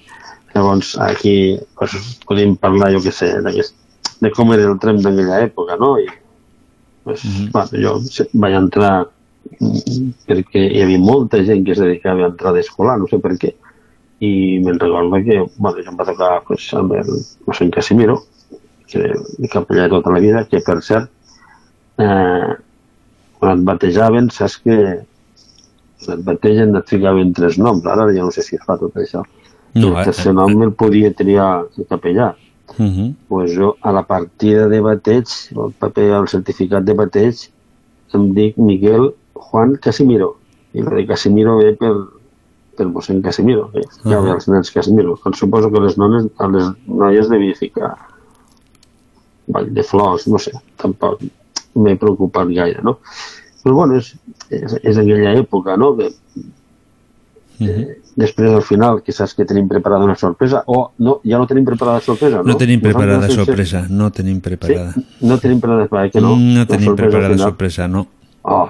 [0.54, 1.94] Llavors, aquí pues,
[2.28, 3.30] podem parlar, jo què sé,
[4.22, 5.96] de com era el tren d'aquella època, no?
[6.00, 6.08] I,
[7.04, 7.52] pues, Mm-hmm.
[7.52, 9.08] bueno, jo se- vaig entrar
[9.60, 13.32] mm, perquè hi havia molta gent que es dedicava a entrar d'escolar, no sé per
[13.42, 13.54] què,
[14.22, 17.10] i me'n recordo que, bueno, jo em va tocar pues, amb el
[17.48, 18.20] mossèn Casimiro,
[18.88, 21.10] que era el capellà de tota la vida, que per cert,
[21.98, 22.52] eh,
[23.40, 24.78] quan et batejaven, saps que
[26.12, 29.24] et bategen et ficaven tres noms, ara ja no sé si es fa tot això.
[29.74, 32.34] No, el eh, tercer nom el podia triar el capellà.
[32.72, 33.14] Uh -huh.
[33.28, 37.36] pues jo a la partida de bateig, el paper, el certificat de bateig,
[38.14, 40.38] em dic Miguel Juan Casimiro.
[40.74, 41.94] I el de Casimiro ve per,
[42.78, 44.36] per mossèn Casimiro, que hi ha Ahà.
[44.36, 45.20] els nens Casimiro.
[45.24, 47.98] Doncs suposo que les nones, a les noies devia ficar
[49.48, 51.22] Vall de Flors, no sé, tampoc
[51.76, 53.00] m'he preocupat gaire, no?
[53.64, 54.16] Però bueno, és,
[54.50, 56.10] és, és aquella època, no?, que
[58.16, 61.64] després al final que saps que tenim preparada una sorpresa o no, ja no tenim
[61.66, 64.94] preparada sorpresa no, No tenim preparada Nosaltres sense- sorpresa, no tenim preparada.
[64.94, 66.36] Sí, no tenim preparada, que no?
[66.38, 67.48] No tenim sorpresa preparada final.
[67.50, 68.08] sorpresa, no.
[68.44, 68.70] Oh,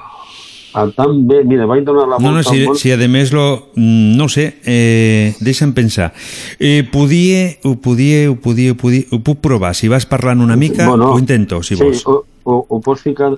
[0.73, 2.75] a tan bé, mira, vaig donar la volta No, no, si, món.
[2.77, 6.13] si a més lo, mm, no sé, eh, deixa'm pensar.
[6.59, 9.73] Eh, podia, ho podia, ho podia, ho podia, ho puc provar.
[9.75, 12.05] Si vas parlant una mica, ho intento, si sí, vols.
[12.07, 13.33] Ho, ho, ho pots ficar,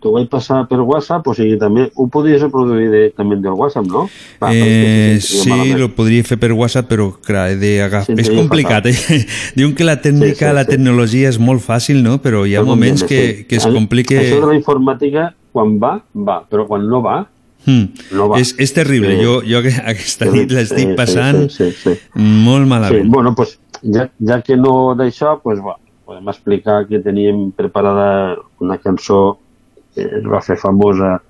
[0.00, 4.04] t'ho vaig passar per WhatsApp, o sigui, també ho podries reproduir directament del WhatsApp, no?
[4.42, 5.80] Va, Eh, sí, sí, sí, malament.
[5.80, 8.04] lo podria fer per WhatsApp, però clar, he d'agafar...
[8.14, 8.94] Sí, és complicat, eh?
[9.56, 10.70] Diuen que la tècnica, Sí, sí, la sí.
[10.76, 12.18] tecnologia és molt fàcil, no?
[12.22, 13.06] Però hi ha Però moments sí.
[13.10, 14.20] que, que es complica...
[14.20, 17.26] Això de la informàtica, quan va, va, però quan no va,
[17.64, 17.92] Hmm.
[18.10, 18.40] no va.
[18.42, 19.12] És, és terrible.
[19.14, 19.22] Sí.
[19.22, 23.06] Jo, jo aqu- aquesta Sí, nit l'estic sí, passant sí, sí, sí, molt Sí, malament.
[23.14, 23.52] bueno, pues,
[23.84, 29.51] ja, ja que no d'això, pues, va, podem explicar que teníem preparada una cançó que
[29.96, 31.20] es va fer famosa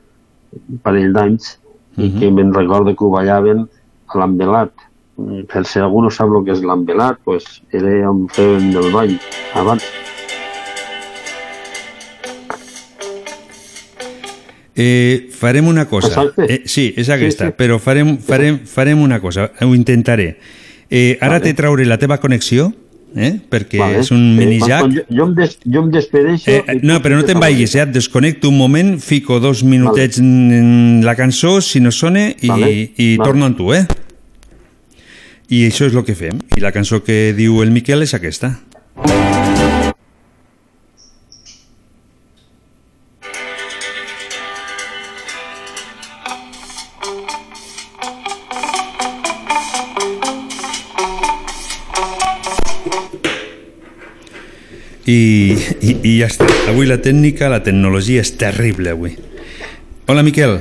[0.52, 1.58] un parell d'anys
[1.96, 2.18] i Mhm.
[2.20, 3.68] que me'n recordo que ho ballaven
[4.08, 4.70] a l'embelat.
[5.16, 8.90] Mm, Per si algú no sap el que és l'embelat, pues, era on feien el
[8.92, 9.18] ball
[9.54, 9.84] abans.
[14.74, 16.08] Eh, farem una cosa.
[16.08, 16.46] Exacte.
[16.54, 17.56] Eh, sí, és aquesta, Sí, sí.
[17.58, 19.50] però farem, farem, farem una cosa.
[19.60, 20.38] Ho intentaré.
[20.88, 21.44] Eh, ara Vale.
[21.44, 22.72] te trauré la teva connexió,
[23.16, 23.38] eh?
[23.50, 24.00] perquè Vale.
[24.00, 24.80] és un Sí, mini quan- jack.
[24.80, 26.50] quan Jo, jo, em des, jo em despedeixo...
[26.50, 27.82] Eh, no, però no te'n vagis, eh?
[27.82, 32.70] et desconnecto un moment, fico dos minutets en la cançó, si no sona, i, Vale.
[32.96, 33.28] i Vale.
[33.28, 33.86] torno amb tu, eh?
[35.52, 36.38] I això és el que fem.
[36.56, 38.54] I la cançó que diu el Miquel és aquesta.
[55.12, 56.46] I, i, i ja està.
[56.72, 59.16] Avui la tècnica, la tecnologia és terrible avui.
[60.08, 60.56] Hola, Miquel.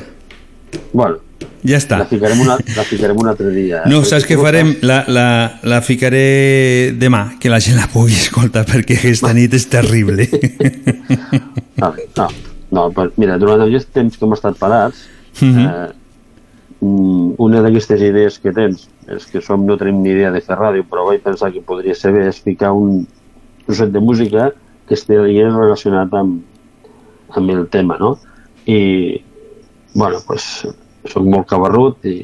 [0.91, 1.19] Bueno,
[1.67, 1.99] ja està.
[2.01, 3.83] La ficarem, una, la ficarem un altre dia.
[3.91, 4.73] No, saps què farem?
[4.87, 5.25] La, la,
[5.67, 10.27] la ficaré demà, que la gent la pugui escoltar, perquè aquesta nit és terrible.
[11.81, 12.27] Vale, no,
[12.71, 15.07] no, pues mira, durant aquest temps que hem estat parats,
[15.41, 15.61] Mhm.
[15.63, 15.87] eh,
[16.83, 20.57] mm, una d'aquestes idees que tens és que som no tenim ni idea de fer
[20.59, 23.05] ràdio, però vaig pensar que podria ser bé és ficar un
[23.65, 24.51] trosset de música
[24.87, 26.41] que estigui relacionat amb,
[27.37, 28.15] amb el tema, no?
[28.65, 29.21] I,
[29.95, 30.47] bueno, pues,
[31.09, 32.17] soc molt cabarrut i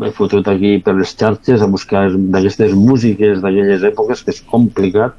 [0.00, 5.16] m'he fotut aquí per les xarxes a buscar d'aquestes músiques d'aquelles èpoques que és complicat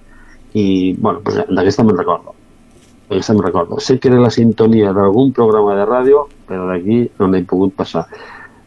[0.53, 2.37] i, bueno, pues, d'aquesta me'n recordo
[3.11, 3.79] aquesta me'n recordo.
[3.79, 8.05] Sé que era la sintonia d'algun programa de ràdio, però d'aquí no n'he pogut passar.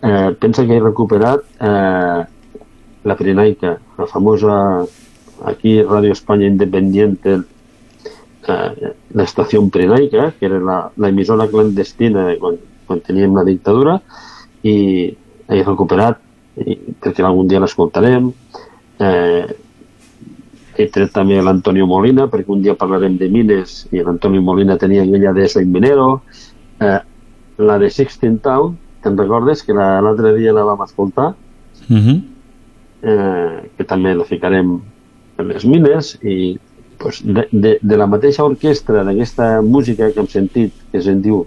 [0.04, 2.20] Eh, pensa que he recuperat eh,
[3.04, 4.84] la Pirenaica, la famosa
[5.44, 7.40] aquí Radio España Independiente,
[8.48, 12.56] eh, la estació Pirenaica, que era la, la emissora clandestina de quan,
[12.86, 13.98] quan teníem la dictadura,
[14.62, 14.76] i
[15.48, 16.20] he recuperat,
[16.56, 18.30] i, perquè algun dia l'escoltarem,
[19.00, 19.44] eh,
[20.76, 25.02] he tret també l'Antonio Molina, perquè un dia parlarem de mines i l'Antonio Molina tenia
[25.04, 26.22] aquella de Soy Minero.
[26.80, 26.98] Eh,
[27.58, 31.34] la de Sixteen Town, te'n recordes que la- l'altre dia la vam escoltar,
[31.88, 32.16] Mhm.
[33.02, 34.80] eh, que també la ficarem
[35.38, 36.56] en les mines i
[36.98, 41.44] pues, de, de, de la mateixa orquestra d'aquesta música que hem sentit, que se'n diu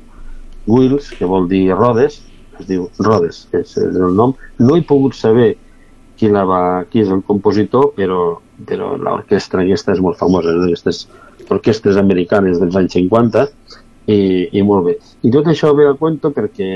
[0.68, 2.22] Wheels, que vol dir rodes,
[2.59, 5.53] es diu Rodes, que és el nom, no he pogut saber
[6.18, 10.64] qui, la va, qui és el compositor, però, però l'orquestra aquesta és molt famosa, és
[10.65, 11.03] d'aquestes
[11.53, 13.45] orquestres americanes dels anys 50,
[14.07, 14.19] i,
[14.51, 14.97] i molt bé.
[15.27, 16.69] I tot això ve a cuento perquè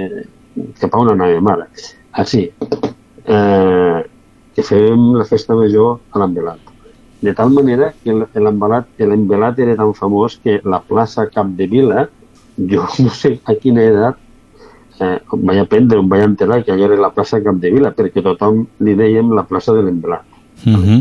[0.80, 1.68] cap a on anàvem ara.
[2.12, 2.44] Ah, sí,
[3.26, 4.00] eh,
[4.56, 6.71] que fem la festa major a l'Embelat.
[7.22, 8.12] De tal manera que
[8.42, 12.08] l'Embelat era tan famós que la plaça Capdevila,
[12.58, 14.18] jo no sé a quina edat
[15.02, 18.66] eh, em vaig aprendre, em vaig enterar que allò era la plaça Capdevila, perquè tothom
[18.82, 20.26] li dèiem la plaça de l'Embelat.
[20.62, 20.98] Mhm.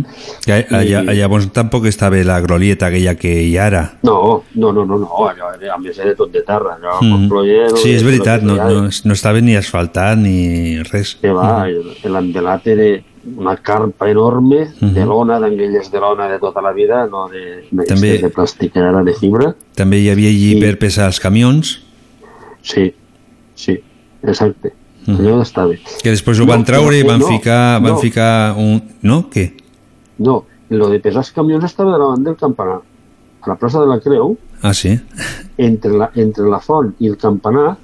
[0.46, 3.82] Que allà, llavors tampoc estava la glorieta aquella que hi ara.
[4.02, 7.04] No, no, no, no, no, allò era, a més era tot de terra, allò Mhm.
[7.06, 7.10] mm.
[7.12, 7.66] Montployer...
[7.76, 11.14] Sí, és veritat, no, no, no estava ni asfaltat ni res.
[11.20, 12.12] que va, Mhm.
[12.12, 12.88] l'Embelat era
[13.36, 14.94] una carpa enorme Mhm.
[14.94, 18.74] de lona, d'anguilles de lona de tota la vida, no de, de, També- de plàstic,
[18.76, 19.54] era de fibra.
[19.74, 21.82] També hi havia allí per pesar els camions,
[22.62, 22.92] Sí,
[23.54, 23.78] sí,
[24.22, 24.72] exacte.
[25.06, 25.16] Mhm.
[25.20, 25.72] Allò estava.
[26.02, 27.98] que després ho No, van traure i van no, ficar, van no.
[27.98, 28.82] ficar un...
[29.02, 29.30] No?
[29.30, 29.52] Què?
[30.18, 32.82] No, lo de pesar els camions estava davant del campanar.
[33.42, 35.00] A la plaça de la Creu, Ah, sí?
[35.56, 37.78] entre la, entre la font i el campanar,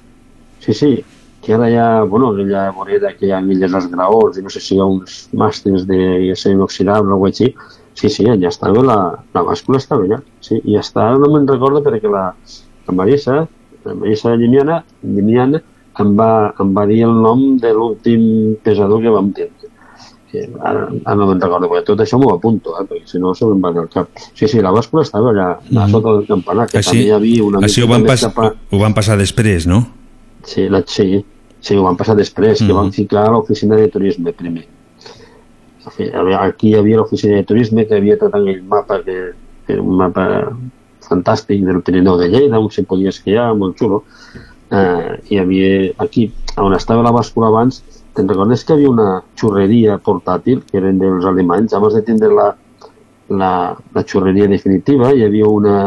[0.59, 1.03] sí, sí,
[1.41, 4.59] que ara ja, bueno, aquella vorera que hi ha aquelles als graons, i no sé
[4.59, 7.53] si hi ha uns màsters de acer inoxidable o alguna així,
[7.93, 8.97] sí, sí, allà estava la,
[9.33, 12.25] la bàscula estava allà, sí, i està, no me'n recordo perquè la,
[12.87, 13.45] la Marisa,
[13.85, 15.61] la Marisa Llimiana, Llimiana
[15.99, 19.53] em, va, em va dir el nom de l'últim pesador que vam tenir
[20.27, 23.31] que ara, ara no me'n recordo, perquè tot això m'ho apunto, eh, perquè si no
[23.33, 24.09] se me'n va del cap.
[24.35, 25.91] Sí, sí, la bàscula estava allà, a Mhm.
[25.93, 28.33] sota del campanar, que Així, també hi havia una així ho mica van, més pas,
[28.33, 28.75] cap a...
[28.75, 29.85] ho van passar després, no?
[30.47, 31.25] Sí, la, sí,
[31.59, 32.75] sí, ho van passar després, que Mhm.
[32.79, 34.65] van ficar a l'oficina de turisme primer.
[36.39, 39.33] Aquí hi havia l'oficina de turisme que havia tot aquell mapa que,
[39.65, 40.25] que era un mapa
[41.07, 44.03] fantàstic del Pirineu de Lleida, on se podia esquiar, molt xulo.
[44.71, 47.81] Eh, hi havia aquí, on estava la bàscula abans,
[48.13, 52.33] te'n recordes que hi havia una xurreria portàtil, que eren dels alemanys, abans de tindre
[52.35, 52.49] la,
[53.29, 53.51] la,
[53.95, 55.77] la xurreria definitiva, hi havia una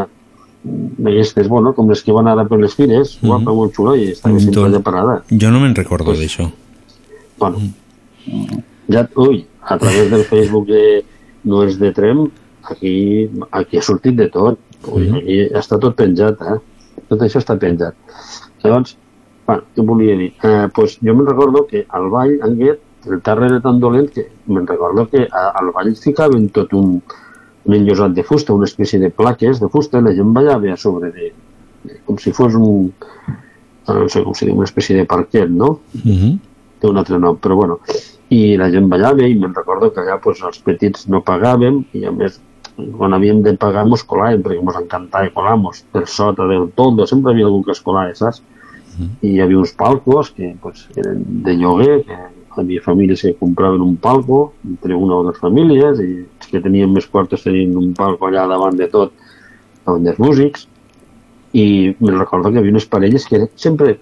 [0.63, 3.29] d'aquestes, bueno, com les que van ara per les fires, Mhm.
[3.29, 5.23] guapa, molt xula, i estava sempre Doncs- allà parada.
[5.31, 6.51] Jo no me'n recordo d'això.
[7.39, 7.59] Bueno,
[8.89, 11.05] ja, ui, a través del Facebook de
[11.45, 12.29] No és de Trem,
[12.65, 14.59] aquí, aquí ha sortit de tot.
[14.93, 15.15] Ui, Mhm.
[15.17, 16.59] aquí està tot penjat, eh?
[17.09, 17.95] Tot això està penjat.
[18.63, 18.97] Llavors,
[19.47, 20.33] bueno, què volia dir?
[20.43, 24.29] Eh, pues jo me'n recordo que al ball, Anguet, el terra era tan dolent que
[24.47, 27.03] me'n recordo que a, al ball ficaven tot un,
[27.65, 31.11] un enllosat de fusta, una espècie de plaques de fusta, la gent ballava a sobre
[31.17, 31.33] de,
[31.85, 32.93] de com si fos un,
[33.89, 35.79] no sé com se diu, una espècie de parquet, no?
[36.05, 36.39] Mhm.
[36.81, 37.75] té un altre nom, però bueno,
[38.33, 42.07] i la gent ballava i me'n recordo que allà pues, els petits no pagàvem i
[42.09, 42.39] a més
[42.97, 47.33] quan havíem de pagar mos colàvem perquè mos encantava colar-nos per sota del toldo, sempre
[47.33, 48.41] hi havia algú que es colava, saps?
[49.21, 52.17] I hi havia uns palcos que pues, eren de lloguer, que
[52.61, 56.61] hi havia famílies que compraven un palco entre una o dues famílies i els que
[56.61, 59.15] tenien més quartos tenien un palco allà davant de tot
[59.87, 60.67] davant dels músics
[61.53, 63.99] i me'n recordo que hi havia unes parelles que sempre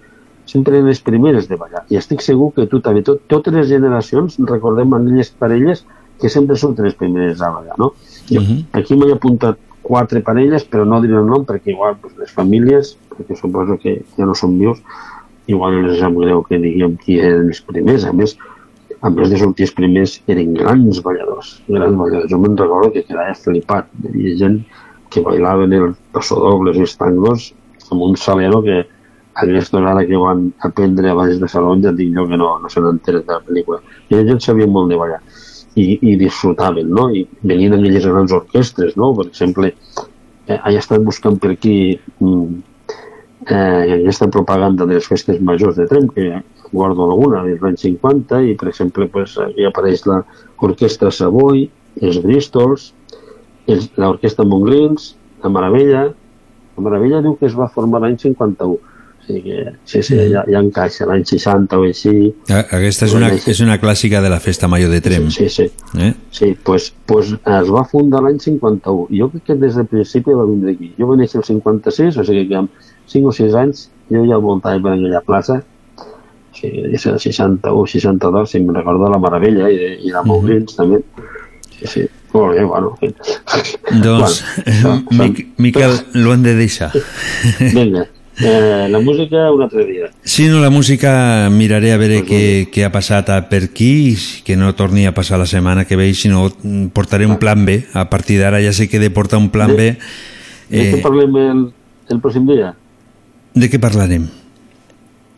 [0.49, 1.85] sempre eren les primeres de ballar.
[1.93, 5.85] I estic segur que tu també, tot, totes les generacions recordem aquelles parelles
[6.19, 7.93] que sempre surten les primeres a ballar, no?
[8.31, 12.33] Jo, aquí m'he apuntat quatre parelles, però no diré el nom perquè igual pues, les
[12.35, 14.81] famílies, perquè suposo que ja no són vius,
[15.49, 18.05] igual no sap greu que diguem qui eren els primers.
[18.09, 18.37] A més,
[19.01, 22.29] a més de sortir els primers, eren grans balladors, grans balladors.
[22.33, 23.91] Jo me'n recordo que quedava flipat.
[24.03, 24.61] Hi havia gent
[25.09, 27.51] que bailaven el pasodobles i els tangos
[27.89, 28.83] amb un salero que
[29.43, 32.69] aquests ara que van aprendre a baix de salons ja dic jo que no, no
[32.69, 33.81] se n'enteren de la pel·lícula.
[34.11, 35.21] I la gent sabia molt de ballar
[35.79, 37.09] i, i disfrutaven, no?
[37.15, 39.13] I venien aquelles grans orquestres, no?
[39.15, 39.73] Per exemple,
[40.49, 41.77] eh, he estat buscant per aquí
[42.19, 42.59] mm,
[43.49, 46.43] eh, aquesta propaganda de les festes majors de Trem, que
[46.73, 51.65] guardo alguna dels anys 50, i per exemple pues, aquí apareix l'orquestra Savoy,
[52.03, 52.93] els Bristols,
[53.97, 56.05] l'orquestra Montgrins, la Maravella,
[56.79, 60.45] la Maravella diu que es va formar l'any 51, o sigui que sí, sí, ja,
[60.49, 62.13] ja encaixa, l'any 60 o així,
[62.49, 65.27] Aquesta és una, és una clàssica de la festa major de Trem.
[65.35, 65.67] Sí, sí.
[65.99, 66.13] Eh?
[66.33, 69.09] Sí, pues, pues es va fundar l'any 51.
[69.11, 70.95] I jo crec que des del principi va vindre aquí.
[70.97, 74.39] Jo vaig néixer el 56, o sigui que amb 5 o 6 anys jo ja
[74.41, 75.63] voltava per aquella plaça.
[76.59, 80.99] Del 61, 62, si em recordo la Meravella i, de, i la Moulins també.
[81.79, 82.07] Sí, sí.
[82.33, 82.95] Molt bé, bueno.
[83.01, 83.77] en fi.
[84.03, 84.41] Doncs,
[84.83, 86.91] Bueno, eh, Mic Miquel, lo hem de deixar.
[87.61, 88.03] Vinga,
[88.41, 90.11] eh, la música un altre dia.
[90.25, 92.43] Si no, la música miraré a veure què,
[92.75, 96.29] què ha passat per aquí, que no torni a passar la setmana que ve, si
[96.29, 97.85] no mm, portaré un plan B.
[97.95, 99.95] A partir d'ara ja sé que he de portar un plan B.
[100.69, 101.65] De què Eh, parlem el,
[102.13, 102.75] el pròxim dia?
[103.61, 104.27] De què parlarem?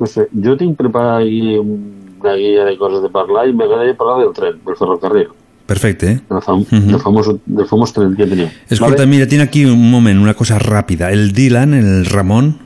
[0.00, 4.18] No sé, jo tinc preparat aquí una guia de coses de parlar i m'agradaria parlar
[4.24, 5.28] del tren, del ferrocarril.
[5.66, 6.06] Perfecte.
[6.10, 6.20] eh?
[6.28, 6.88] del, fam Mhm.
[6.90, 8.48] del, famós, del famós tren que tenim.
[8.68, 11.12] Escolta, mira, tinc aquí un moment, una cosa ràpida.
[11.12, 12.56] El Dylan, el Ramon,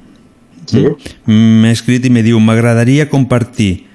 [0.67, 0.87] Sí?
[1.27, 3.87] m'ha escrit i me diu m'agradaria compartir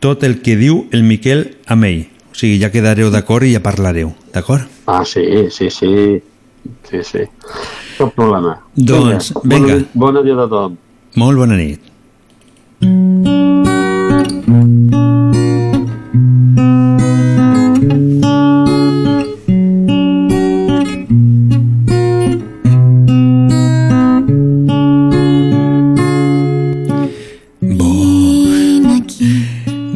[0.00, 2.06] tot el que diu el Miquel amb ell.
[2.32, 4.62] O sigui, ja quedareu d'acord i ja parlareu, d'acord?
[4.86, 5.20] Ah, sí,
[5.50, 6.22] sí, sí.
[6.88, 7.18] Sí, sí.
[7.98, 8.62] Cap problema.
[8.74, 9.74] Doncs, Bona, vinga.
[9.76, 10.76] nit- bona dia a tothom.
[11.14, 11.78] Molt bona nit.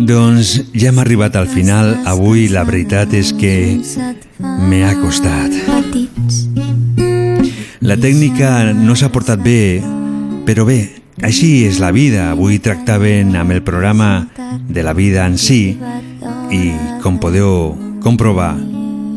[0.09, 1.97] Doncs ja hem arribat al final.
[2.07, 3.81] Avui la veritat és que
[4.71, 5.51] me ha costat.
[7.83, 9.83] La tècnica no s'ha portat bé,
[10.47, 12.31] però bé, així és la vida.
[12.33, 14.29] Avui tractaven amb el programa
[14.69, 15.77] de la vida en si
[16.51, 16.63] i,
[17.03, 17.75] com podeu
[18.05, 18.55] comprovar,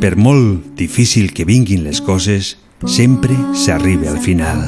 [0.02, 2.56] per molt difícil que vinguin les coses,
[2.88, 4.64] sempre s'arriba al final.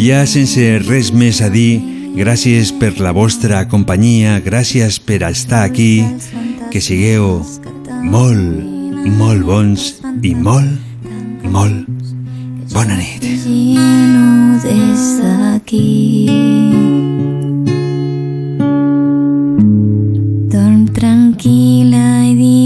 [0.00, 1.80] Ja sense res més a dir,
[2.16, 6.04] gràcies per la vostra companyia, gràcies per estar aquí,
[6.72, 7.38] que sigueu
[8.02, 9.92] molt, molt bons
[10.24, 10.80] i molt,
[11.44, 12.13] molt
[12.74, 13.22] bona nit.
[13.22, 16.26] lleno desde aquí.
[20.50, 22.63] Dorm tranquil·la i digue'm